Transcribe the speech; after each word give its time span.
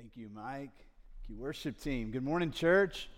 Thank 0.00 0.16
you, 0.16 0.30
Mike. 0.34 0.70
Thank 0.78 1.28
you, 1.28 1.36
worship 1.36 1.78
team. 1.78 2.10
Good 2.10 2.24
morning, 2.24 2.52
church. 2.52 3.10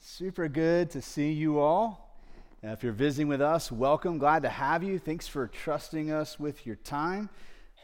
Super 0.00 0.48
good 0.48 0.90
to 0.90 1.00
see 1.00 1.30
you 1.30 1.60
all. 1.60 2.18
Now, 2.64 2.72
if 2.72 2.82
you're 2.82 2.92
visiting 2.92 3.28
with 3.28 3.40
us, 3.40 3.70
welcome. 3.70 4.18
Glad 4.18 4.42
to 4.42 4.48
have 4.48 4.82
you. 4.82 4.98
Thanks 4.98 5.28
for 5.28 5.46
trusting 5.46 6.10
us 6.10 6.40
with 6.40 6.66
your 6.66 6.74
time. 6.74 7.28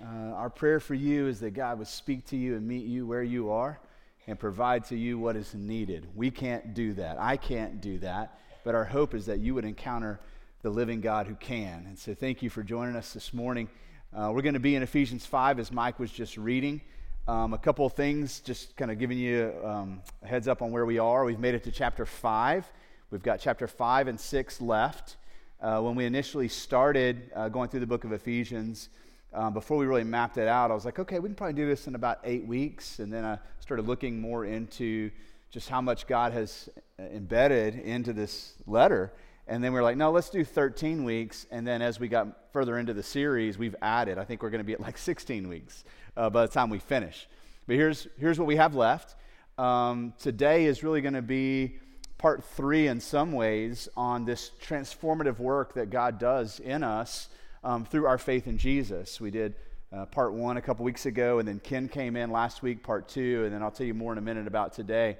Uh, 0.02 0.32
our 0.34 0.50
prayer 0.50 0.80
for 0.80 0.94
you 0.94 1.28
is 1.28 1.38
that 1.38 1.52
God 1.52 1.78
would 1.78 1.86
speak 1.86 2.26
to 2.30 2.36
you 2.36 2.56
and 2.56 2.66
meet 2.66 2.84
you 2.84 3.06
where 3.06 3.22
you 3.22 3.52
are 3.52 3.78
and 4.26 4.40
provide 4.40 4.84
to 4.86 4.96
you 4.96 5.16
what 5.20 5.36
is 5.36 5.54
needed. 5.54 6.08
We 6.16 6.32
can't 6.32 6.74
do 6.74 6.94
that. 6.94 7.16
I 7.20 7.36
can't 7.36 7.80
do 7.80 7.96
that. 7.98 8.40
But 8.64 8.74
our 8.74 8.86
hope 8.86 9.14
is 9.14 9.26
that 9.26 9.38
you 9.38 9.54
would 9.54 9.64
encounter 9.64 10.18
the 10.62 10.70
living 10.70 11.00
God 11.00 11.28
who 11.28 11.36
can. 11.36 11.84
And 11.86 11.96
so 11.96 12.12
thank 12.12 12.42
you 12.42 12.50
for 12.50 12.64
joining 12.64 12.96
us 12.96 13.12
this 13.12 13.32
morning. 13.32 13.68
Uh, 14.12 14.32
we're 14.34 14.42
going 14.42 14.54
to 14.54 14.60
be 14.60 14.74
in 14.74 14.82
Ephesians 14.82 15.24
5 15.26 15.60
as 15.60 15.70
Mike 15.70 16.00
was 16.00 16.10
just 16.10 16.36
reading. 16.36 16.80
Um, 17.28 17.54
a 17.54 17.58
couple 17.58 17.86
of 17.86 17.92
things, 17.92 18.40
just 18.40 18.76
kind 18.76 18.90
of 18.90 18.98
giving 18.98 19.16
you 19.16 19.54
um, 19.62 20.02
a 20.24 20.26
heads 20.26 20.48
up 20.48 20.60
on 20.60 20.72
where 20.72 20.84
we 20.84 20.98
are. 20.98 21.24
We've 21.24 21.38
made 21.38 21.54
it 21.54 21.62
to 21.64 21.70
chapter 21.70 22.04
5. 22.04 22.68
We've 23.12 23.22
got 23.22 23.38
chapter 23.38 23.68
5 23.68 24.08
and 24.08 24.18
6 24.18 24.60
left. 24.60 25.18
Uh, 25.60 25.80
when 25.82 25.94
we 25.94 26.04
initially 26.04 26.48
started 26.48 27.30
uh, 27.36 27.48
going 27.48 27.68
through 27.68 27.78
the 27.78 27.86
book 27.86 28.02
of 28.02 28.10
Ephesians, 28.10 28.88
um, 29.32 29.54
before 29.54 29.76
we 29.76 29.86
really 29.86 30.02
mapped 30.02 30.36
it 30.36 30.48
out, 30.48 30.72
I 30.72 30.74
was 30.74 30.84
like, 30.84 30.98
okay, 30.98 31.20
we 31.20 31.28
can 31.28 31.36
probably 31.36 31.54
do 31.54 31.68
this 31.68 31.86
in 31.86 31.94
about 31.94 32.18
eight 32.24 32.44
weeks. 32.44 32.98
And 32.98 33.12
then 33.12 33.24
I 33.24 33.38
started 33.60 33.86
looking 33.86 34.20
more 34.20 34.44
into 34.44 35.12
just 35.52 35.68
how 35.68 35.80
much 35.80 36.08
God 36.08 36.32
has 36.32 36.68
uh, 36.98 37.04
embedded 37.04 37.76
into 37.76 38.12
this 38.12 38.54
letter. 38.66 39.12
And 39.46 39.62
then 39.62 39.72
we 39.72 39.78
are 39.78 39.84
like, 39.84 39.96
no, 39.96 40.10
let's 40.10 40.28
do 40.28 40.44
13 40.44 41.04
weeks. 41.04 41.46
And 41.52 41.64
then 41.64 41.82
as 41.82 42.00
we 42.00 42.08
got 42.08 42.52
further 42.52 42.78
into 42.78 42.94
the 42.94 43.02
series, 43.04 43.58
we've 43.58 43.76
added. 43.80 44.18
I 44.18 44.24
think 44.24 44.42
we're 44.42 44.50
going 44.50 44.58
to 44.58 44.64
be 44.64 44.72
at 44.72 44.80
like 44.80 44.98
16 44.98 45.48
weeks 45.48 45.84
uh, 46.16 46.30
by 46.30 46.42
the 46.46 46.52
time 46.52 46.70
we 46.70 46.78
finish. 46.78 47.28
But 47.66 47.76
here's, 47.76 48.08
here's 48.18 48.38
what 48.38 48.48
we 48.48 48.56
have 48.56 48.74
left. 48.74 49.14
Um, 49.58 50.14
today 50.18 50.64
is 50.64 50.82
really 50.82 51.00
going 51.00 51.14
to 51.14 51.22
be 51.22 51.76
part 52.18 52.44
three 52.44 52.86
in 52.86 53.00
some 53.00 53.32
ways 53.32 53.88
on 53.96 54.24
this 54.24 54.50
transformative 54.64 55.38
work 55.38 55.74
that 55.74 55.90
God 55.90 56.18
does 56.18 56.60
in 56.60 56.82
us 56.82 57.28
um, 57.64 57.84
through 57.84 58.06
our 58.06 58.18
faith 58.18 58.46
in 58.46 58.58
Jesus. 58.58 59.20
We 59.20 59.30
did 59.30 59.54
uh, 59.92 60.06
part 60.06 60.32
one 60.32 60.56
a 60.56 60.62
couple 60.62 60.84
weeks 60.84 61.06
ago, 61.06 61.38
and 61.38 61.46
then 61.46 61.60
Ken 61.60 61.88
came 61.88 62.16
in 62.16 62.30
last 62.30 62.62
week, 62.62 62.82
part 62.82 63.08
two, 63.08 63.42
and 63.44 63.52
then 63.52 63.62
I'll 63.62 63.70
tell 63.70 63.86
you 63.86 63.94
more 63.94 64.12
in 64.12 64.18
a 64.18 64.22
minute 64.22 64.46
about 64.46 64.72
today, 64.72 65.18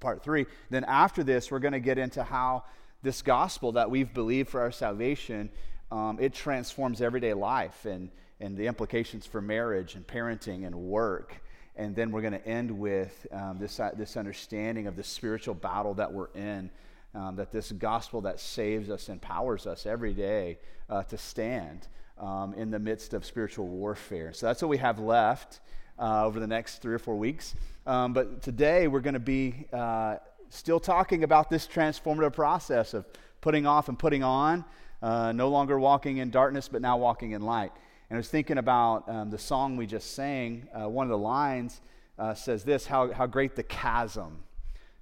part 0.00 0.22
three. 0.22 0.46
Then 0.70 0.84
after 0.84 1.22
this, 1.22 1.50
we're 1.50 1.60
going 1.60 1.72
to 1.72 1.80
get 1.80 1.98
into 1.98 2.24
how 2.24 2.64
this 3.02 3.22
gospel 3.22 3.72
that 3.72 3.90
we've 3.90 4.12
believed 4.12 4.48
for 4.48 4.60
our 4.60 4.72
salvation, 4.72 5.50
um, 5.92 6.18
it 6.20 6.32
transforms 6.32 7.00
everyday 7.02 7.34
life 7.34 7.84
and, 7.84 8.10
and 8.40 8.56
the 8.56 8.66
implications 8.66 9.26
for 9.26 9.40
marriage 9.40 9.94
and 9.94 10.06
parenting 10.06 10.66
and 10.66 10.74
work. 10.74 11.40
And 11.76 11.96
then 11.96 12.12
we're 12.12 12.20
going 12.20 12.34
to 12.34 12.46
end 12.46 12.70
with 12.70 13.26
um, 13.32 13.58
this, 13.58 13.80
uh, 13.80 13.90
this 13.96 14.16
understanding 14.16 14.86
of 14.86 14.96
the 14.96 15.02
spiritual 15.02 15.54
battle 15.54 15.94
that 15.94 16.12
we're 16.12 16.30
in, 16.34 16.70
um, 17.14 17.36
that 17.36 17.50
this 17.50 17.72
gospel 17.72 18.20
that 18.22 18.40
saves 18.40 18.90
us 18.90 19.08
empowers 19.08 19.66
us 19.66 19.86
every 19.86 20.14
day 20.14 20.58
uh, 20.88 21.02
to 21.04 21.16
stand 21.18 21.88
um, 22.18 22.54
in 22.54 22.70
the 22.70 22.78
midst 22.78 23.14
of 23.14 23.24
spiritual 23.24 23.66
warfare. 23.66 24.32
So 24.32 24.46
that's 24.46 24.62
what 24.62 24.68
we 24.68 24.78
have 24.78 24.98
left 24.98 25.60
uh, 25.98 26.24
over 26.24 26.40
the 26.40 26.46
next 26.46 26.78
three 26.78 26.94
or 26.94 26.98
four 26.98 27.16
weeks. 27.16 27.54
Um, 27.86 28.12
but 28.12 28.42
today 28.42 28.88
we're 28.88 29.00
going 29.00 29.14
to 29.14 29.20
be 29.20 29.66
uh, 29.72 30.16
still 30.48 30.80
talking 30.80 31.24
about 31.24 31.50
this 31.50 31.66
transformative 31.66 32.32
process 32.32 32.94
of 32.94 33.06
putting 33.40 33.66
off 33.66 33.88
and 33.88 33.98
putting 33.98 34.22
on, 34.22 34.64
uh, 35.02 35.32
no 35.32 35.48
longer 35.48 35.78
walking 35.78 36.18
in 36.18 36.30
darkness, 36.30 36.68
but 36.68 36.80
now 36.80 36.96
walking 36.96 37.32
in 37.32 37.42
light. 37.42 37.72
And 38.10 38.16
I 38.16 38.18
was 38.18 38.28
thinking 38.28 38.58
about 38.58 39.08
um, 39.08 39.30
the 39.30 39.38
song 39.38 39.76
we 39.76 39.86
just 39.86 40.14
sang. 40.14 40.68
Uh, 40.74 40.88
one 40.88 41.06
of 41.06 41.10
the 41.10 41.18
lines 41.18 41.80
uh, 42.18 42.34
says 42.34 42.62
this 42.64 42.86
how, 42.86 43.12
how 43.12 43.26
great 43.26 43.56
the 43.56 43.62
chasm. 43.62 44.40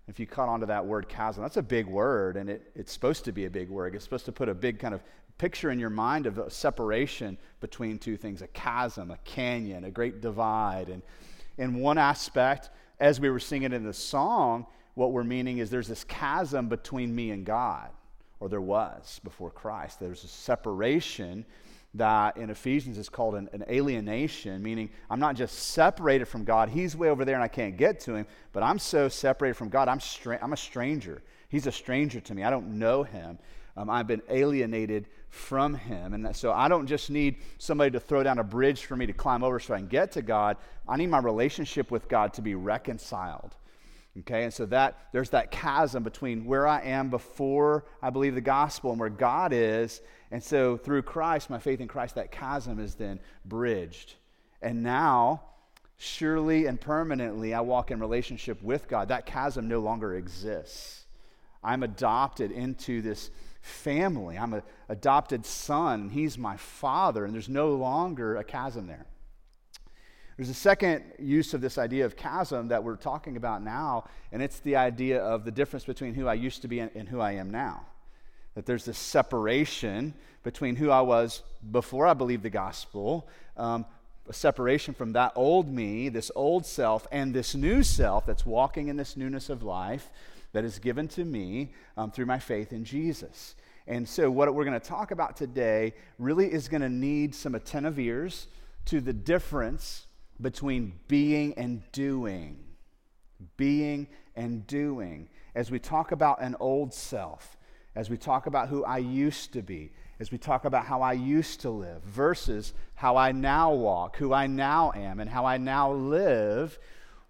If 0.09 0.21
you 0.21 0.27
caught 0.27 0.49
on 0.49 0.61
to 0.61 0.67
that 0.67 0.85
word 0.85 1.09
chasm, 1.09 1.43
that's 1.43 1.57
a 1.57 1.63
big 1.63 1.87
word, 1.87 2.37
and 2.37 2.51
it, 2.51 2.71
it's 2.75 2.93
supposed 2.93 3.25
to 3.25 3.33
be 3.33 3.45
a 3.45 3.51
big 3.51 3.69
word. 3.69 3.95
It's 3.95 4.05
supposed 4.05 4.25
to 4.27 4.33
put 4.33 4.49
a 4.49 4.55
big 4.55 4.79
kind 4.79 4.95
of 4.95 5.03
picture 5.39 5.71
in 5.71 5.79
your 5.79 5.91
mind 5.91 6.27
of 6.27 6.39
a 6.39 6.51
separation 6.51 7.39
between 7.61 7.99
two 7.99 8.17
things 8.17 8.43
a 8.43 8.47
chasm, 8.49 9.11
a 9.11 9.17
canyon, 9.19 9.85
a 9.85 9.91
great 9.91 10.21
divide. 10.21 10.89
And 10.89 11.03
in 11.59 11.81
one 11.81 11.99
aspect, 11.99 12.71
as 13.01 13.21
we 13.21 13.31
were 13.31 13.41
singing 13.41 13.73
in 13.73 13.85
the 13.85 13.93
song, 13.93 14.67
what 14.95 15.13
we're 15.13 15.25
meaning 15.25 15.59
is 15.59 15.71
there's 15.71 15.89
this 15.89 16.05
chasm 16.05 16.69
between 16.69 17.15
me 17.15 17.31
and 17.31 17.45
God, 17.45 17.91
or 18.41 18.49
there 18.49 18.61
was 18.61 19.21
before 19.25 19.51
Christ. 19.51 19.99
There's 19.99 20.25
a 20.25 20.29
separation 20.29 21.45
that 21.95 22.37
in 22.39 22.49
Ephesians 22.49 22.97
is 22.97 23.09
called 23.09 23.35
an, 23.35 23.49
an, 23.53 23.65
alienation, 23.69 24.63
meaning 24.63 24.91
I'm 25.11 25.21
not 25.21 25.37
just 25.37 25.59
separated 25.59 26.27
from 26.27 26.45
God. 26.45 26.71
He's 26.71 26.97
way 26.97 27.09
over 27.09 27.25
there 27.25 27.35
and 27.35 27.45
I 27.45 27.49
can't 27.49 27.77
get 27.77 28.01
to 28.01 28.15
him, 28.15 28.27
but 28.53 28.63
I'm 28.63 28.79
so 28.79 29.09
separated 29.09 29.55
from 29.55 29.69
God, 29.69 29.89
I'm, 29.89 30.01
stra- 30.01 30.39
I'm 30.43 30.55
a 30.55 30.57
stranger. 30.57 31.23
He's 31.49 31.67
a 31.67 31.73
stranger 31.73 32.21
to 32.21 32.35
me. 32.35 32.45
I 32.45 32.51
don't 32.51 32.79
know 32.79 33.03
him. 33.03 33.39
Um, 33.77 33.91
I've 33.91 34.07
been 34.07 34.23
alienated 34.29 35.09
from 35.29 35.75
him. 35.75 36.15
And 36.15 36.35
so 36.37 36.53
I 36.53 36.69
don't 36.69 36.87
just 36.87 37.11
need 37.11 37.37
somebody 37.59 37.91
to 37.93 38.01
throw 38.01 38.23
down 38.23 38.39
a 38.39 38.45
bridge 38.45 38.85
for 38.85 38.97
me 38.97 39.07
to 39.07 39.13
climb 39.13 39.43
over 39.43 39.59
so 39.61 39.75
I 39.75 39.79
can 39.79 39.87
get 39.87 40.13
to 40.13 40.23
God. 40.23 40.57
I 40.89 40.97
need 40.97 41.09
my 41.09 41.19
relationship 41.19 41.91
with 41.91 42.09
God 42.09 42.35
to 42.35 42.43
be 42.43 42.55
reconciled. 42.55 43.55
Okay, 44.21 44.45
and 44.45 44.53
so 44.53 44.67
that 44.67 44.99
there's 45.13 45.31
that 45.31 45.51
chasm 45.51 46.03
between 46.03 46.45
where 46.45 46.67
I 46.67 46.83
am 46.83 47.09
before 47.09 47.87
I 48.03 48.11
believe 48.11 48.35
the 48.35 48.43
gospel 48.43 48.91
and 48.91 49.01
where 49.01 49.09
God 49.09 49.55
is. 49.55 50.03
And 50.31 50.43
so 50.43 50.77
through 50.77 51.03
Christ, 51.03 51.49
my 51.49 51.59
faith 51.59 51.81
in 51.81 51.89
Christ, 51.89 52.17
that 52.17 52.31
chasm 52.31 52.79
is 52.79 52.95
then 52.95 53.21
bridged. 53.47 54.15
And 54.61 54.83
now, 54.83 55.45
surely 55.97 56.67
and 56.67 56.79
permanently, 56.79 57.55
I 57.55 57.63
walk 57.63 57.91
in 57.91 58.01
relationship 58.01 58.63
with 58.63 58.87
God. 58.87 59.09
That 59.09 59.25
chasm 59.25 59.67
no 59.67 59.81
longer 59.81 60.15
exists. 60.15 61.07
I'm 61.65 61.83
adopted 61.83 62.51
into 62.51 63.01
this 63.01 63.31
family. 63.63 64.37
I'm 64.37 64.53
an 64.53 64.63
adopted 64.91 65.47
son. 65.47 66.11
He's 66.11 66.37
my 66.37 66.59
father, 66.59 67.25
and 67.25 67.33
there's 67.33 67.49
no 67.49 67.75
longer 67.75 68.37
a 68.37 68.45
chasm 68.45 68.89
there. 68.89 69.07
There's 70.37 70.49
a 70.49 70.55
second 70.55 71.05
use 71.19 71.53
of 71.53 71.61
this 71.61 71.77
idea 71.77 72.07
of 72.07 72.17
chasm 72.17 72.69
that 72.69 72.83
we're 72.83 72.97
talking 72.97 73.37
about 73.37 73.63
now, 73.63 74.05
and 74.33 74.43
it's 74.43 74.61
the 74.61 74.77
idea 74.77 75.23
of 75.23 75.45
the 75.45 75.51
difference 75.51 75.85
between 75.85 76.15
who 76.15 76.27
I 76.27 76.35
used 76.35 76.63
to 76.63 76.69
be 76.69 76.81
and, 76.81 77.09
who 77.09 77.21
I 77.21 77.33
am 77.33 77.51
now. 77.51 77.87
That 78.55 78.65
there's 78.65 78.85
this 78.85 78.99
separation 78.99 80.15
between 80.43 80.77
who 80.77 80.91
I 80.91 81.03
was 81.03 81.43
before 81.71 82.07
I 82.07 82.15
believed 82.15 82.43
the 82.43 82.51
gospel, 82.51 83.29
um, 83.57 83.85
a 84.29 84.33
separation 84.33 84.95
from 84.95 85.13
that 85.13 85.33
old 85.35 85.69
me, 85.69 86.09
this 86.09 86.31
old 86.35 86.65
self, 86.65 87.07
and 87.13 87.35
this 87.35 87.55
new 87.55 87.83
self 87.83 88.25
that's 88.25 88.47
walking 88.47 88.89
in 88.89 88.97
this 88.97 89.17
newness 89.17 89.51
of 89.51 89.63
life 89.63 90.11
that 90.53 90.65
is 90.65 90.79
given 90.79 91.09
to 91.09 91.25
me 91.25 91.73
um, 91.97 92.11
through 92.11 92.27
my 92.27 92.39
faith 92.39 92.73
in 92.73 92.85
Jesus. 92.85 93.55
And 93.87 94.09
so, 94.09 94.31
what 94.31 94.55
we're 94.55 94.65
going 94.65 94.79
to 94.79 94.87
talk 94.87 95.11
about 95.11 95.37
today 95.37 95.93
really 96.19 96.51
is 96.51 96.69
going 96.69 96.83
to 96.83 96.89
need 96.89 97.35
some 97.35 97.55
attentive 97.55 97.99
ears 97.99 98.47
to 98.87 99.01
the 99.01 99.13
difference 99.13 100.07
between 100.43 100.93
being 101.09 101.55
and 101.55 101.83
doing. 101.93 102.59
Being 103.57 104.09
and 104.37 104.67
doing. 104.67 105.29
As 105.55 105.71
we 105.71 105.79
talk 105.79 106.13
about 106.13 106.43
an 106.43 106.57
old 106.61 106.93
self, 106.93 107.57
as 107.95 108.11
we 108.11 108.17
talk 108.17 108.47
about 108.47 108.69
who 108.69 108.85
I 108.85 108.99
used 108.99 109.53
to 109.53 109.63
be, 109.63 109.93
as 110.19 110.31
we 110.31 110.39
talk 110.39 110.65
about 110.65 110.87
how 110.87 111.03
I 111.03 111.13
used 111.15 111.61
to 111.61 111.71
live 111.71 112.03
versus 112.03 112.75
how 112.95 113.17
I 113.17 113.33
now 113.33 113.73
walk, 113.73 114.17
who 114.17 114.33
I 114.33 114.47
now 114.47 114.93
am, 114.95 115.21
and 115.21 115.29
how 115.29 115.45
I 115.45 115.59
now 115.59 115.93
live, 115.93 116.79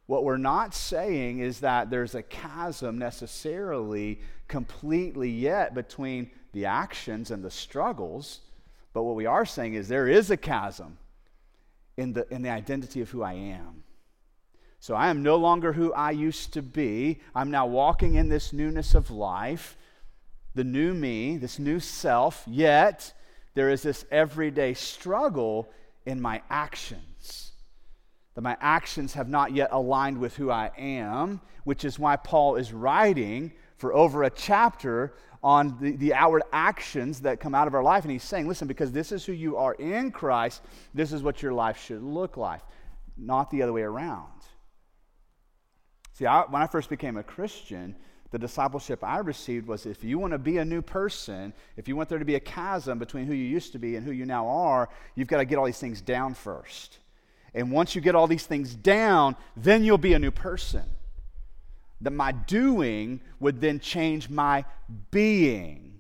what 0.07 0.25
we're 0.25 0.37
not 0.37 0.75
saying 0.75 1.39
is 1.39 1.61
that 1.61 1.91
there's 1.91 2.15
a 2.15 2.23
chasm 2.23 2.99
necessarily 2.99 4.21
completely 4.47 5.31
yet 5.31 5.75
between 5.75 6.31
the 6.53 6.67
actions 6.67 7.31
and 7.31 7.43
the 7.43 7.51
struggles. 7.51 8.41
But 8.93 9.05
what 9.05 9.17
we 9.17 9.27
are 9.27 9.47
saying 9.47 9.75
is 9.75 9.89
there 9.89 10.09
is 10.09 10.31
a 10.31 10.37
chasm 10.37 10.99
in 11.97 12.13
the, 12.13 12.27
in 12.33 12.43
the 12.43 12.51
identity 12.51 13.01
of 13.01 13.11
who 13.11 13.23
I 13.23 13.35
am. 13.35 13.85
So 14.81 14.95
I 14.95 15.09
am 15.09 15.23
no 15.23 15.37
longer 15.37 15.73
who 15.73 15.93
I 15.93 16.11
used 16.11 16.53
to 16.55 16.63
be. 16.63 17.21
I'm 17.35 17.51
now 17.51 17.67
walking 17.67 18.17
in 18.17 18.29
this 18.29 18.53
newness 18.53 18.95
of 18.95 19.11
life, 19.11 19.77
the 20.55 20.65
new 20.65 20.93
me, 20.93 21.37
this 21.37 21.59
new 21.59 21.79
self, 21.79 22.43
yet 22.47 23.13
there 23.55 23.71
is 23.71 23.83
this 23.83 24.05
everyday 24.11 24.75
struggle 24.75 25.71
in 26.05 26.21
my 26.21 26.43
actions. 26.51 27.53
That 28.35 28.41
my 28.41 28.57
actions 28.61 29.13
have 29.13 29.29
not 29.29 29.53
yet 29.53 29.69
aligned 29.73 30.19
with 30.19 30.37
who 30.37 30.51
I 30.51 30.71
am, 30.77 31.41
which 31.65 31.85
is 31.85 31.99
why 31.99 32.17
Paul 32.17 32.57
is 32.57 32.73
writing 32.73 33.53
for 33.77 33.93
over 33.93 34.25
a 34.25 34.31
chapter 34.31 35.15
on 35.43 35.77
the, 35.81 35.97
the 35.97 36.15
outward 36.15 36.43
actions 36.53 37.21
that 37.21 37.41
come 37.41 37.55
out 37.55 37.67
of 37.67 37.75
our 37.75 37.83
life. 37.83 38.05
And 38.05 38.13
he's 38.13 38.23
saying, 38.23 38.47
listen, 38.47 38.69
because 38.69 38.93
this 38.93 39.11
is 39.13 39.25
who 39.25 39.33
you 39.33 39.57
are 39.57 39.75
in 39.75 40.11
Christ, 40.11 40.63
this 40.95 41.13
is 41.13 41.23
what 41.23 41.43
your 41.43 41.53
life 41.53 41.83
should 41.83 42.03
look 42.03 42.37
like, 42.37 42.61
not 43.17 43.51
the 43.51 43.63
other 43.63 43.73
way 43.73 43.83
around. 43.83 44.29
See, 46.13 46.27
I, 46.27 46.43
when 46.43 46.63
I 46.63 46.67
first 46.67 46.89
became 46.89 47.17
a 47.17 47.23
Christian, 47.23 47.97
the 48.31 48.39
discipleship 48.39 49.03
I 49.03 49.19
received 49.19 49.67
was 49.67 49.85
if 49.85 50.05
you 50.05 50.19
want 50.19 50.33
to 50.33 50.39
be 50.39 50.59
a 50.59 50.65
new 50.65 50.81
person, 50.81 51.53
if 51.77 51.89
you 51.89 51.97
want 51.97 52.09
there 52.09 52.19
to 52.19 52.25
be 52.25 52.37
a 52.37 52.41
chasm 52.41 52.99
between 52.99 53.27
who 53.27 53.35
you 53.35 53.45
used 53.45 53.73
to 53.73 53.79
be 53.79 53.97
and 53.97 54.07
who 54.07 54.13
you 54.13 54.25
now 54.25 54.49
are, 54.49 54.89
you've 55.15 55.29
got 55.29 55.39
to 55.39 55.45
get 55.45 55.59
all 55.59 55.67
these 55.67 55.79
things 55.79 56.01
down 56.01 56.35
first. 56.35 56.99
And 57.55 57.71
once 57.71 57.95
you 57.95 58.01
get 58.01 58.15
all 58.15 58.27
these 58.27 58.47
things 58.47 58.75
down, 58.75 59.37
then 59.57 59.85
you'll 59.85 59.99
be 59.99 60.15
a 60.15 60.19
new 60.19 60.31
person. 60.31 60.85
That 62.03 62.13
my 62.13 62.33
doing 62.33 63.21
would 63.41 63.61
then 63.61 63.81
change 63.81 64.29
my 64.29 64.65
being. 65.11 65.93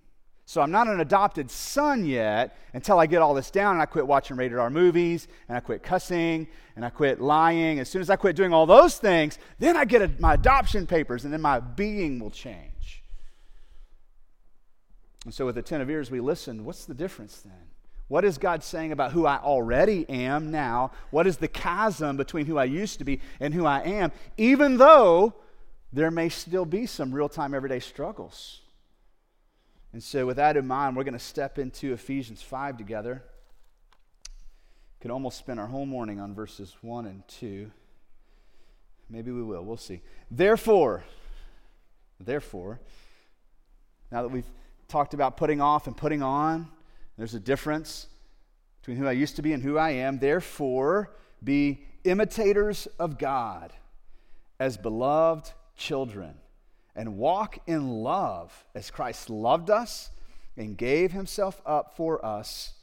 So 0.52 0.60
I'm 0.60 0.70
not 0.70 0.86
an 0.86 1.00
adopted 1.00 1.50
son 1.50 2.04
yet 2.04 2.58
until 2.74 2.98
I 2.98 3.06
get 3.06 3.22
all 3.22 3.32
this 3.32 3.50
down 3.50 3.72
and 3.72 3.80
I 3.80 3.86
quit 3.86 4.06
watching 4.06 4.36
rated 4.36 4.58
R 4.58 4.68
movies 4.68 5.26
and 5.48 5.56
I 5.56 5.60
quit 5.60 5.82
cussing 5.82 6.46
and 6.76 6.84
I 6.84 6.90
quit 6.90 7.22
lying. 7.22 7.78
As 7.78 7.88
soon 7.88 8.02
as 8.02 8.10
I 8.10 8.16
quit 8.16 8.36
doing 8.36 8.52
all 8.52 8.66
those 8.66 8.98
things, 8.98 9.38
then 9.58 9.78
I 9.78 9.86
get 9.86 10.02
a, 10.02 10.10
my 10.18 10.34
adoption 10.34 10.86
papers 10.86 11.24
and 11.24 11.32
then 11.32 11.40
my 11.40 11.58
being 11.58 12.18
will 12.18 12.30
change. 12.30 13.02
And 15.24 15.32
so 15.32 15.46
with 15.46 15.56
attentive 15.56 15.88
ears, 15.88 16.10
we 16.10 16.20
listen. 16.20 16.66
What's 16.66 16.84
the 16.84 16.92
difference 16.92 17.40
then? 17.40 17.70
What 18.08 18.26
is 18.26 18.36
God 18.36 18.62
saying 18.62 18.92
about 18.92 19.12
who 19.12 19.24
I 19.24 19.38
already 19.38 20.06
am 20.10 20.50
now? 20.50 20.90
What 21.10 21.26
is 21.26 21.38
the 21.38 21.48
chasm 21.48 22.18
between 22.18 22.44
who 22.44 22.58
I 22.58 22.64
used 22.64 22.98
to 22.98 23.04
be 23.04 23.20
and 23.40 23.54
who 23.54 23.64
I 23.64 23.80
am, 23.80 24.12
even 24.36 24.76
though 24.76 25.32
there 25.92 26.10
may 26.10 26.28
still 26.28 26.64
be 26.64 26.86
some 26.86 27.12
real 27.12 27.28
time 27.28 27.54
everyday 27.54 27.80
struggles? 27.80 28.60
And 29.92 30.02
so, 30.02 30.24
with 30.24 30.36
that 30.36 30.56
in 30.56 30.66
mind, 30.66 30.96
we're 30.96 31.04
going 31.04 31.12
to 31.12 31.18
step 31.18 31.58
into 31.58 31.92
Ephesians 31.92 32.40
5 32.40 32.78
together. 32.78 33.22
Could 35.00 35.10
almost 35.10 35.38
spend 35.38 35.60
our 35.60 35.66
whole 35.66 35.84
morning 35.84 36.18
on 36.18 36.34
verses 36.34 36.74
1 36.80 37.06
and 37.06 37.26
2. 37.28 37.70
Maybe 39.10 39.30
we 39.30 39.42
will. 39.42 39.62
We'll 39.62 39.76
see. 39.76 40.00
Therefore, 40.30 41.04
therefore, 42.18 42.80
now 44.10 44.22
that 44.22 44.28
we've 44.28 44.46
talked 44.88 45.12
about 45.12 45.36
putting 45.36 45.60
off 45.60 45.86
and 45.86 45.96
putting 45.96 46.22
on, 46.22 46.68
there's 47.18 47.34
a 47.34 47.40
difference 47.40 48.06
between 48.80 48.96
who 48.96 49.06
I 49.06 49.12
used 49.12 49.36
to 49.36 49.42
be 49.42 49.52
and 49.52 49.62
who 49.62 49.76
I 49.76 49.90
am. 49.90 50.18
Therefore, 50.18 51.14
be 51.44 51.84
imitators 52.04 52.86
of 52.98 53.18
God 53.18 53.72
as 54.58 54.76
beloved 54.76 55.52
children 55.82 56.34
and 56.94 57.16
walk 57.16 57.58
in 57.66 57.88
love 57.88 58.64
as 58.74 58.90
Christ 58.90 59.28
loved 59.28 59.70
us 59.70 60.10
and 60.56 60.76
gave 60.76 61.12
himself 61.12 61.60
up 61.66 61.96
for 61.96 62.24
us, 62.24 62.74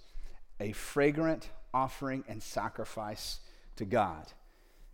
a 0.59 0.71
fragrant 0.73 1.49
offering 1.73 2.23
and 2.27 2.41
sacrifice 2.41 3.39
to 3.77 3.85
God. 3.85 4.25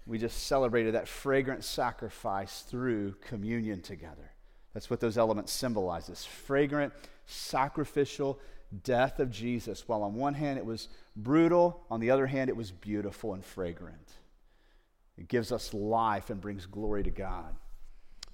We 0.06 0.19
just 0.19 0.44
celebrated 0.44 0.94
that 0.94 1.07
fragrant 1.07 1.63
sacrifice 1.63 2.62
through 2.62 3.16
communion 3.22 3.81
together. 3.81 4.31
That's 4.74 4.90
what 4.90 5.00
those 5.00 5.18
elements 5.18 5.52
symbolize 5.52 6.07
this 6.07 6.25
fragrant, 6.25 6.94
sacrificial 7.25 8.40
death 8.84 9.19
of 9.19 9.31
Jesus. 9.31 9.88
While 9.88 10.04
on 10.04 10.13
one 10.13 10.34
hand 10.36 10.60
it 10.60 10.66
was 10.66 10.90
brutal, 11.16 11.81
on 11.90 12.02
the 12.02 12.12
other 12.12 12.28
hand 12.28 12.50
it 12.50 12.57
was 12.57 12.72
beautiful 12.72 13.34
and 13.34 13.44
fragrant. 13.44 14.12
It 15.18 15.30
gives 15.30 15.52
us 15.52 15.74
life 15.74 16.30
and 16.30 16.42
brings 16.42 16.66
glory 16.66 17.02
to 17.04 17.10
God 17.10 17.56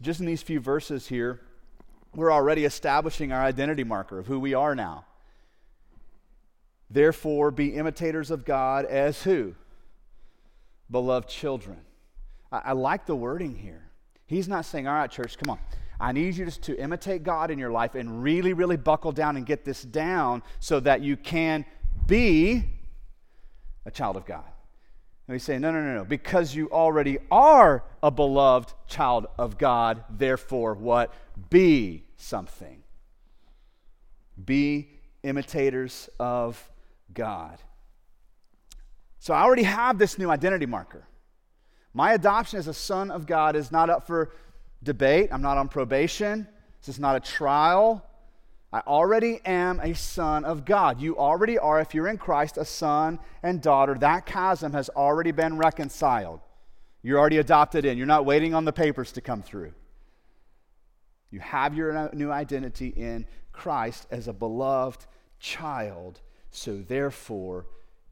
just 0.02 0.20
in 0.20 0.26
these 0.26 0.42
few 0.42 0.60
verses 0.60 1.08
here, 1.08 1.42
we're 2.16 2.32
already 2.32 2.66
establishing 2.66 3.32
our 3.32 3.42
identity 3.42 3.84
marker 3.84 4.20
of 4.20 4.28
who 4.28 4.40
we 4.40 4.54
are 4.54 4.76
now. 4.76 5.06
Therefore, 6.90 7.52
be 7.52 7.76
imitators 7.76 8.32
of 8.32 8.44
God 8.44 8.86
as 8.86 9.24
who? 9.24 9.56
Beloved 10.90 11.30
children. 11.30 11.80
I, 12.52 12.62
I 12.66 12.72
like 12.74 13.06
the 13.06 13.16
wording 13.16 13.56
here. 13.56 13.84
He's 14.26 14.48
not 14.48 14.66
saying, 14.66 14.88
all 14.88 14.96
right, 14.96 15.10
church, 15.10 15.38
come 15.38 15.52
on. 15.52 15.60
I 16.00 16.12
need 16.12 16.36
you 16.36 16.46
just 16.46 16.64
to 16.64 16.78
imitate 16.78 17.24
God 17.24 17.52
in 17.52 17.60
your 17.60 17.72
life 17.72 17.96
and 17.96 18.24
really, 18.24 18.54
really 18.54 18.76
buckle 18.76 19.12
down 19.12 19.38
and 19.38 19.46
get 19.46 19.64
this 19.64 19.84
down 19.84 20.42
so 20.60 20.80
that 20.80 21.02
you 21.02 21.16
can 21.16 21.64
be 22.08 22.66
a 23.86 23.92
child 23.92 24.18
of 24.18 24.26
God. 24.26 24.44
And 25.32 25.36
we 25.36 25.40
say, 25.40 25.58
no, 25.60 25.72
no, 25.72 25.82
no, 25.82 25.96
no. 25.96 26.04
Because 26.04 26.54
you 26.54 26.70
already 26.72 27.18
are 27.32 27.86
a 28.04 28.12
beloved 28.12 28.74
child 28.86 29.28
of 29.38 29.58
God, 29.58 30.04
therefore, 30.10 30.74
what? 30.74 31.14
Be 31.50 32.04
something. 32.18 32.84
Be 34.44 34.90
imitators 35.24 36.10
of 36.20 36.70
God. 37.14 37.60
So 39.20 39.34
I 39.34 39.44
already 39.44 39.64
have 39.64 39.98
this 39.98 40.20
new 40.20 40.30
identity 40.30 40.66
marker. 40.66 41.08
My 41.94 42.12
adoption 42.12 42.60
as 42.60 42.68
a 42.68 42.74
son 42.74 43.10
of 43.10 43.26
God 43.26 43.56
is 43.56 43.72
not 43.72 43.90
up 43.90 44.06
for 44.06 44.34
debate. 44.84 45.30
I'm 45.32 45.42
not 45.42 45.58
on 45.58 45.70
probation. 45.70 46.46
This 46.82 46.90
is 46.90 47.00
not 47.00 47.16
a 47.16 47.22
trial. 47.22 48.06
I 48.74 48.80
already 48.82 49.42
am 49.46 49.80
a 49.82 49.94
son 49.94 50.46
of 50.46 50.64
God. 50.64 51.02
You 51.02 51.18
already 51.18 51.58
are, 51.58 51.82
if 51.82 51.94
you're 51.94 52.08
in 52.08 52.18
Christ, 52.18 52.58
a 52.58 52.64
son 52.64 53.20
and 53.44 53.62
daughter. 53.62 53.96
That 53.96 54.26
chasm 54.26 54.72
has 54.72 54.90
already 54.90 55.32
been 55.32 55.58
reconciled. 55.58 56.40
You're 57.04 57.20
already 57.20 57.38
adopted 57.38 57.84
in. 57.84 57.98
You're 57.98 58.08
not 58.08 58.26
waiting 58.26 58.54
on 58.54 58.64
the 58.64 58.72
papers 58.72 59.12
to 59.14 59.22
come 59.22 59.42
through. 59.42 59.74
You 61.32 61.40
have 61.40 61.76
your 61.76 62.10
new 62.14 62.32
identity 62.32 62.90
in 62.90 63.26
Christ 63.52 64.08
as 64.12 64.28
a 64.28 64.34
beloved 64.34 65.06
child, 65.40 66.22
so 66.50 66.78
therefore 66.78 67.66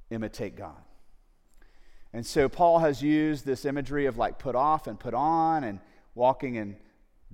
imitate 0.09 0.55
God. 0.55 0.81
And 2.11 2.25
so 2.25 2.49
Paul 2.49 2.79
has 2.79 3.01
used 3.01 3.45
this 3.45 3.65
imagery 3.65 4.07
of 4.07 4.17
like 4.17 4.39
put 4.39 4.55
off 4.55 4.87
and 4.87 4.99
put 4.99 5.13
on 5.13 5.63
and 5.63 5.79
walking 6.15 6.55
in 6.55 6.75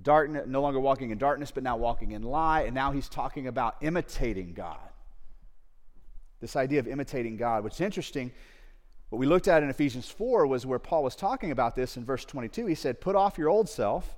no 0.04 0.60
longer 0.60 0.80
walking 0.80 1.10
in 1.10 1.18
darkness, 1.18 1.50
but 1.50 1.62
now 1.62 1.76
walking 1.76 2.12
in 2.12 2.22
light. 2.22 2.62
And 2.62 2.74
now 2.74 2.92
he's 2.92 3.08
talking 3.08 3.46
about 3.46 3.76
imitating 3.80 4.52
God. 4.52 4.78
This 6.40 6.56
idea 6.56 6.80
of 6.80 6.86
imitating 6.86 7.36
God, 7.36 7.64
which 7.64 7.74
is 7.74 7.80
interesting. 7.80 8.30
What 9.08 9.18
we 9.18 9.26
looked 9.26 9.48
at 9.48 9.62
in 9.62 9.70
Ephesians 9.70 10.08
4 10.08 10.46
was 10.46 10.66
where 10.66 10.78
Paul 10.78 11.02
was 11.02 11.16
talking 11.16 11.50
about 11.50 11.74
this 11.74 11.96
in 11.96 12.04
verse 12.04 12.24
22. 12.24 12.66
He 12.66 12.74
said, 12.74 13.00
Put 13.00 13.16
off 13.16 13.38
your 13.38 13.48
old 13.48 13.68
self, 13.68 14.16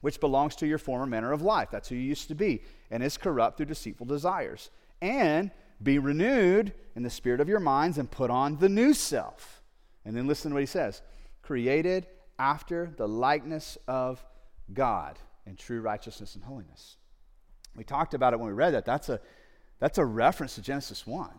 which 0.00 0.20
belongs 0.20 0.54
to 0.56 0.66
your 0.66 0.78
former 0.78 1.06
manner 1.06 1.32
of 1.32 1.42
life. 1.42 1.68
That's 1.72 1.88
who 1.88 1.96
you 1.96 2.02
used 2.02 2.28
to 2.28 2.34
be, 2.34 2.62
and 2.90 3.02
is 3.02 3.16
corrupt 3.16 3.56
through 3.56 3.66
deceitful 3.66 4.06
desires. 4.06 4.70
And 5.00 5.50
be 5.82 5.98
renewed 5.98 6.72
in 6.96 7.02
the 7.02 7.10
spirit 7.10 7.40
of 7.40 7.48
your 7.48 7.60
minds 7.60 7.98
and 7.98 8.10
put 8.10 8.30
on 8.30 8.58
the 8.58 8.68
new 8.68 8.92
self. 8.92 9.62
And 10.04 10.16
then 10.16 10.26
listen 10.26 10.50
to 10.50 10.54
what 10.54 10.60
he 10.60 10.66
says 10.66 11.02
created 11.42 12.06
after 12.38 12.92
the 12.96 13.08
likeness 13.08 13.78
of 13.86 14.22
God 14.74 15.18
in 15.46 15.56
true 15.56 15.80
righteousness 15.80 16.34
and 16.34 16.44
holiness. 16.44 16.96
We 17.74 17.84
talked 17.84 18.14
about 18.14 18.32
it 18.32 18.40
when 18.40 18.48
we 18.48 18.54
read 18.54 18.74
that. 18.74 18.84
That's 18.84 19.08
a, 19.08 19.20
that's 19.78 19.98
a 19.98 20.04
reference 20.04 20.56
to 20.56 20.62
Genesis 20.62 21.06
1. 21.06 21.30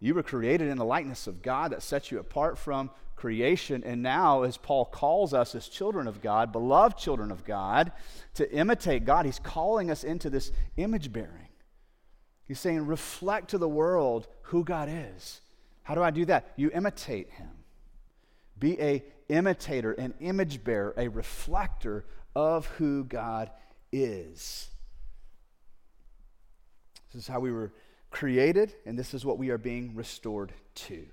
You 0.00 0.14
were 0.14 0.22
created 0.22 0.68
in 0.68 0.78
the 0.78 0.84
likeness 0.84 1.26
of 1.26 1.42
God 1.42 1.70
that 1.70 1.82
sets 1.82 2.10
you 2.10 2.18
apart 2.18 2.58
from 2.58 2.90
creation. 3.14 3.84
And 3.84 4.02
now, 4.02 4.42
as 4.42 4.56
Paul 4.56 4.84
calls 4.84 5.32
us 5.32 5.54
as 5.54 5.68
children 5.68 6.08
of 6.08 6.20
God, 6.20 6.50
beloved 6.50 6.98
children 6.98 7.30
of 7.30 7.44
God, 7.44 7.92
to 8.34 8.52
imitate 8.52 9.04
God, 9.04 9.26
he's 9.26 9.38
calling 9.38 9.90
us 9.90 10.02
into 10.02 10.28
this 10.28 10.50
image 10.76 11.12
bearing. 11.12 11.48
He's 12.48 12.58
saying, 12.58 12.84
reflect 12.86 13.50
to 13.50 13.58
the 13.58 13.68
world 13.68 14.26
who 14.42 14.64
God 14.64 14.88
is. 14.90 15.40
How 15.84 15.94
do 15.94 16.02
I 16.02 16.10
do 16.10 16.24
that? 16.24 16.52
You 16.56 16.70
imitate 16.74 17.30
him. 17.30 17.50
Be 18.58 18.80
a 18.80 19.04
imitator, 19.28 19.92
an 19.92 20.14
image 20.20 20.64
bearer, 20.64 20.94
a 20.96 21.08
reflector 21.08 22.04
of 22.34 22.66
who 22.66 23.04
God 23.04 23.50
is. 23.90 24.68
This 27.12 27.22
is 27.22 27.28
how 27.28 27.40
we 27.40 27.52
were 27.52 27.72
created, 28.10 28.74
and 28.86 28.98
this 28.98 29.14
is 29.14 29.24
what 29.24 29.38
we 29.38 29.50
are 29.50 29.58
being 29.58 29.94
restored 29.94 30.52
to. 30.74 31.04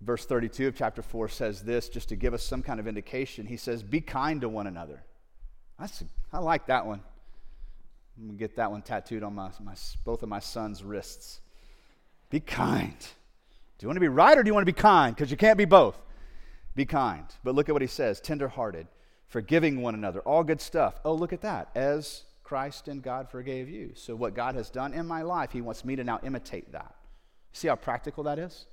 Verse 0.00 0.26
32 0.26 0.68
of 0.68 0.76
chapter 0.76 1.00
4 1.00 1.28
says 1.28 1.62
this, 1.62 1.88
just 1.88 2.10
to 2.10 2.16
give 2.16 2.34
us 2.34 2.42
some 2.42 2.62
kind 2.62 2.78
of 2.78 2.86
indication. 2.86 3.46
He 3.46 3.56
says, 3.56 3.82
Be 3.82 4.00
kind 4.00 4.40
to 4.42 4.48
one 4.48 4.66
another. 4.66 5.02
That's, 5.78 6.04
I 6.32 6.38
like 6.38 6.66
that 6.66 6.86
one. 6.86 7.00
I'm 8.16 8.26
going 8.26 8.36
to 8.36 8.38
get 8.38 8.56
that 8.56 8.70
one 8.70 8.82
tattooed 8.82 9.22
on 9.22 9.34
my, 9.34 9.50
my, 9.62 9.74
both 10.04 10.22
of 10.22 10.28
my 10.28 10.38
son's 10.38 10.84
wrists. 10.84 11.40
Be 12.30 12.40
kind. 12.40 12.96
Do 12.98 13.84
you 13.84 13.88
want 13.88 13.96
to 13.96 14.00
be 14.00 14.08
right 14.08 14.36
or 14.36 14.42
do 14.42 14.48
you 14.48 14.54
want 14.54 14.66
to 14.66 14.72
be 14.72 14.80
kind? 14.80 15.14
Because 15.14 15.30
you 15.30 15.36
can't 15.36 15.58
be 15.58 15.64
both. 15.64 15.98
Be 16.74 16.84
kind. 16.84 17.24
But 17.42 17.54
look 17.54 17.68
at 17.68 17.72
what 17.72 17.82
he 17.82 17.88
says 17.88 18.20
tenderhearted, 18.20 18.86
forgiving 19.28 19.82
one 19.82 19.94
another, 19.94 20.20
all 20.20 20.44
good 20.44 20.60
stuff. 20.60 21.00
Oh, 21.04 21.14
look 21.14 21.32
at 21.32 21.42
that. 21.42 21.70
As 21.74 22.24
Christ 22.42 22.88
and 22.88 23.02
God 23.02 23.30
forgave 23.30 23.68
you. 23.68 23.92
So, 23.94 24.14
what 24.14 24.34
God 24.34 24.54
has 24.54 24.70
done 24.70 24.94
in 24.94 25.06
my 25.06 25.22
life, 25.22 25.52
He 25.52 25.60
wants 25.60 25.84
me 25.84 25.96
to 25.96 26.04
now 26.04 26.20
imitate 26.22 26.72
that. 26.72 26.94
See 27.52 27.68
how 27.68 27.76
practical 27.76 28.24
that 28.24 28.38
is? 28.38 28.66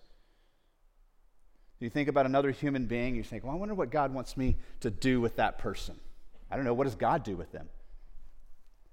You 1.79 1.89
think 1.89 2.10
about 2.10 2.27
another 2.27 2.51
human 2.51 2.86
being, 2.86 3.15
you 3.15 3.24
think, 3.24 3.43
well, 3.43 3.53
I 3.53 3.55
wonder 3.55 3.74
what 3.74 3.89
God 3.89 4.13
wants 4.13 4.38
me 4.38 4.58
to 4.81 4.91
do 4.91 5.20
with 5.20 5.38
that 5.38 5.58
person. 5.58 6.00
I 6.51 6.55
don't 6.55 6.65
know. 6.65 6.75
What 6.75 6.84
does 6.84 6.96
God 6.96 7.24
do 7.24 7.36
with 7.36 7.51
them? 7.51 7.70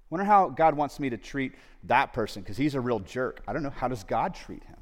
Wonder 0.09 0.25
how 0.25 0.49
God 0.49 0.73
wants 0.73 0.99
me 0.99 1.11
to 1.11 1.17
treat 1.17 1.53
that 1.83 2.13
person 2.13 2.41
because 2.41 2.57
he's 2.57 2.73
a 2.73 2.81
real 2.81 2.99
jerk. 2.99 3.43
I 3.47 3.53
don't 3.53 3.61
know. 3.61 3.69
How 3.69 3.87
does 3.87 4.03
God 4.03 4.33
treat 4.33 4.63
him? 4.63 4.77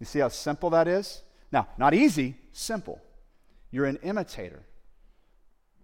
You 0.00 0.06
see 0.06 0.18
how 0.18 0.28
simple 0.28 0.70
that 0.70 0.88
is? 0.88 1.22
Now, 1.52 1.68
not 1.78 1.94
easy, 1.94 2.36
simple. 2.52 3.00
You're 3.70 3.84
an 3.84 3.98
imitator. 4.02 4.62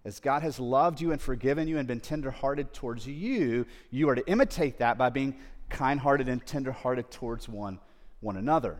As 0.07 0.21
God 0.21 0.41
has 0.41 0.57
loved 0.57 1.01
you 1.01 1.11
and 1.11 1.21
forgiven 1.21 1.67
you 1.67 1.79
and 1.79 1.85
been 1.85 1.99
tenderhearted 1.99 2.71
towards 2.71 3.05
you, 3.05 3.65
you 3.91 4.07
are 4.07 4.15
to 4.15 4.25
imitate 4.25 4.77
that 4.77 4.97
by 4.97 5.09
being 5.09 5.35
kind 5.67 5.99
hearted 5.99 6.29
and 6.29 6.45
tenderhearted 6.45 7.11
towards 7.11 7.49
one, 7.49 7.77
one 8.21 8.37
another. 8.37 8.79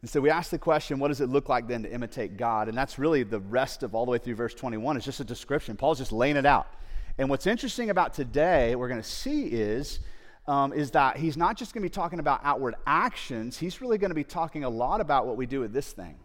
And 0.00 0.10
so 0.10 0.20
we 0.20 0.30
ask 0.30 0.50
the 0.50 0.58
question, 0.58 0.98
what 0.98 1.08
does 1.08 1.20
it 1.20 1.28
look 1.28 1.48
like 1.48 1.68
then 1.68 1.84
to 1.84 1.92
imitate 1.92 2.36
God? 2.36 2.68
And 2.68 2.76
that's 2.76 2.98
really 2.98 3.22
the 3.22 3.38
rest 3.38 3.84
of 3.84 3.94
all 3.94 4.04
the 4.04 4.10
way 4.10 4.18
through 4.18 4.34
verse 4.34 4.52
21. 4.52 4.96
It's 4.96 5.06
just 5.06 5.20
a 5.20 5.24
description. 5.24 5.76
Paul's 5.76 5.98
just 5.98 6.10
laying 6.10 6.34
it 6.34 6.44
out. 6.44 6.66
And 7.16 7.30
what's 7.30 7.46
interesting 7.46 7.90
about 7.90 8.14
today, 8.14 8.74
we're 8.74 8.88
going 8.88 9.00
to 9.00 9.08
see 9.08 9.44
is, 9.44 10.00
um, 10.48 10.72
is 10.72 10.90
that 10.90 11.18
he's 11.18 11.36
not 11.36 11.56
just 11.56 11.72
going 11.72 11.82
to 11.82 11.88
be 11.88 11.94
talking 11.94 12.18
about 12.18 12.40
outward 12.42 12.74
actions, 12.84 13.58
he's 13.58 13.80
really 13.80 13.96
going 13.96 14.10
to 14.10 14.16
be 14.16 14.24
talking 14.24 14.64
a 14.64 14.68
lot 14.68 15.00
about 15.00 15.24
what 15.24 15.36
we 15.36 15.46
do 15.46 15.60
with 15.60 15.72
this 15.72 15.92
thing. 15.92 16.16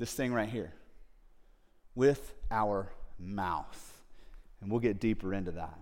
This 0.00 0.14
thing 0.14 0.32
right 0.32 0.48
here. 0.48 0.72
With 1.94 2.34
our 2.50 2.90
mouth. 3.18 4.02
And 4.60 4.70
we'll 4.70 4.80
get 4.80 4.98
deeper 4.98 5.34
into 5.34 5.50
that. 5.52 5.78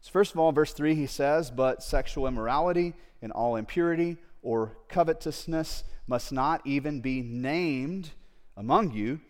So, 0.00 0.12
first 0.12 0.32
of 0.32 0.38
all, 0.38 0.52
verse 0.52 0.72
3, 0.72 0.94
he 0.94 1.08
says, 1.08 1.50
But 1.50 1.82
sexual 1.82 2.28
immorality 2.28 2.94
and 3.20 3.32
all 3.32 3.56
impurity 3.56 4.18
or 4.40 4.76
covetousness 4.88 5.82
must 6.06 6.30
not 6.30 6.64
even 6.64 7.00
be 7.00 7.22
named 7.22 8.10
among 8.56 8.92
you 8.92 9.20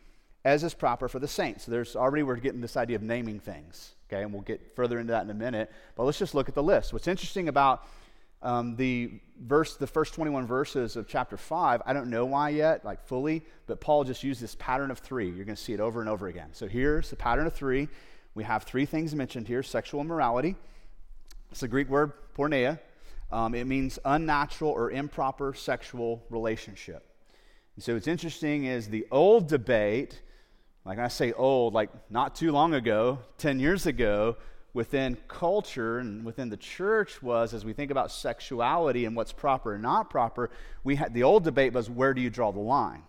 as 0.45 0.63
is 0.63 0.75
proper 0.75 1.09
for 1.09 1.19
the 1.19 1.27
saints. 1.27 1.65
So 1.65 1.73
there's 1.73 1.97
already, 1.97 2.23
we're 2.23 2.37
getting 2.37 2.61
this 2.61 2.77
idea 2.77 2.97
of 2.97 3.03
naming 3.03 3.41
things, 3.41 3.95
okay? 4.09 4.23
And 4.23 4.33
we'll 4.33 4.43
get 4.43 4.77
further 4.77 4.99
into 4.99 5.13
that 5.13 5.25
in 5.25 5.31
a 5.31 5.35
minute. 5.35 5.73
But 5.97 6.05
let's 6.05 6.19
just 6.19 6.35
look 6.35 6.51
at 6.51 6.55
the 6.55 6.63
list. 6.63 6.93
What's 6.93 7.09
interesting 7.09 7.49
about 7.49 7.85
um, 8.47 8.77
the 8.77 9.11
verse, 9.41 9.77
the 9.77 9.89
first 9.89 10.15
21 10.15 10.47
verses 10.47 10.95
of 10.95 11.09
chapter 11.09 11.37
5, 11.37 11.83
I 11.85 11.93
don't 11.93 12.09
know 12.09 12.25
why 12.25 12.51
yet, 12.51 12.85
like 12.85 13.05
fully, 13.05 13.45
but 13.67 13.81
Paul 13.81 14.05
just 14.05 14.23
used 14.23 14.41
this 14.41 14.55
pattern 14.55 14.93
of 14.93 15.01
three. 15.01 15.27
You're 15.27 15.45
going 15.45 15.57
to 15.57 15.63
see 15.63 15.73
it 15.73 15.81
over 15.81 16.01
and 16.01 16.09
over 16.09 16.29
again. 16.29 16.51
So 16.53 16.69
here's 16.69 17.11
the 17.11 17.17
pattern 17.17 17.49
of 17.49 17.55
three. 17.55 17.89
We 18.37 18.45
have 18.45 18.63
three 18.63 18.87
things 18.87 19.17
mentioned 19.17 19.49
here 19.49 19.65
sexual 19.65 20.01
immorality. 20.01 20.55
It's 21.51 21.59
the 21.59 21.67
Greek 21.67 21.89
word 21.89 22.13
porneia. 22.39 22.79
Um, 23.33 23.53
it 23.57 23.67
means 23.67 23.99
unnatural 24.05 24.71
or 24.71 24.93
improper 24.93 25.53
sexual 25.53 26.23
relationship. 26.31 27.05
And 27.75 27.83
so 27.83 27.95
what's 27.95 28.07
interesting 28.07 28.67
is 28.67 28.89
the 28.89 29.09
old 29.11 29.49
debate, 29.49 30.23
like 30.85 31.01
I 31.01 31.09
say 31.09 31.33
old, 31.33 31.75
like 31.75 31.91
not 32.11 32.37
too 32.37 32.53
long 32.53 32.75
ago, 32.75 33.19
10 33.39 33.59
years 33.59 33.87
ago, 33.87 34.37
within 34.77 35.17
culture 35.27 35.99
and 35.99 36.23
within 36.23 36.51
the 36.51 36.57
church 36.57 37.23
was 37.23 37.55
as 37.55 37.65
we 37.65 37.73
think 37.73 37.91
about 37.91 38.13
sexuality 38.13 39.07
and 39.07 39.17
what's 39.17 39.33
proper 39.33 39.73
and 39.73 39.83
not 39.83 40.11
proper, 40.11 40.51
we 40.85 40.95
had 40.95 41.15
the 41.15 41.23
old 41.23 41.43
debate 41.43 41.73
was 41.73 41.89
where 41.89 42.13
do 42.13 42.21
you 42.21 42.29
draw 42.29 42.53
the 42.53 42.61
line? 42.61 43.03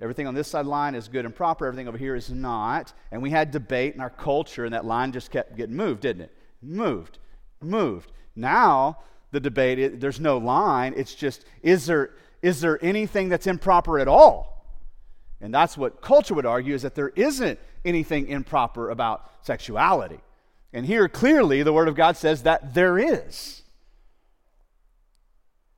Everything 0.00 0.28
on 0.28 0.34
this 0.34 0.46
side 0.46 0.64
line 0.64 0.94
is 0.94 1.08
good 1.08 1.24
and 1.24 1.34
proper, 1.34 1.66
everything 1.66 1.88
over 1.88 1.98
here 1.98 2.14
is 2.14 2.30
not. 2.30 2.92
And 3.10 3.20
we 3.20 3.30
had 3.30 3.50
debate 3.50 3.94
in 3.94 4.00
our 4.00 4.10
culture, 4.10 4.64
and 4.64 4.74
that 4.74 4.84
line 4.84 5.10
just 5.10 5.32
kept 5.32 5.56
getting 5.56 5.74
moved, 5.74 6.02
didn't 6.02 6.22
it? 6.22 6.36
Moved, 6.62 7.18
moved. 7.60 8.12
Now, 8.36 8.98
the 9.32 9.40
debate, 9.40 9.78
it, 9.80 10.00
there's 10.00 10.20
no 10.20 10.38
line. 10.38 10.94
It's 10.96 11.14
just, 11.14 11.44
is 11.62 11.86
there, 11.86 12.10
is 12.42 12.60
there 12.60 12.78
anything 12.80 13.28
that's 13.28 13.48
improper 13.48 13.98
at 13.98 14.06
all? 14.06 14.64
And 15.40 15.52
that's 15.52 15.76
what 15.76 16.00
culture 16.00 16.34
would 16.34 16.46
argue 16.46 16.74
is 16.74 16.82
that 16.82 16.94
there 16.94 17.12
isn't 17.16 17.58
anything 17.86 18.28
improper 18.28 18.90
about 18.90 19.30
sexuality. 19.42 20.20
And 20.72 20.84
here, 20.84 21.08
clearly, 21.08 21.62
the 21.62 21.72
Word 21.72 21.88
of 21.88 21.94
God 21.94 22.16
says 22.16 22.42
that 22.42 22.74
there 22.74 22.98
is. 22.98 23.62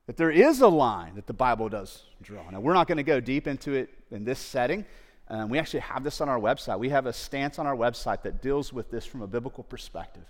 That 0.07 0.17
there 0.17 0.31
is 0.31 0.61
a 0.61 0.69
line 0.69 1.15
that 1.17 1.27
the 1.27 1.35
Bible 1.35 1.69
does 1.69 2.03
draw. 2.23 2.49
Now, 2.51 2.61
we're 2.61 2.73
not 2.73 2.89
going 2.89 2.97
to 2.97 3.03
go 3.03 3.21
deep 3.21 3.47
into 3.47 3.75
it 3.75 3.91
in 4.11 4.25
this 4.25 4.39
setting. 4.39 4.85
Um, 5.29 5.51
we 5.51 5.59
actually 5.59 5.81
have 5.81 6.03
this 6.03 6.21
on 6.21 6.29
our 6.29 6.41
website. 6.41 6.79
We 6.79 6.89
have 6.89 7.07
a 7.07 7.13
stance 7.13 7.59
on 7.59 7.67
our 7.67 7.77
website 7.77 8.23
that 8.23 8.41
deals 8.41 8.73
with 8.73 8.91
this 8.91 9.05
from 9.05 9.23
a 9.23 9.27
biblical 9.27 9.63
perspective 9.63 10.25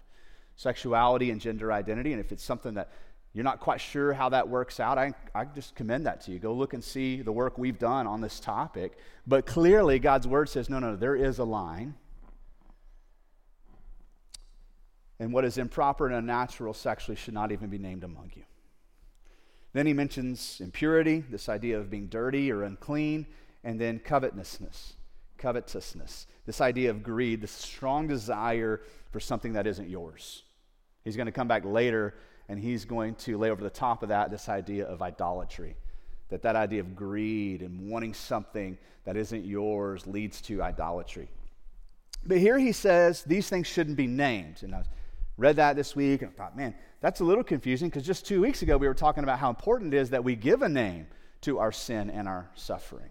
sexuality 0.57 1.31
and 1.31 1.41
gender 1.41 1.73
identity. 1.73 2.13
And 2.13 2.21
if 2.21 2.33
it's 2.33 2.43
something 2.43 2.75
that 2.75 2.91
you're 3.35 3.45
not 3.45 3.61
quite 3.61 3.81
sure 3.81 4.13
how 4.13 4.31
that 4.31 4.49
works 4.49 4.81
out, 4.81 4.99
I, 4.99 5.13
I 5.35 5.45
just 5.45 5.75
commend 5.75 6.07
that 6.07 6.23
to 6.23 6.33
you. 6.33 6.39
Go 6.39 6.53
look 6.53 6.73
and 6.73 6.83
see 6.83 7.23
the 7.23 7.33
work 7.33 7.59
we've 7.59 7.79
done 7.79 8.07
on 8.07 8.21
this 8.21 8.41
topic. 8.41 8.99
But 9.27 9.47
clearly, 9.47 9.99
God's 9.99 10.27
word 10.27 10.49
says 10.49 10.71
no, 10.71 10.79
no, 10.79 10.97
there 10.97 11.15
is 11.15 11.39
a 11.39 11.45
line. 11.45 11.95
And 15.21 15.33
what 15.33 15.45
is 15.45 15.59
improper 15.59 16.07
and 16.07 16.15
unnatural 16.15 16.75
sexually 16.75 17.17
should 17.17 17.35
not 17.35 17.53
even 17.53 17.69
be 17.69 17.79
named 17.79 18.05
among 18.05 18.33
you. 18.35 18.45
Then 19.73 19.87
he 19.87 19.93
mentions 19.93 20.61
impurity, 20.61 21.21
this 21.21 21.49
idea 21.49 21.79
of 21.79 21.91
being 21.91 22.07
dirty 22.07 22.51
or 22.51 22.63
unclean, 22.63 23.27
and 23.63 23.81
then 23.81 23.99
covetousness, 23.99 24.95
covetousness, 25.37 26.27
this 26.47 26.61
idea 26.61 26.91
of 26.91 27.03
greed, 27.03 27.43
this 27.43 27.51
strong 27.51 28.07
desire 28.09 28.81
for 29.11 29.21
something 29.21 29.53
that 29.53 29.67
isn't 29.67 29.89
yours. 29.89 30.45
He's 31.05 31.17
going 31.17 31.27
to 31.27 31.33
come 31.33 31.49
back 31.49 31.65
later 31.65 32.15
and 32.49 32.59
he's 32.59 32.85
going 32.85 33.15
to 33.17 33.37
lay 33.37 33.51
over 33.51 33.63
the 33.63 33.71
top 33.71 34.03
of 34.03 34.09
that 34.09 34.31
this 34.31 34.49
idea 34.49 34.87
of 34.87 35.03
idolatry. 35.03 35.77
That 36.31 36.43
that 36.43 36.57
idea 36.57 36.81
of 36.81 36.95
greed 36.95 37.63
and 37.63 37.91
wanting 37.91 38.15
something 38.15 38.79
that 39.05 39.17
isn't 39.17 39.45
yours 39.45 40.07
leads 40.07 40.41
to 40.43 40.63
idolatry. 40.63 41.29
But 42.27 42.39
here 42.39 42.59
he 42.59 42.73
says 42.73 43.23
these 43.23 43.49
things 43.49 43.67
shouldn't 43.67 43.97
be 43.97 44.07
named. 44.07 44.63
And 44.63 44.75
I 44.75 44.83
read 45.37 45.57
that 45.57 45.77
this 45.77 45.97
week 45.97 46.23
and 46.23 46.31
I 46.31 46.35
thought, 46.35 46.57
man, 46.57 46.75
that's 47.01 47.21
a 47.21 47.25
little 47.25 47.45
confusing 47.45 47.89
because 47.89 48.05
just 48.05 48.27
two 48.27 48.41
weeks 48.41 48.63
ago 48.63 48.77
we 48.77 48.87
were 48.87 48.95
talking 48.95 49.25
about 49.25 49.39
how 49.39 49.49
important 49.49 49.95
it 49.95 49.99
is 49.99 50.11
that 50.11 50.25
we 50.25 50.37
give 50.37 50.63
a 50.63 50.69
name 50.69 51.07
to 51.43 51.59
our 51.59 51.73
sin 51.73 52.11
and 52.11 52.27
our 52.29 52.51
suffering. 52.55 53.11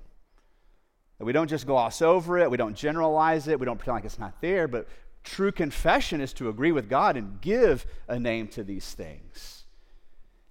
That 1.18 1.26
we 1.26 1.34
don't 1.34 1.48
just 1.48 1.66
gloss 1.66 2.02
over 2.02 2.38
it, 2.38 2.52
we 2.52 2.58
don't 2.58 2.76
generalize 2.76 3.48
it, 3.48 3.60
we 3.60 3.66
don't 3.66 3.78
pretend 3.78 3.96
like 3.96 4.06
it's 4.06 4.20
not 4.20 4.40
there, 4.42 4.68
but 4.68 4.88
True 5.28 5.52
confession 5.52 6.22
is 6.22 6.32
to 6.34 6.48
agree 6.48 6.72
with 6.72 6.90
God 6.90 7.18
and 7.18 7.42
give 7.42 7.86
a 8.08 8.18
name 8.18 8.48
to 8.48 8.64
these 8.64 8.94
things. 8.94 9.66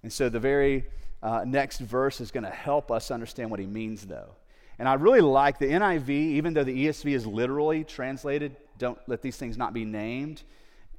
And 0.03 0.13
so 0.13 0.29
the 0.29 0.39
very 0.39 0.85
uh, 1.23 1.43
next 1.47 1.79
verse 1.79 2.21
is 2.21 2.29
going 2.29 2.43
to 2.43 2.51
help 2.51 2.91
us 2.91 3.09
understand 3.09 3.49
what 3.49 3.59
he 3.59 3.65
means, 3.65 4.05
though. 4.05 4.35
And 4.77 4.87
I 4.87 4.93
really 4.93 5.19
like 5.19 5.57
the 5.57 5.65
NIV, 5.65 6.09
even 6.09 6.53
though 6.53 6.63
the 6.63 6.85
ESV 6.85 7.11
is 7.11 7.25
literally 7.25 7.83
translated, 7.83 8.55
don't 8.77 8.99
let 9.07 9.23
these 9.23 9.35
things 9.35 9.57
not 9.57 9.73
be 9.73 9.83
named. 9.83 10.43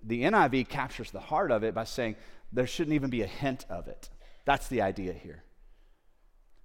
The 0.02 0.25
NIV 0.25 0.68
captures 0.68 1.12
the 1.12 1.20
heart 1.20 1.52
of 1.52 1.62
it 1.62 1.73
by 1.73 1.85
saying 1.85 2.16
there 2.52 2.66
shouldn't 2.66 2.97
even 2.97 3.11
be 3.11 3.23
a 3.23 3.26
hint 3.26 3.64
of 3.70 3.87
it. 3.87 4.11
That's 4.44 4.66
the 4.66 4.82
idea 4.82 5.12
here. 5.12 5.44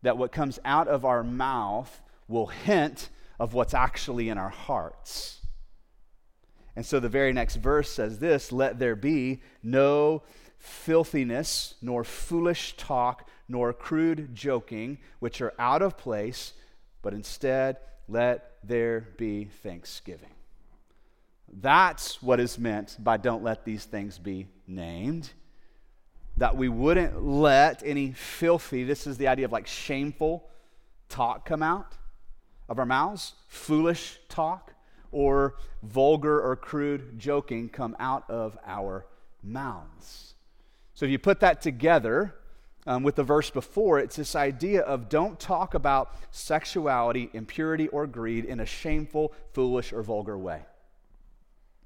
That 0.01 0.17
what 0.17 0.31
comes 0.31 0.57
out 0.65 0.87
of 0.87 1.05
our 1.05 1.23
mouth 1.23 2.01
will 2.27 2.47
hint 2.47 3.09
of 3.39 3.53
what's 3.53 3.75
actually 3.75 4.29
in 4.29 4.39
our 4.39 4.49
hearts. 4.49 5.42
And 6.75 6.85
so 6.85 6.99
the 6.99 7.09
very 7.09 7.33
next 7.33 7.57
verse 7.57 7.89
says 7.89 8.19
this 8.19 8.51
Let 8.51 8.79
there 8.79 8.95
be 8.95 9.41
no 9.61 10.23
filthiness, 10.57 11.75
nor 11.81 12.03
foolish 12.03 12.75
talk, 12.77 13.29
nor 13.47 13.73
crude 13.73 14.33
joking, 14.33 14.97
which 15.19 15.41
are 15.41 15.53
out 15.59 15.81
of 15.81 15.97
place, 15.97 16.53
but 17.01 17.13
instead 17.13 17.77
let 18.07 18.57
there 18.63 19.09
be 19.17 19.45
thanksgiving. 19.45 20.29
That's 21.51 22.23
what 22.23 22.39
is 22.39 22.57
meant 22.57 22.97
by 22.99 23.17
don't 23.17 23.43
let 23.43 23.65
these 23.65 23.85
things 23.85 24.17
be 24.17 24.47
named. 24.65 25.29
That 26.37 26.57
we 26.57 26.67
wouldn't 26.67 27.23
let 27.23 27.83
any 27.85 28.13
filthy, 28.13 28.83
this 28.83 29.05
is 29.05 29.17
the 29.17 29.27
idea 29.27 29.45
of 29.45 29.51
like 29.51 29.67
shameful 29.67 30.49
talk 31.09 31.45
come 31.45 31.61
out 31.61 31.95
of 32.67 32.79
our 32.79 32.85
mouths, 32.85 33.33
foolish 33.47 34.19
talk 34.29 34.72
or 35.13 35.55
vulgar 35.81 36.41
or 36.41 36.55
crude 36.55 37.17
joking 37.17 37.69
come 37.69 37.95
out 37.99 38.29
of 38.29 38.57
our 38.65 39.05
mouths. 39.41 40.33
So 40.93 41.05
if 41.05 41.11
you 41.11 41.19
put 41.19 41.39
that 41.39 41.61
together 41.61 42.35
um, 42.85 43.03
with 43.03 43.15
the 43.15 43.23
verse 43.23 43.49
before, 43.49 43.99
it's 43.99 44.15
this 44.15 44.35
idea 44.35 44.81
of 44.81 45.09
don't 45.09 45.39
talk 45.39 45.73
about 45.73 46.15
sexuality, 46.31 47.29
impurity, 47.33 47.87
or 47.87 48.05
greed 48.07 48.45
in 48.45 48.59
a 48.59 48.65
shameful, 48.65 49.33
foolish, 49.53 49.93
or 49.93 50.03
vulgar 50.03 50.37
way. 50.37 50.61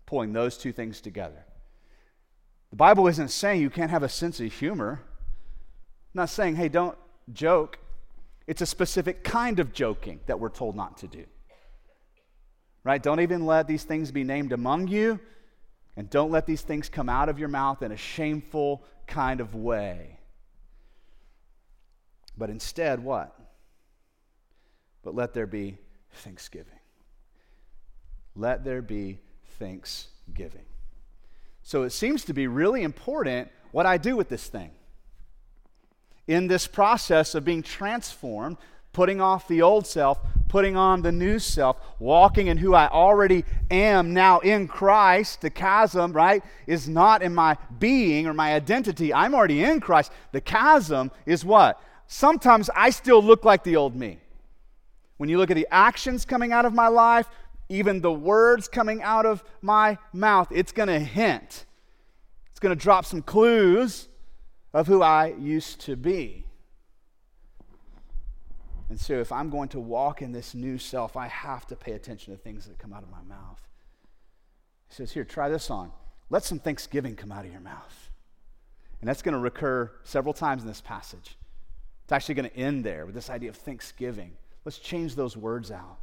Pulling 0.06 0.34
those 0.34 0.58
two 0.58 0.72
things 0.72 1.02
together. 1.02 1.46
The 2.72 2.78
Bible 2.78 3.08
isn't 3.08 3.30
saying 3.30 3.62
you 3.62 3.70
can't 3.70 3.92
have 3.92 4.04
a 4.04 4.10
sense 4.10 4.40
of 4.40 4.52
humor. 4.52 5.02
not 6.14 6.30
saying, 6.30 6.56
hey, 6.56 6.70
don't 6.70 6.98
joke. 7.32 7.80
It's 8.46 8.62
a 8.62 8.66
specific 8.66 9.24
kind 9.24 9.60
of 9.60 9.74
joking 9.74 10.20
that 10.26 10.40
we're 10.40 10.50
told 10.50 10.76
not 10.76 10.98
to 11.00 11.08
do 11.08 11.26
right? 12.88 13.04
Don't 13.04 13.20
even 13.20 13.46
let 13.46 13.68
these 13.68 13.84
things 13.84 14.12
be 14.12 14.24
named 14.24 14.54
among 14.54 14.88
you, 14.88 15.20
and 15.98 16.10
don't 16.10 16.32
let 16.32 16.46
these 16.46 16.62
things 16.62 16.88
come 16.88 17.10
out 17.10 17.28
of 17.28 17.38
your 17.38 17.50
mouth 17.50 17.82
in 17.82 17.92
a 17.92 17.98
shameful 17.98 18.82
kind 19.08 19.42
of 19.42 19.54
way. 19.54 20.18
But 22.38 22.50
instead, 22.50 23.04
what? 23.04 23.38
But 25.04 25.16
let 25.16 25.34
there 25.34 25.46
be 25.46 25.80
thanksgiving. 26.12 26.80
Let 28.38 28.64
there 28.64 28.82
be 28.82 29.20
thanksgiving. 29.60 30.66
So 31.64 31.84
it 31.84 31.90
seems 31.90 32.24
to 32.24 32.34
be 32.34 32.48
really 32.48 32.84
important 32.84 33.52
what 33.74 33.86
I 33.86 33.98
do 33.98 34.16
with 34.16 34.30
this 34.30 34.48
thing. 34.48 34.72
In 36.26 36.48
this 36.48 36.68
process 36.68 37.36
of 37.36 37.44
being 37.44 37.64
transformed, 37.64 38.56
putting 38.98 39.22
off 39.22 39.48
the 39.48 39.62
old 39.62 39.86
self, 39.86 40.18
putting 40.48 40.76
on 40.76 41.04
the 41.04 41.12
new 41.12 41.38
self, 41.38 41.78
walking 42.00 42.48
in 42.48 42.58
who 42.58 42.74
I 42.74 42.88
already 42.88 43.46
am 43.70 44.12
now 44.12 44.40
in 44.40 44.68
Christ. 44.68 45.42
The 45.42 45.52
chasm, 45.52 46.14
right, 46.14 46.44
is 46.66 46.90
not 46.90 47.22
in 47.22 47.36
my 47.36 47.58
being 47.78 48.26
or 48.26 48.34
my 48.34 48.56
identity. 48.56 49.14
I'm 49.14 49.36
already 49.36 49.64
in 49.64 49.82
Christ. 49.82 50.12
The 50.32 50.42
chasm 50.42 51.12
is 51.28 51.46
what? 51.46 51.80
Sometimes 52.08 52.72
I 52.76 52.90
still 52.90 53.22
look 53.22 53.46
like 53.46 53.64
the 53.64 53.76
old 53.76 53.96
me. 53.96 54.18
When 55.18 55.30
you 55.30 55.38
look 55.38 55.52
at 55.52 55.58
the 55.58 55.68
actions 55.70 56.26
coming 56.26 56.52
out 56.52 56.66
of 56.66 56.74
my 56.74 56.88
life, 56.88 57.28
even 57.70 58.02
the 58.02 58.12
words 58.12 58.68
coming 58.68 59.04
out 59.04 59.28
of 59.28 59.44
my 59.62 60.00
mouth, 60.12 60.48
it's 60.50 60.72
going 60.72 60.90
to 60.90 60.98
hint. 60.98 61.66
It's 62.50 62.60
going 62.60 62.76
to 62.76 62.84
drop 62.84 63.06
some 63.06 63.22
clues 63.22 64.08
of 64.74 64.88
who 64.88 65.04
I 65.04 65.36
used 65.38 65.82
to 65.82 65.96
be. 65.96 66.47
And 68.90 69.00
so, 69.00 69.20
if 69.20 69.32
I'm 69.32 69.50
going 69.50 69.70
to 69.70 69.80
walk 69.80 70.22
in 70.22 70.32
this 70.32 70.56
new 70.56 70.78
self, 70.78 71.18
I 71.18 71.28
have 71.28 71.68
to 71.68 71.76
pay 71.76 71.92
attention 71.92 72.34
to 72.34 72.40
things 72.40 72.66
that 72.68 72.78
come 72.78 72.94
out 72.94 73.04
of 73.04 73.10
my 73.10 73.22
mouth. 73.28 73.62
He 74.88 74.96
says, 74.96 75.12
Here, 75.12 75.26
try 75.26 75.50
this 75.50 75.70
on. 75.70 75.92
Let 76.30 76.44
some 76.44 76.60
thanksgiving 76.60 77.16
come 77.16 77.32
out 77.32 77.46
of 77.46 77.52
your 77.52 77.62
mouth. 77.62 78.10
And 79.00 79.08
that's 79.08 79.22
going 79.22 79.34
to 79.34 79.40
recur 79.40 79.92
several 80.04 80.34
times 80.34 80.62
in 80.62 80.68
this 80.68 80.82
passage. 80.82 81.38
It's 82.04 82.12
actually 82.12 82.36
going 82.36 82.50
to 82.50 82.58
end 82.58 82.84
there 82.84 83.06
with 83.06 83.14
this 83.14 83.30
idea 83.30 83.50
of 83.50 83.58
thanksgiving. 83.58 84.32
Let's 84.64 84.80
change 84.80 85.16
those 85.16 85.36
words 85.36 85.72
out. 85.72 85.98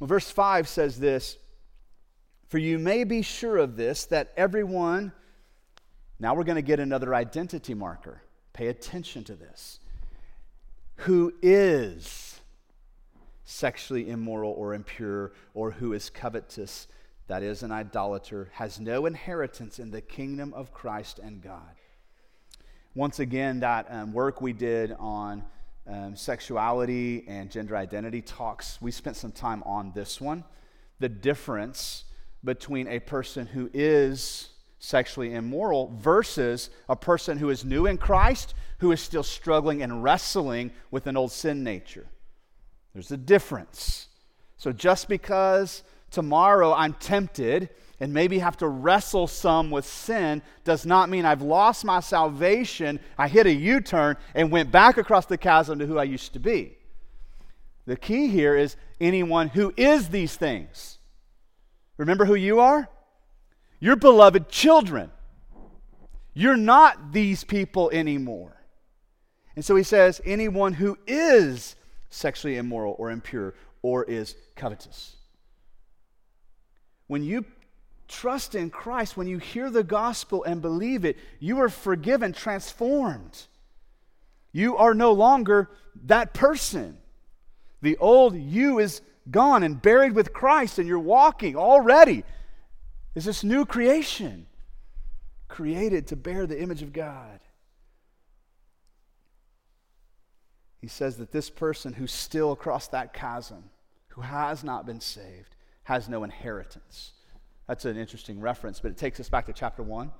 Well, 0.00 0.08
verse 0.08 0.30
5 0.30 0.66
says 0.66 0.98
this 0.98 1.36
For 2.48 2.58
you 2.58 2.78
may 2.78 3.04
be 3.04 3.20
sure 3.20 3.58
of 3.58 3.76
this, 3.76 4.06
that 4.06 4.32
everyone, 4.36 5.12
now 6.18 6.34
we're 6.34 6.44
going 6.44 6.56
to 6.56 6.62
get 6.62 6.80
another 6.80 7.14
identity 7.14 7.74
marker. 7.74 8.22
Pay 8.54 8.68
attention 8.68 9.24
to 9.24 9.34
this 9.34 9.78
who 11.02 11.32
is 11.42 12.40
sexually 13.44 14.08
immoral 14.08 14.52
or 14.52 14.72
impure 14.72 15.32
or 15.52 15.72
who 15.72 15.92
is 15.92 16.08
covetous, 16.10 16.86
that 17.26 17.42
is, 17.42 17.62
an 17.62 17.72
idolater, 17.72 18.50
has 18.54 18.78
no 18.78 19.06
inheritance 19.06 19.78
in 19.78 19.90
the 19.90 20.00
kingdom 20.00 20.54
of 20.54 20.72
Christ 20.72 21.18
and 21.18 21.42
God. 21.42 21.74
Once 22.94 23.18
again, 23.18 23.60
that 23.60 23.86
um, 23.90 24.12
work 24.12 24.40
we 24.40 24.52
did 24.52 24.92
on 24.98 25.44
um, 25.88 26.14
sexuality 26.14 27.24
and 27.26 27.50
gender 27.50 27.76
identity 27.76 28.22
talks, 28.22 28.80
we 28.80 28.90
spent 28.90 29.16
some 29.16 29.32
time 29.32 29.62
on 29.64 29.92
this 29.94 30.20
one. 30.20 30.44
The 31.00 31.08
difference 31.08 32.04
between 32.44 32.86
a 32.86 33.00
person 33.00 33.46
who 33.46 33.70
is 33.72 34.50
sexually 34.82 35.32
immoral 35.32 35.94
versus 35.96 36.68
a 36.88 36.96
person 36.96 37.38
who 37.38 37.50
is 37.50 37.64
new 37.64 37.86
in 37.86 37.96
Christ 37.96 38.52
who 38.78 38.90
is 38.90 39.00
still 39.00 39.22
struggling 39.22 39.80
and 39.80 40.02
wrestling 40.02 40.72
with 40.90 41.06
an 41.06 41.16
old 41.16 41.30
sin 41.30 41.62
nature. 41.62 42.04
There's 42.92 43.12
a 43.12 43.16
difference. 43.16 44.08
So 44.56 44.72
just 44.72 45.08
because 45.08 45.84
tomorrow 46.10 46.72
I'm 46.72 46.94
tempted 46.94 47.68
and 48.00 48.12
maybe 48.12 48.40
have 48.40 48.56
to 48.56 48.66
wrestle 48.66 49.28
some 49.28 49.70
with 49.70 49.86
sin 49.86 50.42
does 50.64 50.84
not 50.84 51.08
mean 51.08 51.24
I've 51.24 51.42
lost 51.42 51.84
my 51.84 52.00
salvation. 52.00 52.98
I 53.16 53.28
hit 53.28 53.46
a 53.46 53.52
U 53.52 53.80
turn 53.80 54.16
and 54.34 54.50
went 54.50 54.72
back 54.72 54.96
across 54.96 55.26
the 55.26 55.38
chasm 55.38 55.78
to 55.78 55.86
who 55.86 55.96
I 55.96 56.04
used 56.04 56.32
to 56.32 56.40
be. 56.40 56.76
The 57.86 57.96
key 57.96 58.26
here 58.26 58.56
is 58.56 58.74
anyone 59.00 59.46
who 59.46 59.72
is 59.76 60.08
these 60.08 60.34
things. 60.34 60.98
Remember 61.98 62.24
who 62.24 62.34
you 62.34 62.58
are? 62.58 62.88
You're 63.82 63.96
beloved 63.96 64.48
children. 64.48 65.10
You're 66.34 66.56
not 66.56 67.12
these 67.12 67.42
people 67.42 67.90
anymore. 67.90 68.56
And 69.56 69.64
so 69.64 69.74
he 69.74 69.82
says, 69.82 70.20
anyone 70.24 70.72
who 70.72 70.96
is 71.04 71.74
sexually 72.08 72.58
immoral 72.58 72.94
or 72.96 73.10
impure 73.10 73.54
or 73.82 74.04
is 74.04 74.36
covetous. 74.54 75.16
When 77.08 77.24
you 77.24 77.44
trust 78.06 78.54
in 78.54 78.70
Christ, 78.70 79.16
when 79.16 79.26
you 79.26 79.38
hear 79.38 79.68
the 79.68 79.82
gospel 79.82 80.44
and 80.44 80.62
believe 80.62 81.04
it, 81.04 81.16
you 81.40 81.60
are 81.60 81.68
forgiven, 81.68 82.32
transformed. 82.32 83.48
You 84.52 84.76
are 84.76 84.94
no 84.94 85.10
longer 85.10 85.68
that 86.04 86.34
person. 86.34 86.98
The 87.80 87.96
old 87.96 88.36
you 88.36 88.78
is 88.78 89.00
gone 89.28 89.64
and 89.64 89.82
buried 89.82 90.12
with 90.12 90.32
Christ, 90.32 90.78
and 90.78 90.86
you're 90.86 91.00
walking 91.00 91.56
already 91.56 92.22
is 93.14 93.24
this 93.24 93.44
new 93.44 93.64
creation 93.66 94.46
created 95.48 96.06
to 96.08 96.16
bear 96.16 96.46
the 96.46 96.60
image 96.60 96.82
of 96.82 96.92
God. 96.92 97.40
He 100.80 100.88
says 100.88 101.18
that 101.18 101.30
this 101.30 101.50
person 101.50 101.92
who's 101.92 102.12
still 102.12 102.52
across 102.52 102.88
that 102.88 103.12
chasm, 103.12 103.64
who 104.08 104.22
has 104.22 104.64
not 104.64 104.86
been 104.86 105.00
saved, 105.00 105.54
has 105.84 106.08
no 106.08 106.24
inheritance. 106.24 107.12
That's 107.68 107.84
an 107.84 107.96
interesting 107.96 108.40
reference, 108.40 108.80
but 108.80 108.90
it 108.90 108.96
takes 108.96 109.20
us 109.20 109.28
back 109.28 109.46
to 109.46 109.52
chapter 109.52 109.82
1, 109.82 110.10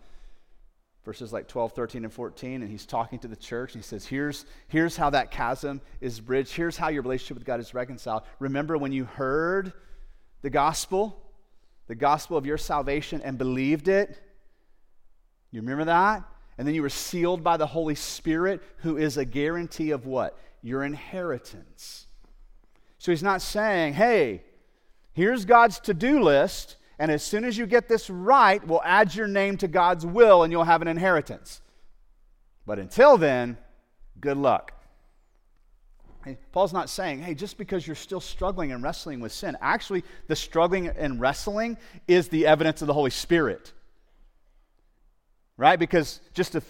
verses 1.05 1.33
like 1.33 1.48
12, 1.48 1.72
13, 1.72 2.05
and 2.05 2.12
14. 2.12 2.62
And 2.62 2.70
he's 2.70 2.87
talking 2.87 3.18
to 3.20 3.28
the 3.28 3.35
church, 3.35 3.74
and 3.74 3.83
he 3.83 3.87
says, 3.87 4.07
here's, 4.07 4.44
here's 4.68 4.96
how 4.96 5.11
that 5.11 5.31
chasm 5.31 5.81
is 6.00 6.20
bridged. 6.20 6.52
Here's 6.52 6.76
how 6.76 6.88
your 6.88 7.02
relationship 7.02 7.38
with 7.38 7.46
God 7.46 7.59
is 7.59 7.74
reconciled. 7.74 8.22
Remember 8.38 8.78
when 8.78 8.92
you 8.92 9.05
heard 9.05 9.72
the 10.42 10.50
gospel? 10.50 11.18
The 11.87 11.95
gospel 11.95 12.37
of 12.37 12.47
your 12.47 12.59
salvation 12.59 13.21
and 13.23 13.38
believed 13.38 13.88
it. 13.88 14.21
You 15.51 15.61
remember 15.61 15.85
that? 15.85 16.25
And 16.59 16.66
then 16.66 16.75
you 16.75 16.83
were 16.83 16.88
sealed 16.88 17.42
by 17.42 17.57
the 17.57 17.66
Holy 17.66 17.95
Spirit, 17.95 18.62
who 18.79 18.97
is 18.97 19.16
a 19.16 19.25
guarantee 19.25 19.90
of 19.90 20.07
what? 20.07 20.38
Your 20.62 20.85
inheritance. 20.85 22.07
So 22.99 23.11
he's 23.11 23.23
not 23.23 23.42
saying, 23.42 23.95
hey, 23.95 24.45
here's 25.12 25.45
God's 25.45 25.81
to 25.81 25.95
do 25.95 26.23
list, 26.23 26.77
and 26.99 27.11
as 27.11 27.23
soon 27.23 27.45
as 27.45 27.59
you 27.59 27.66
get 27.66 27.88
this 27.88 28.09
right, 28.09 28.64
we'll 28.66 28.83
add 28.85 29.14
your 29.14 29.27
name 29.27 29.57
to 29.59 29.68
God's 29.68 30.07
will 30.07 30.45
and 30.45 30.53
you'll 30.53 30.64
have 30.64 30.83
an 30.83 30.88
inheritance. 30.88 31.61
But 32.64 32.79
until 32.79 33.16
then, 33.16 33.59
good 34.21 34.37
luck. 34.37 34.73
Paul's 36.53 36.73
not 36.73 36.89
saying, 36.89 37.23
hey, 37.23 37.35
just 37.35 37.59
because 37.59 37.87
you're 37.87 37.97
still 37.97 38.21
struggling 38.21 38.73
and 38.73 38.83
wrestling 38.83 39.21
with 39.21 39.33
sin. 39.33 39.57
Actually, 39.61 40.05
the 40.29 40.37
struggling 40.37 40.89
and 40.89 41.21
wrestling 41.21 41.77
is 42.07 42.29
the 42.29 42.47
evidence 42.47 42.81
of 42.81 42.87
the 42.87 42.93
Holy 42.93 43.11
Spirit. 43.11 43.73
Right? 45.57 45.79
Because 45.79 46.21
just 46.35 46.55
a 46.55 46.63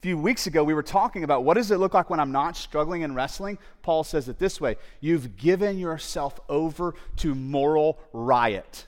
few 0.00 0.18
weeks 0.18 0.46
ago, 0.46 0.64
we 0.64 0.74
were 0.74 0.82
talking 0.82 1.24
about 1.24 1.44
what 1.44 1.54
does 1.54 1.70
it 1.70 1.78
look 1.78 1.94
like 1.94 2.10
when 2.10 2.20
I'm 2.20 2.32
not 2.32 2.56
struggling 2.56 3.04
and 3.04 3.14
wrestling? 3.14 3.58
Paul 3.82 4.04
says 4.04 4.28
it 4.28 4.38
this 4.38 4.60
way 4.60 4.76
You've 5.00 5.36
given 5.36 5.78
yourself 5.78 6.38
over 6.48 6.94
to 7.16 7.34
moral 7.34 7.98
riot. 8.12 8.86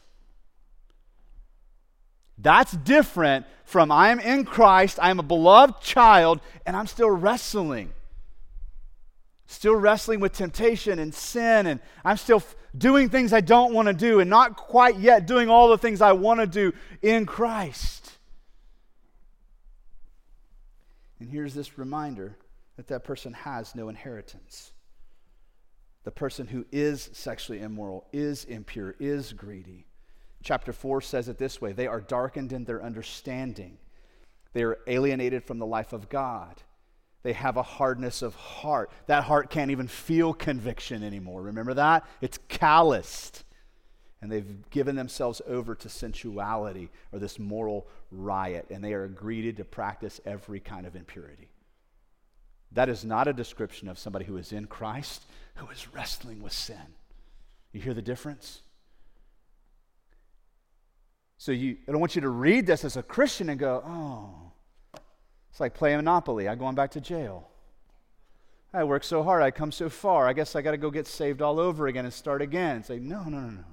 That's 2.38 2.72
different 2.72 3.46
from 3.64 3.90
I 3.90 4.10
am 4.10 4.20
in 4.20 4.44
Christ, 4.44 4.98
I 5.00 5.10
am 5.10 5.18
a 5.18 5.24
beloved 5.24 5.80
child, 5.80 6.40
and 6.64 6.76
I'm 6.76 6.86
still 6.86 7.10
wrestling 7.10 7.92
still 9.48 9.74
wrestling 9.74 10.20
with 10.20 10.32
temptation 10.32 10.98
and 10.98 11.12
sin, 11.12 11.66
and 11.66 11.80
I'm 12.04 12.18
still 12.18 12.36
f- 12.36 12.54
doing 12.76 13.08
things 13.08 13.32
I 13.32 13.40
don't 13.40 13.72
want 13.72 13.88
to 13.88 13.94
do, 13.94 14.20
and 14.20 14.28
not 14.30 14.56
quite 14.56 14.98
yet 14.98 15.26
doing 15.26 15.48
all 15.48 15.70
the 15.70 15.78
things 15.78 16.00
I 16.00 16.12
want 16.12 16.40
to 16.40 16.46
do 16.46 16.72
in 17.00 17.24
Christ. 17.26 18.12
And 21.18 21.30
here's 21.30 21.54
this 21.54 21.78
reminder 21.78 22.36
that 22.76 22.88
that 22.88 23.04
person 23.04 23.32
has 23.32 23.74
no 23.74 23.88
inheritance. 23.88 24.72
The 26.04 26.10
person 26.12 26.46
who 26.46 26.66
is 26.70 27.08
sexually 27.14 27.60
immoral, 27.60 28.06
is 28.12 28.44
impure, 28.44 28.94
is 29.00 29.32
greedy. 29.32 29.86
Chapter 30.42 30.74
4 30.74 31.00
says 31.00 31.28
it 31.28 31.38
this 31.38 31.60
way 31.60 31.72
they 31.72 31.86
are 31.86 32.02
darkened 32.02 32.52
in 32.52 32.64
their 32.64 32.84
understanding, 32.84 33.78
they 34.52 34.62
are 34.62 34.78
alienated 34.86 35.42
from 35.42 35.58
the 35.58 35.66
life 35.66 35.94
of 35.94 36.10
God. 36.10 36.62
They 37.22 37.32
have 37.32 37.56
a 37.56 37.62
hardness 37.62 38.22
of 38.22 38.34
heart. 38.34 38.90
That 39.06 39.24
heart 39.24 39.50
can't 39.50 39.70
even 39.70 39.88
feel 39.88 40.32
conviction 40.32 41.02
anymore. 41.02 41.42
Remember 41.42 41.74
that? 41.74 42.06
It's 42.20 42.38
calloused. 42.48 43.44
And 44.20 44.30
they've 44.30 44.70
given 44.70 44.96
themselves 44.96 45.42
over 45.46 45.74
to 45.76 45.88
sensuality 45.88 46.90
or 47.12 47.18
this 47.18 47.38
moral 47.38 47.86
riot, 48.10 48.66
and 48.70 48.82
they 48.82 48.92
are 48.92 49.06
greeted 49.06 49.56
to 49.58 49.64
practice 49.64 50.20
every 50.24 50.60
kind 50.60 50.86
of 50.86 50.96
impurity. 50.96 51.50
That 52.72 52.88
is 52.88 53.04
not 53.04 53.28
a 53.28 53.32
description 53.32 53.88
of 53.88 53.98
somebody 53.98 54.24
who 54.24 54.36
is 54.36 54.52
in 54.52 54.66
Christ, 54.66 55.22
who 55.54 55.68
is 55.70 55.92
wrestling 55.94 56.42
with 56.42 56.52
sin. 56.52 56.94
You 57.72 57.80
hear 57.80 57.94
the 57.94 58.02
difference? 58.02 58.62
So 61.38 61.52
you, 61.52 61.76
I 61.86 61.92
don't 61.92 62.00
want 62.00 62.16
you 62.16 62.22
to 62.22 62.28
read 62.28 62.66
this 62.66 62.84
as 62.84 62.96
a 62.96 63.02
Christian 63.02 63.48
and 63.48 63.58
go, 63.58 63.82
oh, 63.86 64.47
it's 65.58 65.60
like 65.60 65.74
playing 65.74 65.96
Monopoly. 65.96 66.48
I'm 66.48 66.56
going 66.56 66.76
back 66.76 66.92
to 66.92 67.00
jail. 67.00 67.48
I 68.72 68.84
worked 68.84 69.06
so 69.06 69.24
hard. 69.24 69.42
I 69.42 69.50
come 69.50 69.72
so 69.72 69.88
far. 69.88 70.28
I 70.28 70.32
guess 70.32 70.54
I 70.54 70.62
got 70.62 70.70
to 70.70 70.76
go 70.76 70.88
get 70.88 71.08
saved 71.08 71.42
all 71.42 71.58
over 71.58 71.88
again 71.88 72.04
and 72.04 72.14
start 72.14 72.42
again. 72.42 72.76
And 72.76 72.86
say, 72.86 73.00
no, 73.00 73.24
no, 73.24 73.40
no, 73.40 73.50
no. 73.50 73.64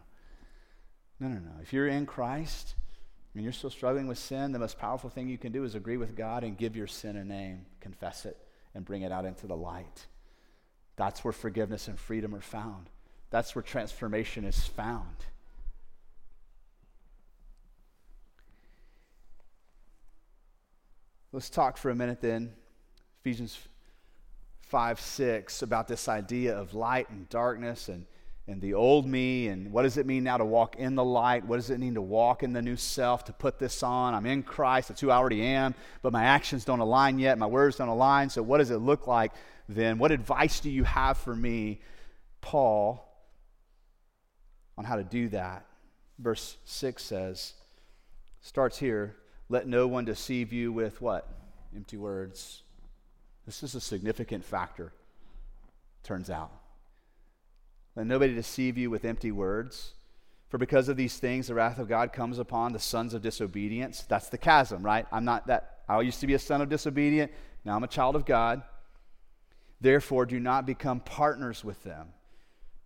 No, 1.20 1.28
no, 1.28 1.40
no. 1.42 1.52
If 1.62 1.74
you're 1.74 1.88
in 1.88 2.08
Christ 2.08 2.74
and 3.36 3.44
you're 3.44 3.54
still 3.54 3.70
struggling 3.70 4.08
with 4.08 4.18
sin, 4.18 4.52
the 4.52 4.58
most 4.58 4.80
powerful 4.80 5.12
thing 5.12 5.28
you 5.28 5.38
can 5.38 5.52
do 5.52 5.64
is 5.64 5.76
agree 5.76 5.98
with 5.98 6.16
God 6.16 6.44
and 6.44 6.58
give 6.58 6.76
your 6.76 6.88
sin 6.88 7.18
a 7.18 7.24
name, 7.24 7.68
confess 7.82 8.26
it, 8.26 8.36
and 8.74 8.84
bring 8.84 9.04
it 9.04 9.12
out 9.12 9.26
into 9.26 9.46
the 9.46 9.56
light. 9.56 10.08
That's 10.96 11.24
where 11.24 11.34
forgiveness 11.34 11.88
and 11.88 12.00
freedom 12.00 12.34
are 12.34 12.42
found. 12.42 12.90
That's 13.30 13.54
where 13.54 13.62
transformation 13.62 14.44
is 14.44 14.60
found. 14.60 15.18
Let's 21.36 21.50
talk 21.50 21.76
for 21.76 21.90
a 21.90 21.96
minute 21.96 22.22
then, 22.22 22.54
Ephesians 23.20 23.60
5 24.62 25.02
6, 25.02 25.64
about 25.64 25.86
this 25.86 26.08
idea 26.08 26.58
of 26.58 26.74
light 26.74 27.10
and 27.10 27.28
darkness 27.28 27.90
and, 27.90 28.06
and 28.48 28.62
the 28.62 28.74
old 28.74 29.06
me. 29.06 29.50
And 29.50 29.74
what 29.74 29.82
does 29.82 29.98
it 29.98 30.06
mean 30.06 30.24
now 30.24 30.38
to 30.38 30.46
walk 30.46 30.78
in 30.78 30.96
the 30.96 31.04
light? 31.04 31.46
What 31.46 31.58
does 31.58 31.72
it 31.72 31.78
mean 31.78 31.96
to 31.96 32.02
walk 32.02 32.42
in 32.42 32.54
the 32.54 32.62
new 32.62 32.78
self, 32.78 33.26
to 33.26 33.34
put 33.34 33.60
this 33.60 33.84
on? 33.84 34.14
I'm 34.14 34.26
in 34.26 34.44
Christ, 34.44 34.88
that's 34.88 35.02
who 35.02 35.10
I 35.10 35.18
already 35.18 35.42
am, 35.42 35.76
but 36.02 36.14
my 36.14 36.24
actions 36.24 36.64
don't 36.64 36.80
align 36.80 37.20
yet, 37.20 37.38
my 37.38 37.48
words 37.48 37.76
don't 37.76 37.90
align. 37.90 38.30
So, 38.30 38.42
what 38.42 38.60
does 38.60 38.72
it 38.72 38.78
look 38.78 39.06
like 39.06 39.34
then? 39.68 39.98
What 39.98 40.14
advice 40.14 40.62
do 40.62 40.70
you 40.70 40.86
have 40.86 41.18
for 41.18 41.36
me, 41.36 41.82
Paul, 42.40 43.06
on 44.78 44.86
how 44.86 44.96
to 44.96 45.04
do 45.04 45.28
that? 45.30 45.66
Verse 46.18 46.56
6 46.64 47.04
says, 47.04 47.56
starts 48.40 48.78
here 48.78 49.18
let 49.50 49.68
no 49.68 49.88
one 49.88 50.06
deceive 50.06 50.52
you 50.52 50.72
with 50.72 51.02
what? 51.02 51.28
Empty 51.76 51.98
words. 51.98 52.64
This 53.46 53.62
is 53.62 53.76
a 53.76 53.82
significant 53.82 54.44
factor, 54.44 54.92
turns 56.04 56.30
out. 56.30 56.52
Let 57.96 58.08
nobody 58.08 58.34
deceive 58.34 58.78
you 58.78 58.90
with 58.90 59.06
empty 59.06 59.32
words. 59.32 59.94
For 60.50 60.58
because 60.58 60.90
of 60.90 60.98
these 60.98 61.18
things, 61.18 61.48
the 61.48 61.54
wrath 61.54 61.80
of 61.80 61.88
God 61.88 62.12
comes 62.12 62.40
upon 62.40 62.74
the 62.74 62.80
sons 62.80 63.14
of 63.14 63.22
disobedience. 63.22 64.04
That's 64.04 64.30
the 64.30 64.38
chasm, 64.38 64.84
right? 64.84 65.06
I'm 65.12 65.26
not 65.26 65.48
that. 65.48 65.80
I 65.88 66.00
used 66.02 66.20
to 66.22 66.28
be 66.28 66.34
a 66.34 66.40
son 66.40 66.62
of 66.62 66.70
disobedient. 66.70 67.32
Now 67.64 67.76
I'm 67.76 67.84
a 67.84 67.88
child 67.88 68.16
of 68.16 68.26
God. 68.26 68.64
Therefore, 69.82 70.26
do 70.26 70.40
not 70.40 70.66
become 70.66 71.00
partners 71.00 71.64
with 71.64 71.84
them. 71.84 72.10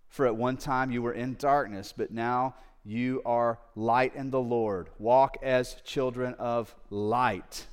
For 0.10 0.26
at 0.26 0.36
one 0.36 0.58
time 0.58 0.92
you 0.92 1.02
were 1.02 1.14
in 1.14 1.36
darkness, 1.36 1.94
but 1.96 2.12
now 2.12 2.56
you 2.84 3.22
are 3.26 3.60
light 3.76 4.16
in 4.16 4.32
the 4.32 4.40
Lord. 4.40 4.90
Walk 4.98 5.38
as 5.42 5.76
children 5.84 6.34
of 6.36 6.74
light. 6.90 7.68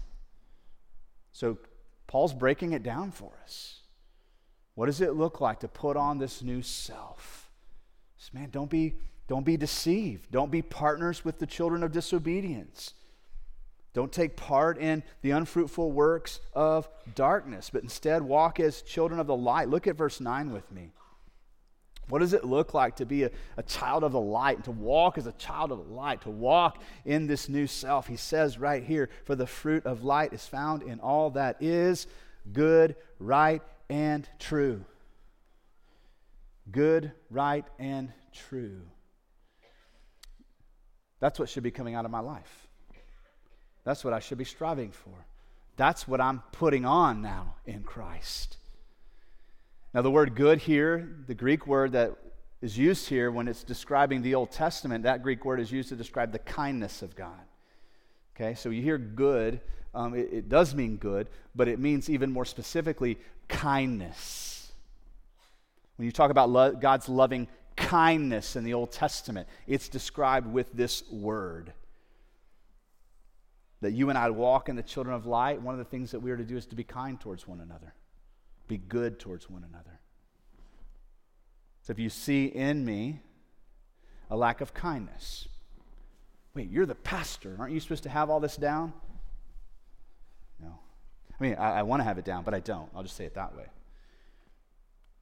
So, 1.32 1.58
Paul's 2.06 2.34
breaking 2.34 2.72
it 2.72 2.82
down 2.82 3.10
for 3.10 3.32
us. 3.42 3.80
What 4.74 4.86
does 4.86 5.00
it 5.00 5.14
look 5.14 5.40
like 5.40 5.60
to 5.60 5.68
put 5.68 5.96
on 5.96 6.18
this 6.18 6.42
new 6.42 6.62
self? 6.62 7.46
Man, 8.32 8.50
don't 8.50 8.68
be, 8.68 8.94
don't 9.28 9.46
be 9.46 9.56
deceived. 9.56 10.30
Don't 10.30 10.50
be 10.50 10.60
partners 10.60 11.24
with 11.24 11.38
the 11.38 11.46
children 11.46 11.82
of 11.82 11.92
disobedience. 11.92 12.92
Don't 13.94 14.12
take 14.12 14.36
part 14.36 14.76
in 14.76 15.02
the 15.22 15.30
unfruitful 15.30 15.90
works 15.90 16.40
of 16.52 16.88
darkness, 17.14 17.70
but 17.72 17.82
instead 17.82 18.22
walk 18.22 18.60
as 18.60 18.82
children 18.82 19.20
of 19.20 19.26
the 19.26 19.36
light. 19.36 19.70
Look 19.70 19.86
at 19.86 19.96
verse 19.96 20.20
9 20.20 20.52
with 20.52 20.70
me. 20.70 20.92
What 22.08 22.20
does 22.20 22.32
it 22.32 22.44
look 22.44 22.72
like 22.72 22.96
to 22.96 23.06
be 23.06 23.24
a, 23.24 23.30
a 23.56 23.62
child 23.62 24.04
of 24.04 24.12
the 24.12 24.20
light, 24.20 24.56
and 24.56 24.64
to 24.66 24.70
walk 24.70 25.18
as 25.18 25.26
a 25.26 25.32
child 25.32 25.72
of 25.72 25.78
the 25.78 25.94
light, 25.94 26.22
to 26.22 26.30
walk 26.30 26.80
in 27.04 27.26
this 27.26 27.48
new 27.48 27.66
self? 27.66 28.06
He 28.06 28.16
says 28.16 28.58
right 28.58 28.82
here, 28.82 29.10
for 29.24 29.34
the 29.34 29.46
fruit 29.46 29.84
of 29.86 30.04
light 30.04 30.32
is 30.32 30.46
found 30.46 30.82
in 30.82 31.00
all 31.00 31.30
that 31.30 31.56
is 31.60 32.06
good, 32.52 32.94
right, 33.18 33.62
and 33.90 34.28
true. 34.38 34.84
Good, 36.70 37.12
right, 37.30 37.64
and 37.78 38.12
true. 38.32 38.82
That's 41.18 41.38
what 41.38 41.48
should 41.48 41.62
be 41.62 41.70
coming 41.70 41.94
out 41.94 42.04
of 42.04 42.10
my 42.10 42.20
life. 42.20 42.68
That's 43.84 44.04
what 44.04 44.12
I 44.12 44.20
should 44.20 44.38
be 44.38 44.44
striving 44.44 44.90
for. 44.90 45.26
That's 45.76 46.06
what 46.06 46.20
I'm 46.20 46.42
putting 46.52 46.84
on 46.84 47.22
now 47.22 47.56
in 47.64 47.82
Christ. 47.82 48.58
Now, 49.96 50.02
the 50.02 50.10
word 50.10 50.34
good 50.34 50.58
here, 50.58 51.08
the 51.26 51.34
Greek 51.34 51.66
word 51.66 51.92
that 51.92 52.14
is 52.60 52.76
used 52.76 53.08
here 53.08 53.30
when 53.30 53.48
it's 53.48 53.64
describing 53.64 54.20
the 54.20 54.34
Old 54.34 54.50
Testament, 54.50 55.04
that 55.04 55.22
Greek 55.22 55.42
word 55.42 55.58
is 55.58 55.72
used 55.72 55.88
to 55.88 55.96
describe 55.96 56.32
the 56.32 56.38
kindness 56.38 57.00
of 57.00 57.16
God. 57.16 57.40
Okay, 58.34 58.52
so 58.52 58.68
you 58.68 58.82
hear 58.82 58.98
good, 58.98 59.58
um, 59.94 60.14
it, 60.14 60.28
it 60.30 60.48
does 60.50 60.74
mean 60.74 60.98
good, 60.98 61.30
but 61.54 61.66
it 61.66 61.78
means 61.78 62.10
even 62.10 62.30
more 62.30 62.44
specifically 62.44 63.16
kindness. 63.48 64.70
When 65.96 66.04
you 66.04 66.12
talk 66.12 66.30
about 66.30 66.50
lo- 66.50 66.72
God's 66.72 67.08
loving 67.08 67.48
kindness 67.74 68.54
in 68.54 68.64
the 68.64 68.74
Old 68.74 68.92
Testament, 68.92 69.48
it's 69.66 69.88
described 69.88 70.46
with 70.46 70.70
this 70.74 71.10
word. 71.10 71.72
That 73.80 73.92
you 73.92 74.10
and 74.10 74.18
I 74.18 74.28
walk 74.28 74.68
in 74.68 74.76
the 74.76 74.82
children 74.82 75.16
of 75.16 75.24
light, 75.24 75.62
one 75.62 75.72
of 75.72 75.78
the 75.78 75.86
things 75.86 76.10
that 76.10 76.20
we 76.20 76.30
are 76.32 76.36
to 76.36 76.44
do 76.44 76.58
is 76.58 76.66
to 76.66 76.76
be 76.76 76.84
kind 76.84 77.18
towards 77.18 77.48
one 77.48 77.62
another. 77.62 77.94
Be 78.68 78.78
good 78.78 79.18
towards 79.18 79.48
one 79.48 79.64
another. 79.68 80.00
So 81.82 81.92
if 81.92 81.98
you 81.98 82.08
see 82.08 82.46
in 82.46 82.84
me 82.84 83.20
a 84.28 84.36
lack 84.36 84.60
of 84.60 84.74
kindness, 84.74 85.46
wait, 86.54 86.68
you're 86.70 86.86
the 86.86 86.96
pastor. 86.96 87.56
Aren't 87.58 87.72
you 87.72 87.80
supposed 87.80 88.02
to 88.02 88.08
have 88.08 88.28
all 88.28 88.40
this 88.40 88.56
down? 88.56 88.92
No. 90.60 90.78
I 91.38 91.42
mean, 91.42 91.54
I, 91.54 91.78
I 91.78 91.82
want 91.82 92.00
to 92.00 92.04
have 92.04 92.18
it 92.18 92.24
down, 92.24 92.42
but 92.42 92.54
I 92.54 92.60
don't. 92.60 92.88
I'll 92.94 93.04
just 93.04 93.16
say 93.16 93.24
it 93.24 93.34
that 93.34 93.56
way. 93.56 93.66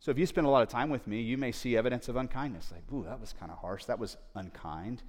So 0.01 0.11
if 0.11 0.19
you 0.19 0.27
spend 0.27 0.47
a 0.47 0.51
lot 0.51 0.63
of 0.63 0.69
time 0.69 0.91
with 0.91 1.07
me, 1.07 1.21
you 1.21 1.37
may 1.37 1.53
see 1.53 1.77
evidence 1.77 2.09
of 2.09 2.17
unkindness. 2.17 2.73
Like, 2.73 2.83
ooh, 2.93 3.05
that 3.05 3.21
was 3.21 3.35
kind 3.39 3.51
of 3.51 3.59
harsh. 3.59 3.85
That 3.87 3.99
was 3.99 4.17
unkind. 4.35 5.03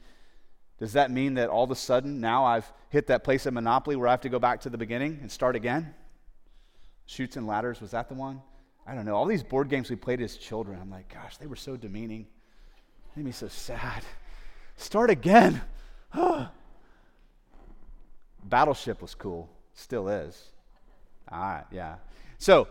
Does 0.77 0.93
that 0.93 1.11
mean 1.11 1.35
that 1.35 1.49
all 1.49 1.63
of 1.63 1.71
a 1.71 1.75
sudden 1.75 2.19
now 2.19 2.43
I've 2.43 2.71
hit 2.89 3.07
that 3.07 3.23
place 3.23 3.45
of 3.45 3.53
monopoly 3.53 3.95
where 3.95 4.07
I 4.07 4.11
have 4.11 4.21
to 4.21 4.29
go 4.29 4.39
back 4.39 4.61
to 4.61 4.69
the 4.69 4.77
beginning 4.77 5.19
and 5.21 5.31
start 5.31 5.55
again? 5.55 5.93
Chutes 7.05 7.37
and 7.37 7.47
Ladders, 7.47 7.81
was 7.81 7.91
that 7.91 8.09
the 8.09 8.15
one? 8.15 8.41
I 8.87 8.95
don't 8.95 9.05
know. 9.05 9.15
All 9.15 9.25
these 9.25 9.43
board 9.43 9.69
games 9.69 9.89
we 9.89 9.95
played 9.95 10.21
as 10.21 10.37
children, 10.37 10.79
I'm 10.81 10.89
like, 10.89 11.11
gosh, 11.13 11.37
they 11.37 11.47
were 11.47 11.55
so 11.55 11.75
demeaning. 11.75 12.27
Made 13.15 13.25
me 13.25 13.31
so 13.31 13.47
sad. 13.47 14.03
Start 14.75 15.09
again. 15.09 15.61
Battleship 18.43 19.01
was 19.01 19.15
cool. 19.15 19.49
Still 19.73 20.07
is. 20.09 20.51
All 21.31 21.39
right, 21.39 21.63
yeah. 21.71 21.95
So, 22.37 22.67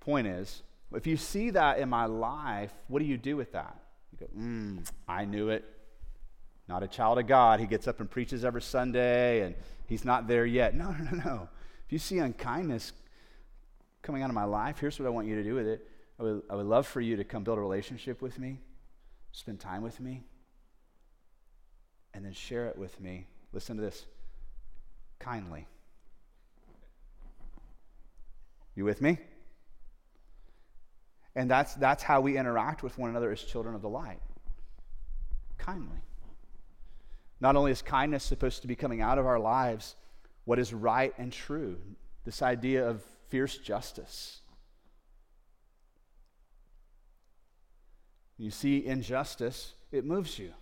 point 0.00 0.26
is, 0.26 0.62
if 0.92 1.06
you 1.06 1.16
see 1.16 1.50
that 1.50 1.78
in 1.78 1.88
my 1.88 2.06
life, 2.06 2.72
what 2.88 3.00
do 3.00 3.04
you 3.04 3.16
do 3.16 3.36
with 3.36 3.52
that? 3.52 3.76
You 4.12 4.26
go, 4.26 4.32
mm, 4.38 4.88
I 5.08 5.24
knew 5.24 5.48
it. 5.48 5.64
Not 6.68 6.82
a 6.82 6.88
child 6.88 7.18
of 7.18 7.26
God. 7.26 7.60
He 7.60 7.66
gets 7.66 7.88
up 7.88 8.00
and 8.00 8.10
preaches 8.10 8.44
every 8.44 8.62
Sunday, 8.62 9.42
and 9.42 9.54
he's 9.86 10.04
not 10.04 10.28
there 10.28 10.46
yet. 10.46 10.74
No, 10.74 10.90
no, 10.98 11.04
no, 11.10 11.24
no. 11.24 11.48
If 11.86 11.92
you 11.92 11.98
see 11.98 12.18
unkindness 12.18 12.92
coming 14.04 14.22
out 14.22 14.30
of 14.30 14.34
my 14.34 14.44
life, 14.44 14.78
here's 14.78 15.00
what 15.00 15.06
I 15.06 15.08
want 15.08 15.26
you 15.26 15.34
to 15.34 15.42
do 15.42 15.54
with 15.54 15.66
it. 15.66 15.88
I 16.20 16.22
would, 16.22 16.42
I 16.48 16.54
would 16.54 16.66
love 16.66 16.86
for 16.86 17.00
you 17.00 17.16
to 17.16 17.24
come 17.24 17.42
build 17.42 17.58
a 17.58 17.60
relationship 17.60 18.22
with 18.22 18.38
me, 18.38 18.60
spend 19.32 19.58
time 19.58 19.82
with 19.82 19.98
me, 19.98 20.22
and 22.12 22.24
then 22.24 22.32
share 22.32 22.68
it 22.68 22.78
with 22.78 23.00
me. 23.00 23.26
Listen 23.52 23.76
to 23.76 23.82
this 23.82 24.06
kindly. 25.18 25.66
You 28.76 28.84
with 28.84 29.00
me? 29.00 29.18
And 31.34 31.50
that's, 31.50 31.74
that's 31.74 32.02
how 32.02 32.20
we 32.20 32.36
interact 32.36 32.82
with 32.82 32.96
one 32.98 33.10
another 33.10 33.32
as 33.32 33.42
children 33.42 33.74
of 33.74 33.82
the 33.82 33.88
light. 33.88 34.20
Kindly. 35.58 35.98
Not 37.40 37.56
only 37.56 37.72
is 37.72 37.82
kindness 37.82 38.22
supposed 38.22 38.62
to 38.62 38.68
be 38.68 38.76
coming 38.76 39.00
out 39.00 39.18
of 39.18 39.26
our 39.26 39.40
lives, 39.40 39.96
what 40.44 40.58
is 40.58 40.72
right 40.72 41.12
and 41.18 41.32
true, 41.32 41.78
this 42.24 42.42
idea 42.42 42.86
of 42.86 43.02
fierce 43.28 43.56
justice. 43.56 44.40
You 48.36 48.50
see 48.50 48.84
injustice, 48.84 49.74
it 49.92 50.04
moves 50.04 50.38
you. 50.38 50.52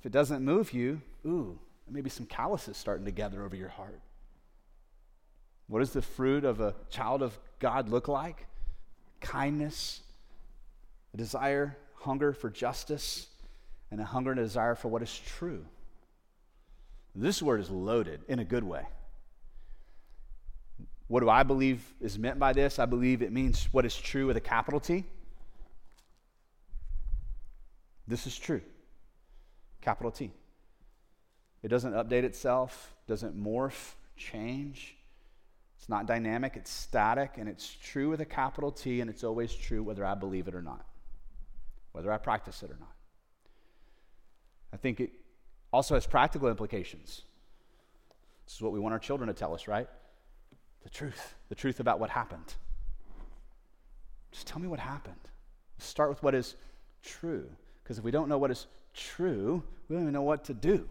If 0.00 0.06
it 0.06 0.12
doesn't 0.12 0.44
move 0.44 0.72
you, 0.72 1.00
ooh, 1.24 1.58
maybe 1.88 2.10
some 2.10 2.26
calluses 2.26 2.76
starting 2.76 3.06
to 3.06 3.10
gather 3.10 3.42
over 3.42 3.56
your 3.56 3.68
heart. 3.68 4.00
What 5.68 5.80
does 5.80 5.92
the 5.92 6.02
fruit 6.02 6.44
of 6.44 6.60
a 6.60 6.74
child 6.90 7.22
of 7.22 7.38
God 7.58 7.88
look 7.88 8.06
like? 8.06 8.46
Kindness, 9.20 10.02
a 11.14 11.16
desire, 11.16 11.76
hunger 11.94 12.32
for 12.32 12.50
justice, 12.50 13.28
and 13.90 14.00
a 14.00 14.04
hunger 14.04 14.30
and 14.30 14.40
a 14.40 14.44
desire 14.44 14.74
for 14.74 14.88
what 14.88 15.02
is 15.02 15.18
true. 15.18 15.64
This 17.14 17.42
word 17.42 17.60
is 17.60 17.70
loaded 17.70 18.20
in 18.28 18.38
a 18.38 18.44
good 18.44 18.62
way. 18.62 18.86
What 21.08 21.20
do 21.20 21.30
I 21.30 21.42
believe 21.42 21.94
is 22.00 22.18
meant 22.18 22.38
by 22.38 22.52
this? 22.52 22.78
I 22.78 22.86
believe 22.86 23.22
it 23.22 23.32
means 23.32 23.68
what 23.70 23.84
is 23.84 23.96
true 23.96 24.26
with 24.26 24.36
a 24.36 24.40
capital 24.40 24.80
T. 24.80 25.04
This 28.08 28.26
is 28.26 28.36
true. 28.36 28.60
Capital 29.80 30.10
T. 30.10 30.32
It 31.62 31.68
doesn't 31.68 31.92
update 31.92 32.24
itself, 32.24 32.94
doesn't 33.06 33.40
morph, 33.40 33.92
change. 34.16 34.96
It's 35.78 35.88
not 35.88 36.06
dynamic, 36.06 36.56
it's 36.56 36.70
static, 36.70 37.34
and 37.36 37.48
it's 37.48 37.76
true 37.82 38.08
with 38.08 38.20
a 38.20 38.24
capital 38.24 38.72
T, 38.72 39.00
and 39.00 39.10
it's 39.10 39.22
always 39.22 39.54
true 39.54 39.82
whether 39.82 40.04
I 40.04 40.14
believe 40.14 40.48
it 40.48 40.54
or 40.54 40.62
not, 40.62 40.84
whether 41.92 42.10
I 42.10 42.18
practice 42.18 42.62
it 42.62 42.70
or 42.70 42.76
not. 42.80 42.94
I 44.72 44.76
think 44.76 45.00
it 45.00 45.12
also 45.72 45.94
has 45.94 46.06
practical 46.06 46.48
implications. 46.48 47.22
This 48.46 48.56
is 48.56 48.62
what 48.62 48.72
we 48.72 48.80
want 48.80 48.92
our 48.92 48.98
children 48.98 49.28
to 49.28 49.34
tell 49.34 49.54
us, 49.54 49.68
right? 49.68 49.88
The 50.86 50.90
truth, 50.90 51.34
the 51.48 51.54
truth 51.56 51.80
about 51.80 51.98
what 51.98 52.10
happened. 52.10 52.54
Just 54.30 54.46
tell 54.46 54.60
me 54.60 54.68
what 54.68 54.78
happened. 54.78 55.16
Start 55.78 56.10
with 56.10 56.22
what 56.22 56.32
is 56.32 56.54
true. 57.02 57.50
Because 57.82 57.98
if 57.98 58.04
we 58.04 58.12
don't 58.12 58.28
know 58.28 58.38
what 58.38 58.52
is 58.52 58.68
true, 58.94 59.64
we 59.88 59.96
don't 59.96 60.04
even 60.04 60.12
know 60.12 60.22
what 60.22 60.44
to 60.44 60.54
do. 60.54 60.88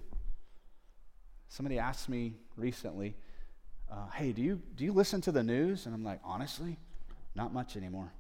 Somebody 1.47 1.79
asked 1.79 2.09
me 2.09 2.33
recently, 2.57 3.15
uh, 3.89 4.09
hey, 4.13 4.33
do 4.33 4.41
you, 4.41 4.61
do 4.75 4.83
you 4.83 4.91
listen 4.91 5.21
to 5.21 5.31
the 5.31 5.43
news? 5.43 5.85
And 5.85 5.95
I'm 5.95 6.03
like, 6.03 6.19
honestly, 6.25 6.77
not 7.33 7.53
much 7.53 7.77
anymore. 7.77 8.11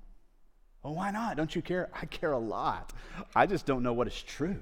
Well, 0.81 0.95
why 0.95 1.11
not? 1.11 1.35
Don't 1.35 1.53
you 1.53 1.61
care? 1.61 1.89
I 2.01 2.05
care 2.05 2.31
a 2.31 2.39
lot. 2.39 2.93
I 3.35 3.47
just 3.47 3.65
don't 3.65 3.83
know 3.83 3.91
what 3.91 4.07
is 4.07 4.21
true. 4.21 4.61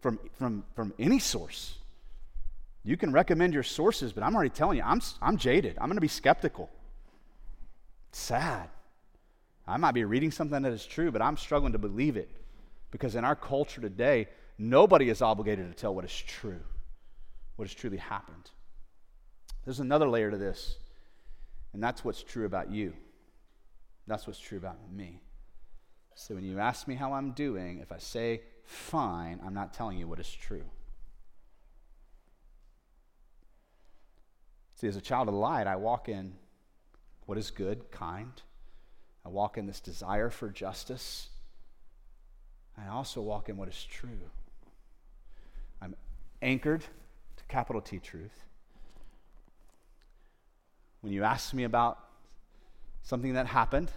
From, 0.00 0.18
from, 0.38 0.64
from 0.74 0.94
any 0.98 1.18
source. 1.18 1.74
You 2.82 2.96
can 2.96 3.12
recommend 3.12 3.52
your 3.52 3.62
sources, 3.62 4.12
but 4.12 4.22
I'm 4.22 4.34
already 4.34 4.50
telling 4.50 4.78
you, 4.78 4.84
I'm, 4.84 5.00
I'm 5.20 5.36
jaded. 5.36 5.76
I'm 5.78 5.86
going 5.86 5.96
to 5.96 6.00
be 6.00 6.08
skeptical. 6.08 6.70
Sad. 8.12 8.68
I 9.66 9.76
might 9.76 9.92
be 9.92 10.04
reading 10.04 10.30
something 10.30 10.62
that 10.62 10.72
is 10.72 10.86
true, 10.86 11.12
but 11.12 11.22
I'm 11.22 11.36
struggling 11.36 11.72
to 11.72 11.78
believe 11.78 12.16
it 12.16 12.30
because 12.90 13.14
in 13.14 13.24
our 13.24 13.36
culture 13.36 13.80
today, 13.80 14.28
nobody 14.58 15.10
is 15.10 15.22
obligated 15.22 15.68
to 15.68 15.74
tell 15.74 15.94
what 15.94 16.04
is 16.04 16.12
true, 16.26 16.60
what 17.56 17.68
has 17.68 17.74
truly 17.74 17.98
happened. 17.98 18.50
There's 19.64 19.80
another 19.80 20.08
layer 20.08 20.30
to 20.30 20.38
this, 20.38 20.78
and 21.72 21.82
that's 21.82 22.04
what's 22.04 22.22
true 22.22 22.46
about 22.46 22.70
you. 22.70 22.94
That's 24.06 24.26
what's 24.26 24.40
true 24.40 24.58
about 24.58 24.78
me. 24.90 25.22
So 26.14 26.34
when 26.34 26.44
you 26.44 26.58
ask 26.58 26.88
me 26.88 26.96
how 26.96 27.12
I'm 27.12 27.32
doing, 27.32 27.78
if 27.78 27.92
I 27.92 27.98
say 27.98 28.40
fine, 28.64 29.40
I'm 29.44 29.54
not 29.54 29.72
telling 29.72 29.98
you 29.98 30.08
what 30.08 30.18
is 30.18 30.30
true. 30.30 30.64
See, 34.80 34.88
as 34.88 34.96
a 34.96 35.00
child 35.02 35.28
of 35.28 35.34
the 35.34 35.40
light, 35.40 35.66
I 35.66 35.76
walk 35.76 36.08
in 36.08 36.32
what 37.26 37.36
is 37.36 37.50
good, 37.50 37.90
kind. 37.90 38.32
I 39.26 39.28
walk 39.28 39.58
in 39.58 39.66
this 39.66 39.78
desire 39.78 40.30
for 40.30 40.48
justice. 40.48 41.28
I 42.78 42.88
also 42.88 43.20
walk 43.20 43.50
in 43.50 43.58
what 43.58 43.68
is 43.68 43.84
true. 43.84 44.30
I'm 45.82 45.94
anchored 46.40 46.80
to 46.80 47.44
capital 47.46 47.82
T 47.82 47.98
truth. 47.98 48.46
When 51.02 51.12
you 51.12 51.24
ask 51.24 51.52
me 51.52 51.64
about 51.64 51.98
something 53.02 53.34
that 53.34 53.48
happened, 53.48 53.90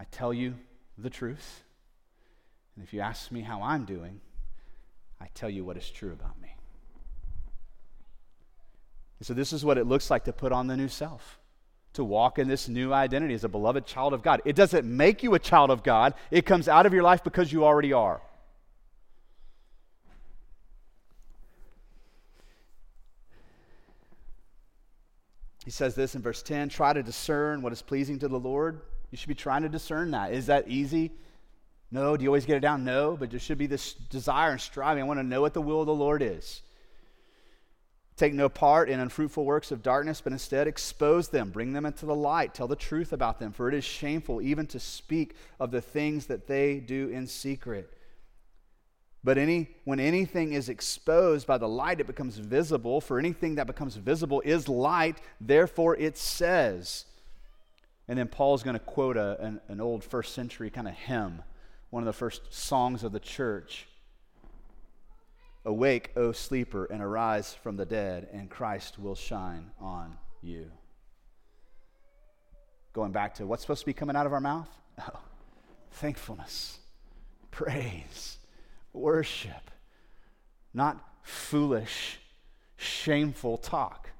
I 0.00 0.04
tell 0.04 0.32
you 0.32 0.54
the 0.96 1.10
truth. 1.10 1.64
And 2.76 2.82
if 2.82 2.94
you 2.94 3.00
ask 3.00 3.30
me 3.30 3.42
how 3.42 3.60
I'm 3.60 3.84
doing, 3.84 4.22
I 5.20 5.26
tell 5.34 5.50
you 5.50 5.66
what 5.66 5.76
is 5.76 5.90
true 5.90 6.12
about 6.12 6.40
me. 6.40 6.56
And 9.22 9.26
so, 9.28 9.34
this 9.34 9.52
is 9.52 9.64
what 9.64 9.78
it 9.78 9.86
looks 9.86 10.10
like 10.10 10.24
to 10.24 10.32
put 10.32 10.50
on 10.50 10.66
the 10.66 10.76
new 10.76 10.88
self, 10.88 11.38
to 11.92 12.02
walk 12.02 12.40
in 12.40 12.48
this 12.48 12.68
new 12.68 12.92
identity 12.92 13.34
as 13.34 13.44
a 13.44 13.48
beloved 13.48 13.86
child 13.86 14.14
of 14.14 14.20
God. 14.20 14.42
It 14.44 14.56
doesn't 14.56 14.84
make 14.84 15.22
you 15.22 15.34
a 15.34 15.38
child 15.38 15.70
of 15.70 15.84
God, 15.84 16.14
it 16.32 16.44
comes 16.44 16.66
out 16.66 16.86
of 16.86 16.92
your 16.92 17.04
life 17.04 17.22
because 17.22 17.52
you 17.52 17.64
already 17.64 17.92
are. 17.92 18.20
He 25.64 25.70
says 25.70 25.94
this 25.94 26.16
in 26.16 26.22
verse 26.22 26.42
10 26.42 26.68
try 26.68 26.92
to 26.92 27.04
discern 27.04 27.62
what 27.62 27.72
is 27.72 27.80
pleasing 27.80 28.18
to 28.18 28.26
the 28.26 28.40
Lord. 28.40 28.80
You 29.12 29.18
should 29.18 29.28
be 29.28 29.36
trying 29.36 29.62
to 29.62 29.68
discern 29.68 30.10
that. 30.10 30.32
Is 30.32 30.46
that 30.46 30.66
easy? 30.66 31.12
No. 31.92 32.16
Do 32.16 32.24
you 32.24 32.30
always 32.30 32.44
get 32.44 32.56
it 32.56 32.60
down? 32.60 32.82
No. 32.82 33.16
But 33.16 33.30
there 33.30 33.38
should 33.38 33.58
be 33.58 33.68
this 33.68 33.92
desire 33.92 34.50
and 34.50 34.60
striving. 34.60 35.04
I 35.04 35.06
want 35.06 35.20
to 35.20 35.24
know 35.24 35.42
what 35.42 35.54
the 35.54 35.62
will 35.62 35.78
of 35.78 35.86
the 35.86 35.94
Lord 35.94 36.22
is. 36.22 36.62
Take 38.16 38.34
no 38.34 38.48
part 38.48 38.90
in 38.90 39.00
unfruitful 39.00 39.44
works 39.44 39.72
of 39.72 39.82
darkness, 39.82 40.20
but 40.20 40.32
instead 40.32 40.66
expose 40.66 41.28
them, 41.28 41.50
bring 41.50 41.72
them 41.72 41.86
into 41.86 42.04
the 42.04 42.14
light, 42.14 42.54
tell 42.54 42.68
the 42.68 42.76
truth 42.76 43.12
about 43.12 43.38
them, 43.38 43.52
for 43.52 43.68
it 43.68 43.74
is 43.74 43.84
shameful 43.84 44.42
even 44.42 44.66
to 44.66 44.78
speak 44.78 45.34
of 45.58 45.70
the 45.70 45.80
things 45.80 46.26
that 46.26 46.46
they 46.46 46.78
do 46.78 47.08
in 47.08 47.26
secret. 47.26 47.90
But 49.24 49.38
any, 49.38 49.70
when 49.84 50.00
anything 50.00 50.52
is 50.52 50.68
exposed 50.68 51.46
by 51.46 51.56
the 51.56 51.68
light, 51.68 52.00
it 52.00 52.06
becomes 52.06 52.38
visible. 52.38 53.00
For 53.00 53.18
anything 53.18 53.54
that 53.54 53.68
becomes 53.68 53.94
visible 53.94 54.42
is 54.44 54.68
light, 54.68 55.18
therefore 55.40 55.96
it 55.96 56.18
says. 56.18 57.04
And 58.08 58.18
then 58.18 58.28
Paul's 58.28 58.64
going 58.64 58.74
to 58.74 58.80
quote 58.80 59.16
a, 59.16 59.40
an, 59.40 59.60
an 59.68 59.80
old 59.80 60.02
first 60.02 60.34
century 60.34 60.70
kind 60.70 60.88
of 60.88 60.94
hymn, 60.94 61.42
one 61.90 62.02
of 62.02 62.06
the 62.06 62.12
first 62.12 62.52
songs 62.52 63.04
of 63.04 63.12
the 63.12 63.20
church. 63.20 63.86
Awake, 65.64 66.10
O 66.16 66.32
sleeper, 66.32 66.86
and 66.86 67.00
arise 67.00 67.54
from 67.54 67.76
the 67.76 67.86
dead, 67.86 68.28
and 68.32 68.50
Christ 68.50 68.98
will 68.98 69.14
shine 69.14 69.70
on 69.80 70.18
you. 70.42 70.70
Going 72.92 73.12
back 73.12 73.34
to 73.36 73.46
what's 73.46 73.62
supposed 73.62 73.80
to 73.80 73.86
be 73.86 73.92
coming 73.92 74.16
out 74.16 74.26
of 74.26 74.32
our 74.32 74.40
mouth? 74.40 74.68
Oh, 75.00 75.20
thankfulness, 75.92 76.78
praise, 77.50 78.36
worship, 78.92 79.70
not 80.74 81.02
foolish, 81.22 82.18
shameful 82.76 83.56
talk. 83.56 84.10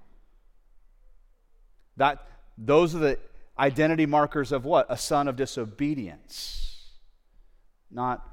That, 1.98 2.26
those 2.56 2.94
are 2.94 2.98
the 3.00 3.18
identity 3.58 4.06
markers 4.06 4.50
of 4.50 4.64
what? 4.64 4.86
A 4.88 4.96
son 4.96 5.28
of 5.28 5.36
disobedience, 5.36 6.88
not 7.90 8.26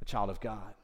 a 0.00 0.04
child 0.04 0.30
of 0.30 0.40
God. 0.40 0.74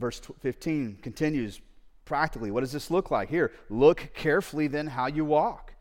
Verse 0.00 0.20
15 0.40 0.98
continues 1.02 1.60
practically. 2.04 2.50
What 2.50 2.60
does 2.60 2.72
this 2.72 2.90
look 2.90 3.10
like? 3.10 3.28
Here, 3.28 3.52
look 3.68 4.10
carefully 4.14 4.66
then 4.66 4.88
how 4.88 5.06
you 5.06 5.24
walk. 5.24 5.74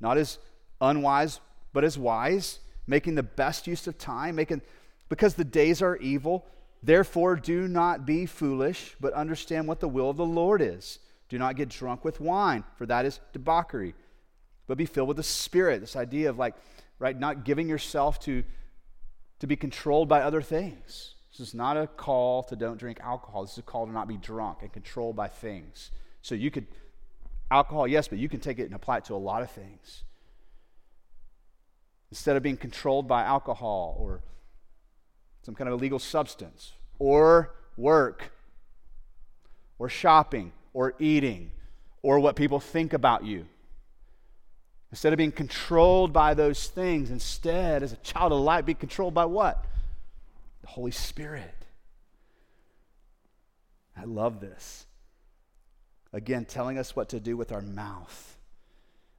Not 0.00 0.18
as 0.18 0.38
unwise, 0.80 1.40
but 1.72 1.84
as 1.84 1.96
wise, 1.96 2.58
making 2.86 3.14
the 3.14 3.22
best 3.22 3.66
use 3.66 3.86
of 3.86 3.96
time, 3.96 4.34
making 4.36 4.60
because 5.08 5.34
the 5.34 5.44
days 5.44 5.80
are 5.80 5.96
evil. 5.96 6.46
Therefore, 6.82 7.36
do 7.36 7.68
not 7.68 8.06
be 8.06 8.26
foolish, 8.26 8.96
but 9.00 9.12
understand 9.12 9.68
what 9.68 9.80
the 9.80 9.88
will 9.88 10.10
of 10.10 10.16
the 10.16 10.26
Lord 10.26 10.60
is. 10.60 10.98
Do 11.28 11.38
not 11.38 11.56
get 11.56 11.68
drunk 11.68 12.04
with 12.04 12.20
wine, 12.20 12.64
for 12.76 12.86
that 12.86 13.04
is 13.04 13.20
debauchery, 13.32 13.94
but 14.66 14.78
be 14.78 14.86
filled 14.86 15.08
with 15.08 15.16
the 15.16 15.22
Spirit. 15.22 15.80
This 15.80 15.96
idea 15.96 16.28
of 16.28 16.38
like, 16.38 16.54
right, 16.98 17.18
not 17.18 17.44
giving 17.44 17.68
yourself 17.68 18.18
to, 18.20 18.42
to 19.38 19.46
be 19.46 19.56
controlled 19.56 20.08
by 20.08 20.22
other 20.22 20.42
things. 20.42 21.14
This 21.30 21.40
is 21.40 21.54
not 21.54 21.76
a 21.76 21.86
call 21.86 22.42
to 22.44 22.56
don't 22.56 22.78
drink 22.78 22.98
alcohol. 23.00 23.42
This 23.42 23.52
is 23.52 23.58
a 23.58 23.62
call 23.62 23.86
to 23.86 23.92
not 23.92 24.08
be 24.08 24.16
drunk 24.16 24.58
and 24.62 24.72
controlled 24.72 25.16
by 25.16 25.28
things. 25.28 25.90
So 26.22 26.34
you 26.34 26.50
could, 26.50 26.66
alcohol, 27.50 27.86
yes, 27.86 28.08
but 28.08 28.18
you 28.18 28.28
can 28.28 28.40
take 28.40 28.58
it 28.58 28.64
and 28.64 28.74
apply 28.74 28.98
it 28.98 29.04
to 29.06 29.14
a 29.14 29.16
lot 29.16 29.42
of 29.42 29.50
things. 29.50 30.02
Instead 32.10 32.36
of 32.36 32.42
being 32.42 32.56
controlled 32.56 33.06
by 33.06 33.22
alcohol 33.22 33.96
or 33.98 34.22
some 35.42 35.54
kind 35.54 35.68
of 35.68 35.74
illegal 35.74 36.00
substance 36.00 36.72
or 36.98 37.54
work 37.76 38.32
or 39.78 39.88
shopping 39.88 40.52
or 40.74 40.94
eating 40.98 41.52
or 42.02 42.18
what 42.18 42.34
people 42.34 42.58
think 42.58 42.92
about 42.92 43.24
you. 43.24 43.46
Instead 44.90 45.12
of 45.12 45.16
being 45.16 45.30
controlled 45.30 46.12
by 46.12 46.34
those 46.34 46.66
things, 46.66 47.10
instead, 47.10 47.82
as 47.84 47.92
a 47.92 47.96
child 47.96 48.32
of 48.32 48.40
light, 48.40 48.66
be 48.66 48.74
controlled 48.74 49.14
by 49.14 49.24
what? 49.24 49.64
The 50.62 50.68
Holy 50.68 50.90
Spirit. 50.90 51.66
I 53.96 54.04
love 54.04 54.40
this. 54.40 54.86
Again, 56.12 56.44
telling 56.44 56.78
us 56.78 56.96
what 56.96 57.08
to 57.10 57.20
do 57.20 57.36
with 57.36 57.52
our 57.52 57.60
mouth, 57.60 58.36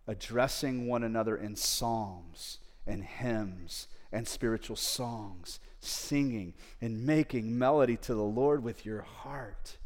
addressing 0.08 0.88
one 0.88 1.04
another 1.04 1.38
in 1.38 1.56
psalms 1.56 2.58
and 2.86 3.04
hymns 3.04 3.88
and 4.12 4.27
spiritual 4.27 4.75
songs, 4.75 5.60
singing 5.80 6.54
and 6.82 7.06
making 7.06 7.58
melody 7.58 7.95
to 7.97 8.13
the 8.13 8.21
Lord 8.21 8.63
with 8.63 8.86
your 8.86 9.01
heart, 9.01 9.77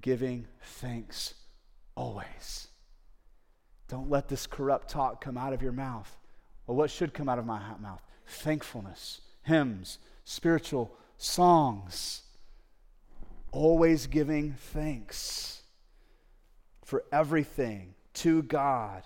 giving 0.00 0.46
thanks 0.62 1.34
always. 1.94 2.68
Don't 3.88 4.10
let 4.10 4.28
this 4.28 4.46
corrupt 4.46 4.88
talk 4.88 5.20
come 5.20 5.38
out 5.38 5.52
of 5.52 5.62
your 5.62 5.72
mouth. 5.72 6.18
Well, 6.66 6.76
what 6.76 6.90
should 6.90 7.14
come 7.14 7.28
out 7.28 7.38
of 7.38 7.46
my 7.46 7.60
mouth? 7.80 8.02
Thankfulness, 8.26 9.22
hymns, 9.42 9.98
spiritual 10.30 10.92
songs, 11.18 12.22
always 13.50 14.06
giving 14.06 14.52
thanks 14.52 15.62
for 16.84 17.02
everything 17.10 17.94
to 18.14 18.40
God 18.44 19.02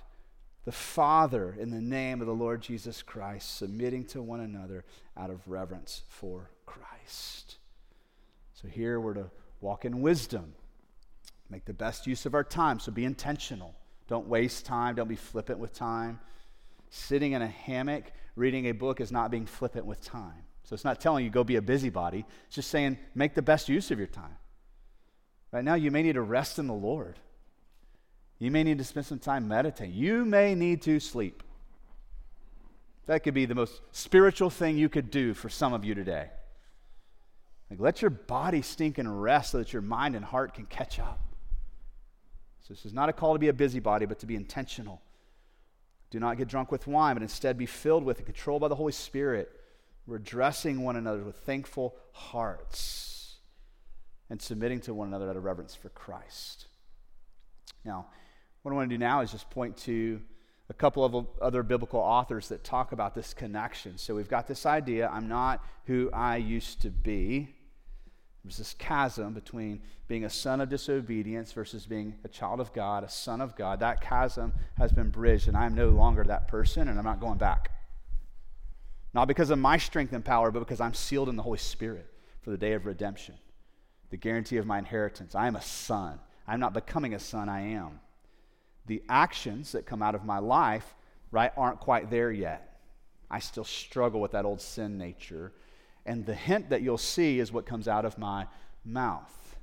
the 0.67 0.73
Father 0.73 1.57
in 1.59 1.71
the 1.71 1.81
name 1.81 2.21
of 2.21 2.27
the 2.27 2.35
Lord 2.35 2.61
Jesus 2.61 3.03
Christ, 3.03 3.57
submitting 3.57 4.05
to 4.09 4.21
one 4.21 4.41
another 4.41 4.85
out 5.17 5.31
of 5.31 5.49
reverence 5.49 6.03
for 6.09 6.51
Christ. 6.67 7.57
So 8.53 8.69
here 8.69 9.01
we're 9.01 9.15
to 9.15 9.31
walk 9.63 9.87
in 9.87 10.03
wisdom, 10.03 10.53
make 11.49 11.65
the 11.65 11.73
best 11.73 12.07
use 12.07 12.27
of 12.27 12.35
our 12.35 12.45
time. 12.45 12.79
So 12.79 12.93
be 12.93 13.07
intentional. 13.07 13.75
Don't 14.09 14.29
waste 14.29 14.67
time, 14.67 14.95
don't 14.95 15.09
be 15.09 15.17
flippant 15.17 15.59
with 15.59 15.73
time. 15.73 16.21
Sitting 16.91 17.33
in 17.33 17.41
a 17.41 17.47
hammock 17.47 18.13
reading 18.37 18.67
a 18.67 18.73
book 18.73 19.01
is 19.01 19.11
not 19.11 19.31
being 19.31 19.47
flippant 19.47 19.87
with 19.87 20.05
time. 20.05 20.45
So 20.65 20.75
it's 20.75 20.85
not 20.85 21.01
telling 21.01 21.25
you 21.25 21.31
go 21.31 21.45
be 21.45 21.57
a 21.57 21.63
busybody. 21.63 22.25
It's 22.47 22.57
just 22.57 22.71
saying 22.71 22.99
make 23.15 23.35
the 23.35 23.43
best 23.43 23.69
use 23.69 23.91
of 23.91 23.99
your 23.99 24.09
time. 24.09 24.37
Right 25.53 25.65
now, 25.65 25.75
you 25.75 25.93
may 25.93 26.03
need 26.03 26.15
to 26.15 26.23
rest 26.23 26.59
in 26.59 26.67
the 26.67 26.75
Lord. 26.75 27.17
You 28.41 28.51
may 28.51 28.65
need 28.65 28.79
to 28.79 28.85
spend 28.85 29.07
some 29.07 29.21
time 29.21 29.47
meditating. 29.47 29.95
You 29.95 30.25
may 30.25 30.57
need 30.57 30.83
to 30.83 30.99
sleep. 30.99 31.45
That 33.07 33.23
could 33.23 33.35
be 33.35 33.47
the 33.47 33.55
most 33.55 33.81
spiritual 33.93 34.51
thing 34.51 34.77
you 34.77 34.89
could 34.89 35.11
do 35.11 35.33
for 35.33 35.49
some 35.49 35.73
of 35.73 35.85
you 35.85 35.95
today. 35.95 36.31
Like, 37.71 37.79
let 37.79 38.03
your 38.03 38.11
body 38.11 38.63
stink 38.63 38.99
and 38.99 39.23
rest 39.23 39.53
so 39.53 39.59
that 39.59 39.73
your 39.73 39.83
mind 39.83 40.17
and 40.17 40.25
heart 40.25 40.55
can 40.55 40.67
catch 40.67 40.99
up. 40.99 41.21
So, 42.63 42.75
this 42.75 42.85
is 42.85 42.93
not 42.93 43.09
a 43.09 43.13
call 43.13 43.35
to 43.35 43.39
be 43.39 43.49
a 43.49 43.53
busybody, 43.53 44.07
but 44.07 44.19
to 44.21 44.27
be 44.27 44.37
intentional. 44.37 45.03
Do 46.11 46.19
not 46.19 46.37
get 46.37 46.49
drunk 46.49 46.73
with 46.73 46.87
wine, 46.87 47.15
but 47.15 47.23
instead 47.23 47.57
be 47.59 47.67
filled 47.67 48.05
with 48.05 48.19
and 48.19 48.27
controlled 48.27 48.63
by 48.63 48.69
the 48.69 48.75
Holy 48.75 48.93
Spirit. 48.93 49.51
We're 50.07 50.17
addressing 50.17 50.83
one 50.83 50.97
another 50.97 51.23
with 51.23 51.37
thankful 51.37 51.97
hearts 52.13 53.37
and 54.29 54.41
submitting 54.41 54.81
to 54.81 54.95
one 54.95 55.09
another 55.09 55.31
out 55.31 55.37
of 55.37 55.45
reverence 55.45 55.75
for 55.75 55.89
Christ. 55.91 56.67
Now, 57.85 58.07
what 58.63 58.73
I 58.73 58.75
want 58.75 58.91
to 58.91 58.95
do 58.95 58.99
now 58.99 59.21
is 59.21 59.31
just 59.31 59.49
point 59.51 59.77
to 59.79 60.21
a 60.71 60.75
couple 60.75 61.05
of 61.05 61.27
other 61.43 61.63
biblical 61.63 62.01
authors 62.01 62.49
that 62.49 62.65
talk 62.65 62.93
about 62.93 63.15
this 63.15 63.35
connection. 63.35 63.99
So 63.99 64.15
we've 64.15 64.29
got 64.29 64.47
this 64.47 64.65
idea 64.65 65.09
I'm 65.13 65.29
not 65.29 65.65
who 65.87 66.11
I 66.13 66.37
used 66.37 66.83
to 66.83 66.91
be. 66.91 67.55
There's 68.43 68.59
this 68.59 68.75
chasm 68.75 69.33
between 69.33 69.81
being 70.07 70.25
a 70.25 70.31
son 70.31 70.61
of 70.61 70.69
disobedience 70.69 71.53
versus 71.53 71.87
being 71.87 72.15
a 72.25 72.29
child 72.29 72.61
of 72.61 72.73
God, 72.75 73.05
a 73.05 73.09
son 73.09 73.41
of 73.41 73.57
God. 73.57 73.81
That 73.81 74.03
chasm 74.03 74.53
has 74.77 74.93
been 74.93 75.09
bridged, 75.11 75.49
and 75.49 75.57
I 75.57 75.65
am 75.65 75.75
no 75.75 75.89
longer 75.89 76.25
that 76.25 76.49
person, 76.49 76.89
and 76.89 76.99
I'm 76.99 77.05
not 77.05 77.21
going 77.21 77.39
back. 77.39 77.71
Not 79.15 79.29
because 79.29 79.51
of 79.51 79.59
my 79.59 79.77
strength 79.79 80.13
and 80.13 80.25
power, 80.25 80.51
but 80.51 80.61
because 80.61 80.81
I'm 80.81 80.95
sealed 80.95 81.29
in 81.29 81.37
the 81.37 81.43
Holy 81.43 81.59
Spirit 81.59 82.13
for 82.43 82.51
the 82.51 82.59
day 82.59 82.73
of 82.73 82.85
redemption, 82.85 83.37
the 84.11 84.17
guarantee 84.17 84.57
of 84.57 84.67
my 84.67 84.79
inheritance. 84.79 85.35
I 85.35 85.47
am 85.47 85.57
a 85.57 85.63
son. 85.63 86.19
I'm 86.47 86.61
not 86.61 86.75
becoming 86.75 87.15
a 87.15 87.19
son, 87.19 87.49
I 87.49 87.61
am 87.61 88.01
the 88.87 89.03
actions 89.09 89.73
that 89.73 89.87
come 89.87 90.03
out 90.03 90.15
of 90.15 90.25
my 90.25 90.39
life, 90.39 90.95
right, 91.31 91.53
aren't 91.57 91.81
quite 91.81 92.11
there 92.11 92.31
yet. 92.31 92.81
I 93.31 93.39
still 93.39 93.65
struggle 93.65 94.21
with 94.21 94.33
that 94.33 94.45
old 94.45 94.61
sin 94.61 94.99
nature. 94.99 95.53
And 96.07 96.27
the 96.27 96.35
hint 96.35 96.71
that 96.71 96.83
you'll 96.83 96.99
see 96.99 97.39
is 97.39 97.51
what 97.51 97.65
comes 97.65 97.89
out 97.89 98.05
of 98.05 98.19
my 98.19 98.47
mouth. 98.85 99.57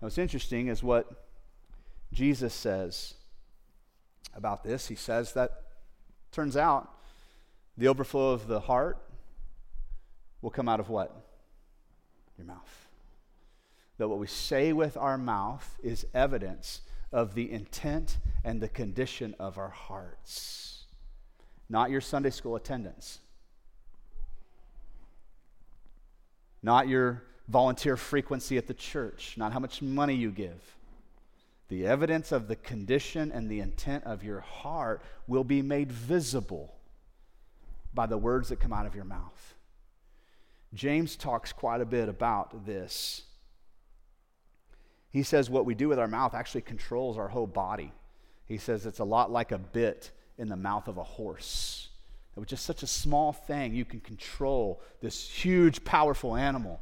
Now, 0.00 0.06
what's 0.06 0.18
interesting 0.18 0.68
is 0.68 0.82
what 0.82 1.28
Jesus 2.12 2.54
says 2.54 3.14
about 4.34 4.64
this. 4.64 4.88
He 4.88 4.94
says 4.94 5.34
that 5.34 5.62
turns 6.32 6.56
out 6.56 6.90
the 7.78 7.86
overflow 7.86 8.32
of 8.32 8.48
the 8.48 8.58
heart 8.58 8.98
will 10.42 10.50
come 10.50 10.68
out 10.68 10.80
of 10.80 10.88
what? 10.88 11.14
Your 12.36 12.46
mouth. 12.46 12.88
That 13.98 14.08
what 14.08 14.18
we 14.18 14.26
say 14.26 14.72
with 14.72 14.96
our 14.96 15.16
mouth 15.16 15.78
is 15.82 16.04
evidence 16.12 16.82
of 17.12 17.34
the 17.34 17.50
intent 17.50 18.18
and 18.44 18.60
the 18.60 18.68
condition 18.68 19.34
of 19.38 19.58
our 19.58 19.70
hearts, 19.70 20.84
not 21.68 21.90
your 21.90 22.00
Sunday 22.00 22.30
school 22.30 22.56
attendance, 22.56 23.20
not 26.62 26.88
your 26.88 27.22
volunteer 27.48 27.96
frequency 27.96 28.58
at 28.58 28.66
the 28.66 28.74
church, 28.74 29.34
not 29.36 29.52
how 29.52 29.60
much 29.60 29.80
money 29.80 30.14
you 30.14 30.30
give. 30.30 30.76
The 31.68 31.86
evidence 31.86 32.32
of 32.32 32.48
the 32.48 32.56
condition 32.56 33.30
and 33.30 33.48
the 33.48 33.60
intent 33.60 34.04
of 34.04 34.24
your 34.24 34.40
heart 34.40 35.02
will 35.26 35.44
be 35.44 35.62
made 35.62 35.92
visible 35.92 36.77
by 37.98 38.06
the 38.06 38.16
words 38.16 38.48
that 38.48 38.60
come 38.60 38.72
out 38.72 38.86
of 38.86 38.94
your 38.94 39.04
mouth. 39.04 39.54
James 40.72 41.16
talks 41.16 41.52
quite 41.52 41.80
a 41.80 41.86
bit 41.86 42.08
about 42.08 42.64
this 42.64 43.22
he 45.10 45.22
says 45.22 45.48
what 45.48 45.64
we 45.64 45.74
do 45.74 45.88
with 45.88 45.98
our 45.98 46.08
mouth 46.08 46.34
actually 46.34 46.60
controls 46.62 47.16
our 47.16 47.28
whole 47.28 47.46
body. 47.46 47.92
He 48.46 48.58
says 48.58 48.86
it's 48.86 48.98
a 48.98 49.04
lot 49.04 49.30
like 49.30 49.52
a 49.52 49.58
bit 49.58 50.10
in 50.36 50.48
the 50.48 50.56
mouth 50.56 50.88
of 50.88 50.98
a 50.98 51.04
horse. 51.04 51.88
With 52.36 52.48
just 52.48 52.64
such 52.64 52.84
a 52.84 52.86
small 52.86 53.32
thing, 53.32 53.74
you 53.74 53.84
can 53.84 54.00
control 54.00 54.80
this 55.00 55.28
huge, 55.28 55.82
powerful 55.84 56.36
animal. 56.36 56.80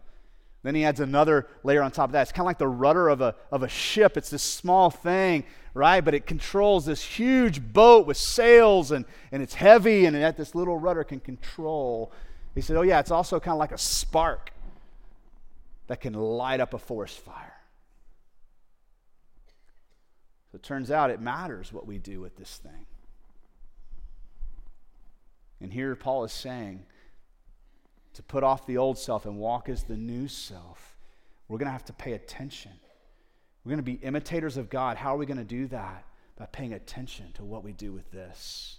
Then 0.66 0.74
he 0.74 0.85
adds 0.85 0.98
another 0.98 1.46
layer 1.62 1.81
on 1.81 1.92
top 1.92 2.09
of 2.09 2.12
that. 2.14 2.22
It's 2.22 2.33
kind 2.33 2.40
of 2.40 2.46
like 2.46 2.59
the 2.59 2.66
rudder 2.66 3.09
of 3.09 3.20
a, 3.20 3.37
of 3.52 3.62
a 3.62 3.68
ship. 3.68 4.16
It's 4.16 4.31
this 4.31 4.42
small 4.42 4.90
thing, 4.90 5.44
right? 5.74 6.00
But 6.00 6.12
it 6.12 6.26
controls 6.26 6.87
this 6.87 7.05
huge 7.05 7.62
boat 7.72 8.05
with 8.05 8.16
sails 8.16 8.90
and, 8.90 9.05
and 9.31 9.44
it's 9.44 9.55
heavy, 9.55 10.07
and 10.07 10.16
that 10.16 10.37
this 10.37 10.57
little 10.57 10.76
rudder 10.76 11.05
can 11.05 11.20
control. 11.20 12.11
He 12.57 12.62
said, 12.62 12.76
Oh, 12.76 12.83
yeah, 12.83 12.98
it's 12.98 13.12
also 13.12 13.38
kind 13.38 13.52
of 13.52 13.61
like 13.61 13.70
a 13.70 13.79
spark 13.79 14.50
that 15.87 16.00
can 16.00 16.14
light 16.14 16.59
up 16.59 16.74
a 16.74 16.79
forest 16.79 17.20
fire. 17.20 17.61
So 20.50 20.57
it 20.57 20.64
turns 20.64 20.90
out 20.90 21.11
it 21.11 21.20
matters 21.20 21.72
what 21.72 21.87
we 21.87 21.98
do 21.98 22.20
with 22.20 22.37
this 22.37 22.57
thing. 22.57 22.87
And 25.61 25.72
here 25.72 25.94
Paul 25.94 26.24
is 26.24 26.33
saying 26.33 26.87
to 28.16 28.22
put 28.22 28.42
off 28.42 28.66
the 28.66 28.79
old 28.79 28.98
self 28.98 29.26
and 29.26 29.37
walk 29.37 29.68
as 29.68 29.85
the 29.85 29.96
new 29.96 30.26
self, 30.26 30.96
we're 31.48 31.59
going 31.59 31.66
to 31.66 31.72
have 31.72 31.85
to 31.85 31.92
pay 31.92 32.14
attention. 32.14 32.72
We're 33.62 33.70
going 33.70 33.79
to 33.79 33.83
be 33.83 33.94
imitators 34.02 34.57
of 34.57 34.70
God. 34.70 34.96
How 34.96 35.14
are 35.14 35.18
we 35.18 35.26
going 35.26 35.37
to 35.37 35.44
do 35.44 35.66
that? 35.68 36.05
By 36.38 36.46
paying 36.46 36.72
attention 36.72 37.33
to 37.35 37.44
what 37.44 37.62
we 37.62 37.72
do 37.72 37.92
with 37.92 38.11
this. 38.11 38.79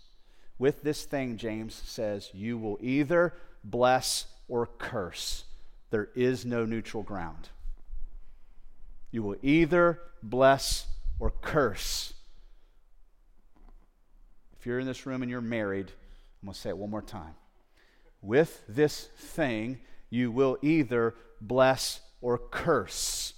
With 0.58 0.82
this 0.82 1.06
thing, 1.06 1.38
James 1.38 1.76
says, 1.76 2.32
you 2.34 2.58
will 2.58 2.80
either 2.82 3.36
bless 3.64 4.26
or 4.48 4.66
curse. 4.66 5.44
There 5.92 6.10
is 6.16 6.44
no 6.44 6.66
neutral 6.66 7.04
ground. 7.04 7.50
You 9.12 9.22
will 9.22 9.36
either 9.44 10.00
bless 10.24 10.88
or 11.20 11.30
curse. 11.30 12.14
If 14.60 14.66
you're 14.66 14.80
in 14.80 14.88
this 14.88 15.06
room 15.06 15.22
and 15.22 15.30
you're 15.30 15.42
married, 15.42 15.92
I'm 16.42 16.48
going 16.48 16.54
to 16.56 16.60
say 16.60 16.70
it 16.70 16.78
one 16.78 16.90
more 16.90 17.04
time. 17.04 17.36
With 18.28 18.62
this 18.68 19.08
thing, 19.16 19.80
you 20.10 20.32
will 20.32 20.58
either 20.62 21.16
bless 21.40 22.02
or 22.20 22.38
curse. 22.38 23.34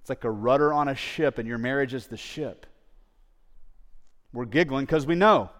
It's 0.00 0.08
like 0.08 0.24
a 0.24 0.30
rudder 0.30 0.72
on 0.72 0.88
a 0.88 0.94
ship, 0.94 1.36
and 1.36 1.46
your 1.46 1.58
marriage 1.58 1.92
is 1.92 2.06
the 2.06 2.16
ship. 2.16 2.64
We're 4.32 4.46
giggling 4.46 4.86
because 4.86 5.04
we 5.04 5.14
know. 5.14 5.50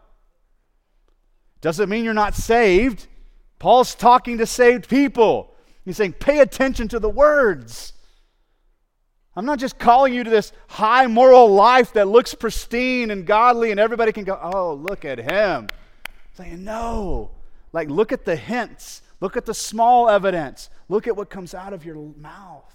Doesn't 1.61 1.91
mean 1.91 2.07
you're 2.07 2.15
not 2.15 2.35
saved. 2.35 3.07
Paul's 3.59 3.95
talking 3.95 4.39
to 4.39 4.47
saved 4.47 4.89
people. 4.89 5.55
He's 5.85 5.99
saying, 5.99 6.15
pay 6.15 6.39
attention 6.39 6.89
to 6.89 6.99
the 6.99 7.11
words. 7.11 7.93
I'm 9.37 9.45
not 9.45 9.59
just 9.59 9.79
calling 9.79 10.15
you 10.15 10.25
to 10.25 10.31
this 10.31 10.55
high 10.69 11.07
moral 11.07 11.49
life 11.49 11.93
that 11.93 12.09
looks 12.09 12.33
pristine 12.33 13.11
and 13.11 13.27
godly 13.27 13.73
and 13.73 13.79
everybody 13.79 14.11
can 14.11 14.25
go, 14.25 14.41
oh, 14.41 14.73
look 14.73 15.05
at 15.05 15.19
him. 15.19 15.69
saying, 16.35 16.65
no. 16.65 17.33
Like, 17.73 17.91
look 17.91 18.13
at 18.13 18.25
the 18.25 18.37
hints, 18.37 19.03
look 19.21 19.37
at 19.37 19.45
the 19.45 19.55
small 19.55 20.09
evidence, 20.09 20.71
look 20.89 21.07
at 21.07 21.17
what 21.17 21.29
comes 21.31 21.55
out 21.55 21.73
of 21.73 21.85
your 21.85 21.97
mouth. 22.17 22.75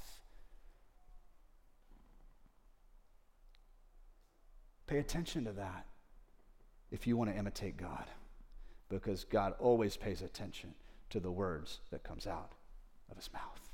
Pay 4.88 5.00
attention 5.00 5.46
to 5.46 5.52
that 5.54 5.86
if 6.92 7.08
you 7.08 7.18
want 7.18 7.32
to 7.32 7.38
imitate 7.38 7.78
God, 7.78 8.06
because 8.90 9.24
God 9.24 9.56
always 9.60 9.98
pays 9.98 10.22
attention 10.22 10.76
to 11.10 11.20
the 11.20 11.32
words 11.32 11.80
that 11.90 12.04
comes 12.04 12.28
out 12.28 12.52
of 13.10 13.18
his 13.18 13.32
mouth. 13.34 13.70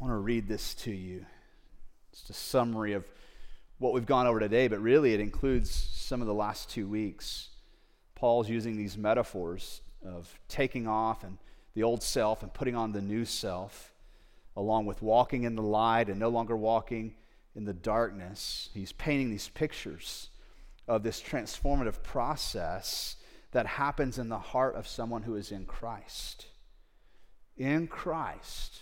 I 0.00 0.04
want 0.04 0.12
to 0.12 0.18
read 0.18 0.48
this 0.48 0.74
to 0.74 0.90
you. 0.90 1.26
It's 2.12 2.28
a 2.30 2.32
summary 2.32 2.94
of 2.94 3.04
what 3.82 3.92
we've 3.92 4.06
gone 4.06 4.28
over 4.28 4.38
today, 4.38 4.68
but 4.68 4.80
really 4.80 5.12
it 5.12 5.18
includes 5.18 5.68
some 5.70 6.20
of 6.20 6.28
the 6.28 6.34
last 6.34 6.70
two 6.70 6.86
weeks. 6.86 7.48
Paul's 8.14 8.48
using 8.48 8.76
these 8.76 8.96
metaphors 8.96 9.82
of 10.06 10.38
taking 10.46 10.86
off 10.86 11.24
and 11.24 11.36
the 11.74 11.82
old 11.82 12.00
self 12.00 12.44
and 12.44 12.54
putting 12.54 12.76
on 12.76 12.92
the 12.92 13.00
new 13.00 13.24
self, 13.24 13.92
along 14.56 14.86
with 14.86 15.02
walking 15.02 15.42
in 15.42 15.56
the 15.56 15.62
light 15.62 16.08
and 16.08 16.20
no 16.20 16.28
longer 16.28 16.56
walking 16.56 17.16
in 17.56 17.64
the 17.64 17.72
darkness. 17.72 18.70
He's 18.72 18.92
painting 18.92 19.30
these 19.30 19.48
pictures 19.48 20.30
of 20.86 21.02
this 21.02 21.20
transformative 21.20 22.04
process 22.04 23.16
that 23.50 23.66
happens 23.66 24.16
in 24.16 24.28
the 24.28 24.38
heart 24.38 24.76
of 24.76 24.86
someone 24.86 25.22
who 25.22 25.34
is 25.34 25.50
in 25.50 25.66
Christ. 25.66 26.46
In 27.56 27.88
Christ, 27.88 28.78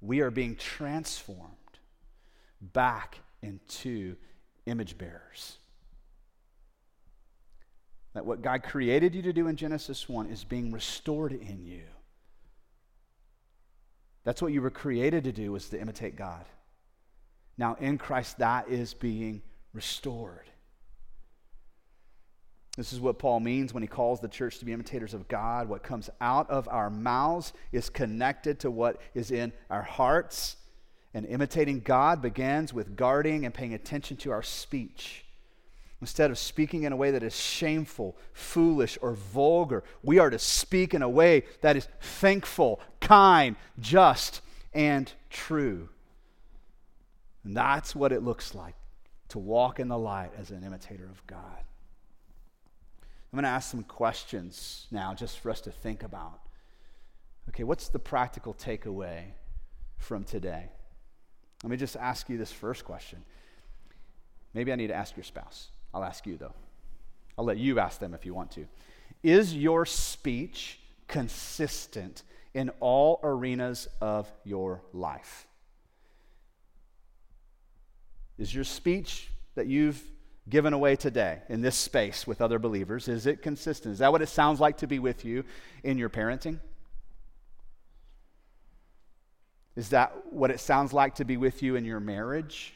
we 0.00 0.20
are 0.20 0.30
being 0.30 0.54
transformed 0.54 1.50
back 2.60 3.18
into 3.46 4.16
image 4.66 4.98
bearers. 4.98 5.58
That 8.14 8.26
what 8.26 8.42
God 8.42 8.62
created 8.62 9.14
you 9.14 9.22
to 9.22 9.32
do 9.32 9.46
in 9.46 9.56
Genesis 9.56 10.08
1 10.08 10.26
is 10.26 10.44
being 10.44 10.72
restored 10.72 11.32
in 11.32 11.64
you. 11.64 11.82
That's 14.24 14.42
what 14.42 14.52
you 14.52 14.60
were 14.60 14.70
created 14.70 15.24
to 15.24 15.32
do 15.32 15.52
was 15.52 15.68
to 15.68 15.80
imitate 15.80 16.16
God. 16.16 16.44
Now 17.56 17.76
in 17.80 17.96
Christ 17.96 18.38
that 18.38 18.68
is 18.68 18.92
being 18.92 19.42
restored. 19.72 20.50
This 22.76 22.92
is 22.92 23.00
what 23.00 23.18
Paul 23.18 23.40
means 23.40 23.72
when 23.72 23.82
he 23.82 23.86
calls 23.86 24.20
the 24.20 24.28
church 24.28 24.58
to 24.58 24.66
be 24.66 24.72
imitators 24.72 25.14
of 25.14 25.28
God. 25.28 25.68
What 25.68 25.82
comes 25.82 26.10
out 26.20 26.50
of 26.50 26.68
our 26.68 26.90
mouths 26.90 27.54
is 27.72 27.88
connected 27.88 28.60
to 28.60 28.70
what 28.70 29.00
is 29.14 29.30
in 29.30 29.52
our 29.70 29.82
hearts. 29.82 30.56
And 31.16 31.24
imitating 31.24 31.80
God 31.80 32.20
begins 32.20 32.74
with 32.74 32.94
guarding 32.94 33.46
and 33.46 33.54
paying 33.54 33.72
attention 33.72 34.18
to 34.18 34.32
our 34.32 34.42
speech. 34.42 35.24
Instead 36.02 36.30
of 36.30 36.36
speaking 36.36 36.82
in 36.82 36.92
a 36.92 36.96
way 36.96 37.10
that 37.10 37.22
is 37.22 37.34
shameful, 37.34 38.18
foolish, 38.34 38.98
or 39.00 39.14
vulgar, 39.14 39.82
we 40.02 40.18
are 40.18 40.28
to 40.28 40.38
speak 40.38 40.92
in 40.92 41.00
a 41.00 41.08
way 41.08 41.44
that 41.62 41.74
is 41.74 41.88
thankful, 42.02 42.80
kind, 43.00 43.56
just, 43.80 44.42
and 44.74 45.10
true. 45.30 45.88
And 47.44 47.56
that's 47.56 47.96
what 47.96 48.12
it 48.12 48.22
looks 48.22 48.54
like 48.54 48.74
to 49.30 49.38
walk 49.38 49.80
in 49.80 49.88
the 49.88 49.96
light 49.96 50.32
as 50.38 50.50
an 50.50 50.64
imitator 50.64 51.06
of 51.06 51.26
God. 51.26 51.62
I'm 53.32 53.38
going 53.38 53.44
to 53.44 53.48
ask 53.48 53.70
some 53.70 53.84
questions 53.84 54.86
now 54.90 55.14
just 55.14 55.38
for 55.38 55.50
us 55.50 55.62
to 55.62 55.70
think 55.70 56.02
about. 56.02 56.40
Okay, 57.48 57.64
what's 57.64 57.88
the 57.88 57.98
practical 57.98 58.52
takeaway 58.52 59.22
from 59.96 60.22
today? 60.22 60.72
Let 61.62 61.70
me 61.70 61.76
just 61.76 61.96
ask 61.96 62.28
you 62.28 62.38
this 62.38 62.52
first 62.52 62.84
question. 62.84 63.24
Maybe 64.54 64.72
I 64.72 64.76
need 64.76 64.88
to 64.88 64.94
ask 64.94 65.16
your 65.16 65.24
spouse. 65.24 65.68
I'll 65.92 66.04
ask 66.04 66.26
you, 66.26 66.36
though. 66.36 66.54
I'll 67.38 67.44
let 67.44 67.58
you 67.58 67.78
ask 67.78 67.98
them 67.98 68.14
if 68.14 68.24
you 68.24 68.34
want 68.34 68.50
to. 68.52 68.66
Is 69.22 69.54
your 69.54 69.84
speech 69.86 70.78
consistent 71.08 72.22
in 72.54 72.70
all 72.80 73.20
arenas 73.22 73.88
of 74.00 74.30
your 74.44 74.82
life? 74.92 75.46
Is 78.38 78.54
your 78.54 78.64
speech 78.64 79.28
that 79.54 79.66
you've 79.66 80.02
given 80.48 80.72
away 80.72 80.96
today 80.96 81.40
in 81.48 81.60
this 81.60 81.76
space 81.76 82.26
with 82.26 82.40
other 82.40 82.58
believers, 82.58 83.08
is 83.08 83.26
it 83.26 83.42
consistent? 83.42 83.94
Is 83.94 83.98
that 83.98 84.12
what 84.12 84.22
it 84.22 84.28
sounds 84.28 84.60
like 84.60 84.78
to 84.78 84.86
be 84.86 84.98
with 84.98 85.24
you 85.24 85.44
in 85.82 85.98
your 85.98 86.08
parenting? 86.08 86.60
Is 89.76 89.90
that 89.90 90.32
what 90.32 90.50
it 90.50 90.58
sounds 90.58 90.92
like 90.92 91.16
to 91.16 91.24
be 91.24 91.36
with 91.36 91.62
you 91.62 91.76
in 91.76 91.84
your 91.84 92.00
marriage? 92.00 92.72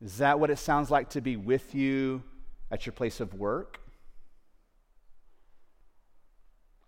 Is 0.00 0.18
that 0.18 0.38
what 0.38 0.50
it 0.50 0.58
sounds 0.58 0.90
like 0.90 1.10
to 1.10 1.20
be 1.20 1.36
with 1.36 1.74
you 1.74 2.22
at 2.70 2.86
your 2.86 2.92
place 2.92 3.20
of 3.20 3.34
work? 3.34 3.80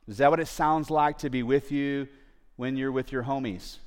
Is 0.07 0.18
that 0.18 0.30
what 0.30 0.38
it 0.38 0.46
sounds 0.46 0.88
like 0.88 1.18
to 1.18 1.30
be 1.30 1.42
with 1.42 1.72
you 1.72 2.07
when 2.54 2.76
you're 2.76 2.92
with 2.92 3.11
your 3.11 3.24
homies, 3.24 3.78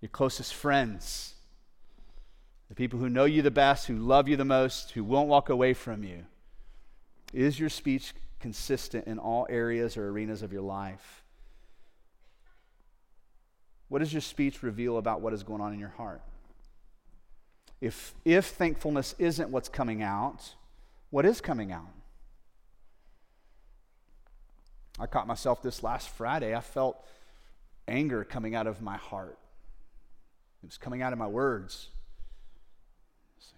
your 0.00 0.08
closest 0.08 0.52
friends, 0.52 1.34
the 2.68 2.74
people 2.74 2.98
who 2.98 3.08
know 3.08 3.24
you 3.24 3.42
the 3.42 3.50
best, 3.50 3.86
who 3.86 3.96
love 3.96 4.28
you 4.28 4.36
the 4.36 4.44
most, 4.44 4.90
who 4.92 5.04
won't 5.04 5.28
walk 5.28 5.48
away 5.48 5.74
from 5.74 6.02
you? 6.02 6.24
Is 7.32 7.60
your 7.60 7.68
speech 7.68 8.14
consistent 8.40 9.06
in 9.06 9.18
all 9.18 9.46
areas 9.48 9.96
or 9.96 10.08
arenas 10.08 10.42
of 10.42 10.52
your 10.52 10.62
life? 10.62 11.19
What 13.90 13.98
does 13.98 14.12
your 14.12 14.22
speech 14.22 14.62
reveal 14.62 14.98
about 14.98 15.20
what 15.20 15.34
is 15.34 15.42
going 15.42 15.60
on 15.60 15.74
in 15.74 15.80
your 15.80 15.88
heart? 15.90 16.22
If, 17.80 18.14
if 18.24 18.46
thankfulness 18.46 19.16
isn't 19.18 19.50
what's 19.50 19.68
coming 19.68 20.00
out, 20.00 20.54
what 21.10 21.26
is 21.26 21.40
coming 21.40 21.72
out? 21.72 21.90
I 24.98 25.06
caught 25.06 25.26
myself 25.26 25.60
this 25.60 25.82
last 25.82 26.08
Friday. 26.08 26.54
I 26.54 26.60
felt 26.60 27.04
anger 27.88 28.22
coming 28.22 28.54
out 28.54 28.68
of 28.68 28.80
my 28.80 28.96
heart. 28.96 29.36
It 30.62 30.66
was 30.66 30.78
coming 30.78 31.02
out 31.02 31.12
of 31.12 31.18
my 31.18 31.26
words. 31.26 31.88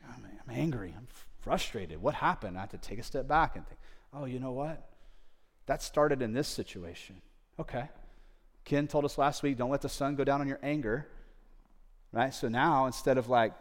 I'm, 0.09 0.25
I'm 0.25 0.57
angry. 0.57 0.95
I'm 0.97 1.09
frustrated. 1.41 2.01
What 2.01 2.15
happened? 2.15 2.57
I 2.57 2.61
had 2.61 2.71
to 2.71 2.79
take 2.79 2.99
a 2.99 3.03
step 3.03 3.29
back 3.29 3.57
and 3.57 3.67
think, 3.67 3.79
oh, 4.15 4.25
you 4.25 4.39
know 4.39 4.53
what? 4.53 4.89
That 5.67 5.83
started 5.83 6.23
in 6.23 6.33
this 6.33 6.49
situation. 6.49 7.21
Okay. 7.61 7.91
Ken 8.65 8.87
told 8.87 9.05
us 9.05 9.19
last 9.19 9.43
week, 9.43 9.57
don't 9.57 9.71
let 9.71 9.83
the 9.83 9.89
sun 9.89 10.15
go 10.15 10.25
down 10.25 10.41
on 10.41 10.49
your 10.49 10.61
anger. 10.63 11.07
Right? 12.13 12.33
So 12.33 12.49
now, 12.49 12.87
instead 12.87 13.19
of 13.19 13.29
like 13.29 13.53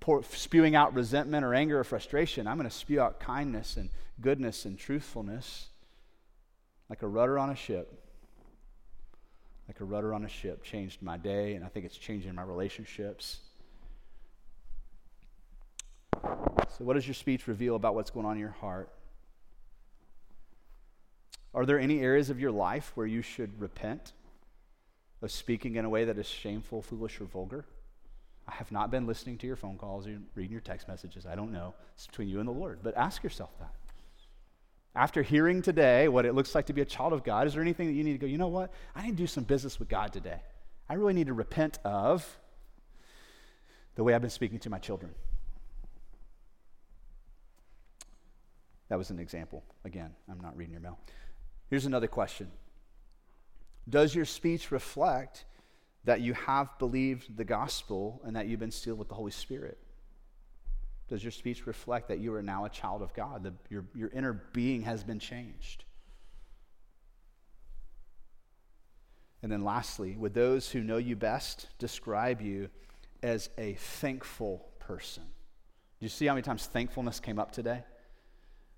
pour, 0.00 0.22
spewing 0.22 0.74
out 0.74 0.94
resentment 0.94 1.44
or 1.44 1.54
anger 1.54 1.78
or 1.78 1.84
frustration, 1.84 2.46
I'm 2.46 2.56
going 2.56 2.68
to 2.68 2.74
spew 2.74 3.00
out 3.00 3.20
kindness 3.20 3.76
and 3.76 3.90
goodness 4.20 4.64
and 4.64 4.78
truthfulness 4.78 5.68
like 6.88 7.02
a 7.02 7.08
rudder 7.08 7.38
on 7.38 7.50
a 7.50 7.56
ship. 7.56 8.02
Like 9.68 9.80
a 9.80 9.84
rudder 9.84 10.14
on 10.14 10.24
a 10.24 10.28
ship 10.28 10.62
changed 10.62 11.02
my 11.02 11.16
day, 11.16 11.54
and 11.54 11.64
I 11.64 11.68
think 11.68 11.84
it's 11.86 11.96
changing 11.96 12.34
my 12.34 12.44
relationships. 12.44 13.40
So, 16.22 16.84
what 16.84 16.94
does 16.94 17.06
your 17.06 17.14
speech 17.14 17.48
reveal 17.48 17.74
about 17.74 17.94
what's 17.94 18.10
going 18.10 18.26
on 18.26 18.34
in 18.34 18.38
your 18.38 18.50
heart? 18.50 18.90
Are 21.54 21.64
there 21.64 21.78
any 21.78 22.00
areas 22.00 22.30
of 22.30 22.38
your 22.38 22.50
life 22.50 22.92
where 22.94 23.06
you 23.06 23.22
should 23.22 23.60
repent 23.60 24.12
of 25.22 25.30
speaking 25.30 25.76
in 25.76 25.84
a 25.84 25.88
way 25.88 26.04
that 26.04 26.18
is 26.18 26.26
shameful, 26.26 26.82
foolish, 26.82 27.20
or 27.20 27.24
vulgar? 27.24 27.64
I 28.46 28.52
have 28.52 28.70
not 28.70 28.90
been 28.90 29.06
listening 29.06 29.38
to 29.38 29.46
your 29.46 29.56
phone 29.56 29.76
calls 29.76 30.06
or 30.06 30.18
reading 30.34 30.52
your 30.52 30.60
text 30.60 30.86
messages. 30.86 31.26
I 31.26 31.34
don't 31.34 31.52
know. 31.52 31.74
It's 31.94 32.06
between 32.06 32.28
you 32.28 32.38
and 32.38 32.48
the 32.48 32.52
Lord. 32.52 32.80
But 32.82 32.96
ask 32.96 33.24
yourself 33.24 33.58
that. 33.58 33.72
After 34.94 35.22
hearing 35.22 35.62
today 35.62 36.08
what 36.08 36.24
it 36.24 36.34
looks 36.34 36.54
like 36.54 36.66
to 36.66 36.72
be 36.72 36.80
a 36.80 36.86
child 36.86 37.12
of 37.12 37.24
God, 37.24 37.46
is 37.46 37.54
there 37.54 37.62
anything 37.62 37.88
that 37.88 37.92
you 37.94 38.04
need 38.04 38.12
to 38.12 38.18
go, 38.18 38.26
you 38.26 38.38
know 38.38 38.48
what? 38.48 38.72
I 38.94 39.02
need 39.02 39.10
to 39.10 39.16
do 39.16 39.26
some 39.26 39.44
business 39.44 39.78
with 39.78 39.88
God 39.88 40.12
today. 40.12 40.40
I 40.88 40.94
really 40.94 41.12
need 41.12 41.26
to 41.26 41.34
repent 41.34 41.78
of 41.84 42.38
the 43.96 44.04
way 44.04 44.14
I've 44.14 44.20
been 44.20 44.30
speaking 44.30 44.58
to 44.60 44.70
my 44.70 44.78
children. 44.78 45.12
That 48.88 48.96
was 48.96 49.10
an 49.10 49.18
example. 49.18 49.64
Again, 49.84 50.14
I'm 50.30 50.40
not 50.40 50.56
reading 50.56 50.72
your 50.72 50.80
mail. 50.80 50.98
Here's 51.68 51.86
another 51.86 52.06
question 52.06 52.50
Does 53.88 54.14
your 54.14 54.24
speech 54.24 54.70
reflect 54.70 55.44
that 56.04 56.20
you 56.20 56.34
have 56.34 56.78
believed 56.78 57.36
the 57.36 57.44
gospel 57.44 58.20
and 58.24 58.36
that 58.36 58.46
you've 58.46 58.60
been 58.60 58.70
sealed 58.70 58.98
with 58.98 59.08
the 59.08 59.14
Holy 59.14 59.32
Spirit? 59.32 59.78
Does 61.08 61.22
your 61.22 61.32
speech 61.32 61.66
reflect 61.66 62.08
that 62.08 62.18
you 62.18 62.34
are 62.34 62.42
now 62.42 62.64
a 62.64 62.68
child 62.68 63.02
of 63.02 63.14
God, 63.14 63.44
that 63.44 63.52
your, 63.68 63.84
your 63.94 64.08
inner 64.10 64.32
being 64.52 64.82
has 64.82 65.04
been 65.04 65.20
changed? 65.20 65.84
And 69.42 69.52
then, 69.52 69.62
lastly, 69.62 70.16
would 70.16 70.34
those 70.34 70.70
who 70.70 70.80
know 70.82 70.96
you 70.96 71.14
best 71.14 71.68
describe 71.78 72.40
you 72.40 72.68
as 73.22 73.48
a 73.58 73.74
thankful 73.74 74.66
person? 74.80 75.22
Do 75.22 76.04
you 76.04 76.08
see 76.08 76.26
how 76.26 76.34
many 76.34 76.42
times 76.42 76.66
thankfulness 76.66 77.20
came 77.20 77.38
up 77.38 77.52
today? 77.52 77.84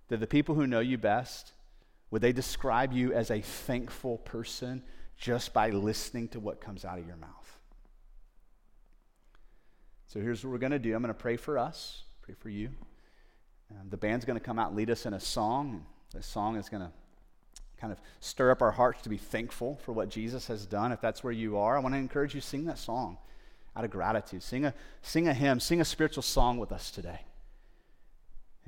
That 0.08 0.20
the 0.20 0.26
people 0.26 0.54
who 0.54 0.66
know 0.66 0.80
you 0.80 0.98
best, 0.98 1.52
would 2.10 2.22
they 2.22 2.32
describe 2.32 2.92
you 2.92 3.12
as 3.12 3.30
a 3.30 3.40
thankful 3.40 4.18
person 4.18 4.82
just 5.16 5.52
by 5.52 5.70
listening 5.70 6.28
to 6.28 6.40
what 6.40 6.60
comes 6.60 6.84
out 6.84 6.98
of 6.98 7.06
your 7.06 7.16
mouth? 7.16 7.58
So 10.06 10.20
here's 10.20 10.42
what 10.42 10.50
we're 10.50 10.58
going 10.58 10.72
to 10.72 10.78
do 10.78 10.94
I'm 10.94 11.02
going 11.02 11.14
to 11.14 11.20
pray 11.20 11.36
for 11.36 11.58
us, 11.58 12.04
pray 12.22 12.34
for 12.34 12.48
you. 12.48 12.70
Um, 13.70 13.88
the 13.90 13.98
band's 13.98 14.24
going 14.24 14.38
to 14.38 14.44
come 14.44 14.58
out 14.58 14.68
and 14.68 14.76
lead 14.76 14.90
us 14.90 15.04
in 15.04 15.12
a 15.12 15.20
song. 15.20 15.84
The 16.14 16.22
song 16.22 16.56
is 16.56 16.70
going 16.70 16.82
to 16.82 16.90
kind 17.78 17.92
of 17.92 18.00
stir 18.20 18.50
up 18.50 18.62
our 18.62 18.70
hearts 18.70 19.02
to 19.02 19.10
be 19.10 19.18
thankful 19.18 19.78
for 19.84 19.92
what 19.92 20.08
Jesus 20.08 20.46
has 20.46 20.64
done. 20.64 20.92
If 20.92 21.02
that's 21.02 21.22
where 21.22 21.32
you 21.32 21.58
are, 21.58 21.76
I 21.76 21.80
want 21.80 21.94
to 21.94 21.98
encourage 21.98 22.34
you 22.34 22.40
sing 22.40 22.64
that 22.64 22.78
song 22.78 23.18
out 23.76 23.84
of 23.84 23.90
gratitude. 23.90 24.42
Sing 24.42 24.64
a, 24.64 24.72
sing 25.02 25.28
a 25.28 25.34
hymn, 25.34 25.60
sing 25.60 25.82
a 25.82 25.84
spiritual 25.84 26.22
song 26.22 26.56
with 26.56 26.72
us 26.72 26.90
today 26.90 27.20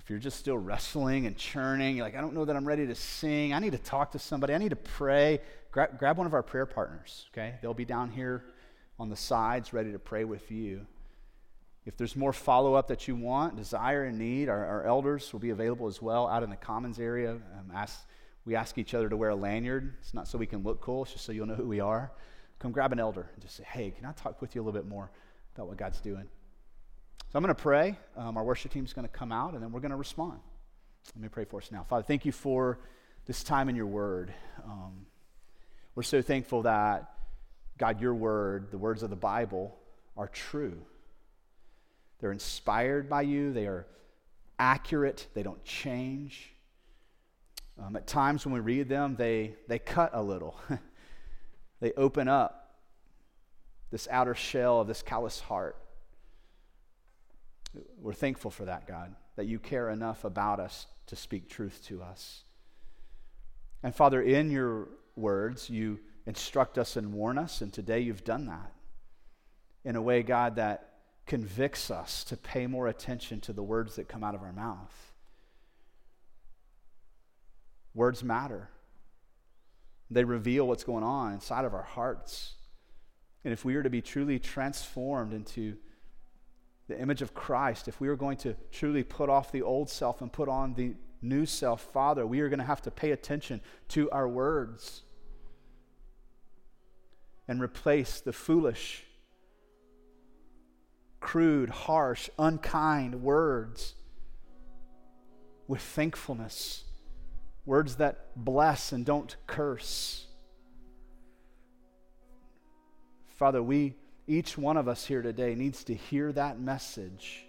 if 0.01 0.09
you're 0.09 0.19
just 0.19 0.39
still 0.39 0.57
wrestling 0.57 1.27
and 1.27 1.37
churning, 1.37 1.97
you're 1.97 2.07
like, 2.07 2.17
I 2.17 2.23
don't 2.23 2.33
know 2.33 2.47
that 2.47 2.57
I'm 2.57 2.67
ready 2.67 2.87
to 2.87 2.95
sing. 2.95 3.53
I 3.53 3.59
need 3.59 3.73
to 3.73 3.79
talk 3.79 4.13
to 4.13 4.19
somebody. 4.19 4.55
I 4.55 4.59
need 4.59 4.71
to 4.71 4.77
pray. 4.77 5.41
Gra- 5.73 5.91
grab 5.97 6.17
one 6.17 6.27
of 6.27 6.33
our 6.33 6.43
prayer 6.43 6.65
partners, 6.65 7.27
okay? 7.33 7.57
They'll 7.61 7.75
be 7.75 7.85
down 7.85 8.11
here 8.11 8.45
on 8.99 9.11
the 9.11 9.17
sides 9.17 9.75
ready 9.75 9.93
to 9.93 9.99
pray 9.99 10.25
with 10.25 10.51
you. 10.51 10.87
If 11.85 11.99
there's 11.99 12.17
more 12.17 12.33
follow 12.33 12.73
up 12.73 12.89
that 12.89 13.09
you 13.09 13.15
want, 13.15 13.57
desire, 13.57 14.05
and 14.05 14.19
need, 14.19 14.49
our, 14.49 14.65
our, 14.65 14.85
elders 14.85 15.33
will 15.35 15.41
be 15.41 15.51
available 15.51 15.87
as 15.87 16.01
well 16.01 16.27
out 16.29 16.43
in 16.43 16.49
the 16.49 16.57
commons 16.57 16.99
area. 16.99 17.33
Um, 17.33 17.71
ask, 17.75 18.01
we 18.47 18.57
ask 18.57 18.79
each 18.79 18.95
other 18.95 19.11
to 19.11 19.17
wear 19.19 19.31
a 19.31 19.37
lanyard. 19.37 19.95
It's 20.01 20.15
not 20.15 20.27
so 20.27 20.39
we 20.39 20.47
can 20.47 20.63
look 20.63 20.81
cool, 20.81 21.03
it's 21.03 21.13
just 21.13 21.27
so 21.27 21.33
you'll 21.33 21.47
know 21.47 21.55
who 21.55 21.69
we 21.69 21.81
are. 21.81 22.11
Come 22.59 22.73
grab 22.73 22.93
an 22.93 23.01
elder 23.01 23.29
and 23.35 23.43
just 23.43 23.57
say, 23.57 23.65
hey, 23.65 23.91
can 23.91 24.07
I 24.07 24.13
talk 24.13 24.41
with 24.41 24.55
you 24.55 24.63
a 24.63 24.65
little 24.65 24.81
bit 24.81 24.89
more 24.89 25.11
about 25.55 25.69
what 25.69 25.77
God's 25.77 26.01
doing? 26.01 26.27
So 27.33 27.37
I'm 27.39 27.45
going 27.45 27.55
to 27.55 27.63
pray. 27.63 27.97
Um, 28.17 28.37
our 28.37 28.43
worship 28.43 28.73
team 28.73 28.85
is 28.85 28.93
going 28.93 29.07
to 29.07 29.13
come 29.13 29.31
out, 29.31 29.55
and 29.55 29.63
then 29.63 29.71
we're 29.71 29.79
going 29.79 29.93
to 29.93 29.97
respond. 29.97 30.41
Let 31.15 31.23
me 31.23 31.29
pray 31.29 31.45
for 31.45 31.61
us 31.61 31.71
now. 31.71 31.85
Father, 31.89 32.03
thank 32.03 32.25
you 32.25 32.33
for 32.33 32.81
this 33.27 33.45
time 33.45 33.69
in 33.69 33.77
your 33.77 33.87
word. 33.87 34.35
Um, 34.65 35.07
we're 35.95 36.03
so 36.03 36.23
thankful 36.23 36.63
that, 36.63 37.13
God, 37.79 38.01
your 38.01 38.15
word, 38.15 38.73
the 38.73 38.79
words 38.79 39.05
of 39.05 39.11
the 39.11 39.17
Bible, 39.17 39.79
are 40.17 40.27
true. 40.27 40.83
They're 42.19 42.33
inspired 42.33 43.09
by 43.09 43.23
you, 43.23 43.53
they 43.53 43.69
are 43.69 43.87
accurate, 44.59 45.29
they 45.33 45.45
don't 45.45 45.65
change. 45.65 46.53
Um, 47.81 47.95
at 47.95 48.09
times 48.09 48.45
when 48.45 48.55
we 48.55 48.61
read 48.61 48.89
them, 48.89 49.15
they, 49.15 49.55
they 49.69 49.79
cut 49.79 50.11
a 50.15 50.21
little, 50.21 50.57
they 51.81 51.93
open 51.93 52.27
up 52.27 52.81
this 53.93 54.09
outer 54.11 54.35
shell 54.35 54.81
of 54.81 54.89
this 54.89 55.01
callous 55.01 55.39
heart. 55.39 55.77
We're 58.01 58.13
thankful 58.13 58.51
for 58.51 58.65
that, 58.65 58.87
God, 58.87 59.15
that 59.37 59.47
you 59.47 59.59
care 59.59 59.91
enough 59.91 60.25
about 60.25 60.61
us 60.61 60.87
to 61.07 61.17
speak 61.17 61.49
truth 61.49 61.81
to 61.87 62.03
us. 62.03 62.45
And 63.83 63.95
Father, 63.95 64.21
in 64.21 64.51
your 64.51 64.89
words, 65.17 65.71
you 65.71 66.01
instruct 66.27 66.79
us 66.79 66.97
and 66.97 67.13
warn 67.13 67.39
us, 67.39 67.61
and 67.61 67.73
today 67.73 68.01
you've 68.01 68.25
done 68.25 68.47
that 68.47 68.73
in 69.85 69.97
a 69.97 70.03
way, 70.03 70.23
God, 70.23 70.57
that 70.57 70.89
convicts 71.27 71.91
us 71.91 72.25
to 72.25 72.37
pay 72.37 72.67
more 72.67 72.89
attention 72.89 73.41
to 73.41 73.53
the 73.53 73.63
words 73.63 73.97
that 73.97 74.09
come 74.09 74.25
out 74.25 74.35
of 74.35 74.43
our 74.43 74.53
mouth. 74.53 75.13
Words 77.95 78.23
matter. 78.23 78.69
They 80.11 80.25
reveal 80.25 80.67
what's 80.67 80.85
going 80.85 81.05
on 81.05 81.33
inside 81.33 81.65
of 81.65 81.75
our 81.75 81.83
hearts. 81.83 82.55
And 83.45 83.53
if 83.53 83.65
we 83.65 83.75
are 83.77 83.83
to 83.83 83.91
be 83.91 84.03
truly 84.03 84.39
transformed 84.39 85.33
into 85.33 85.77
the 86.91 87.01
image 87.01 87.23
of 87.23 87.33
Christ, 87.33 87.87
if 87.87 88.01
we 88.01 88.09
are 88.09 88.17
going 88.17 88.37
to 88.39 88.55
truly 88.73 89.05
put 89.05 89.31
off 89.31 89.53
the 89.53 89.63
old 89.63 89.89
self 89.89 90.21
and 90.21 90.31
put 90.31 90.49
on 90.49 90.75
the 90.75 90.95
new 91.23 91.47
self, 91.47 91.83
Father, 91.93 92.27
we 92.27 92.41
are 92.41 92.49
going 92.49 92.59
to 92.59 92.65
have 92.65 92.83
to 92.83 92.91
pay 92.91 93.13
attention 93.13 93.61
to 93.89 94.11
our 94.11 94.29
words 94.29 95.03
and 97.47 97.63
replace 97.63 98.21
the 98.21 98.33
foolish, 98.33 99.05
crude, 101.21 101.71
harsh, 101.71 102.29
unkind 102.39 103.23
words 103.23 103.95
with 105.69 105.81
thankfulness, 105.81 106.85
words 107.65 107.97
that 107.97 108.31
bless 108.35 108.91
and 108.91 109.07
don't 109.07 109.37
curse. 109.47 110.27
Father, 113.37 113.63
we, 113.63 113.95
each 114.31 114.57
one 114.57 114.77
of 114.77 114.87
us 114.87 115.05
here 115.05 115.23
today, 115.23 115.57
needs 115.57 115.83
to 115.85 115.95
hear 115.95 116.31
that 116.33 116.61
message. 116.61 117.45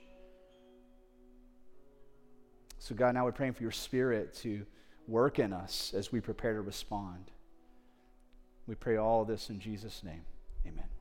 So, 2.79 2.95
God, 2.95 3.13
now 3.13 3.23
we're 3.23 3.32
praying 3.32 3.53
for 3.53 3.61
your 3.61 3.71
Spirit 3.71 4.34
to 4.38 4.65
work 5.07 5.38
in 5.38 5.53
us 5.53 5.93
as 5.95 6.11
we 6.11 6.21
prepare 6.21 6.55
to 6.55 6.61
respond. 6.61 7.29
We 8.65 8.73
pray 8.73 8.97
all 8.97 9.25
this 9.25 9.51
in 9.51 9.59
Jesus' 9.59 10.03
name. 10.03 10.23
Amen. 10.65 11.01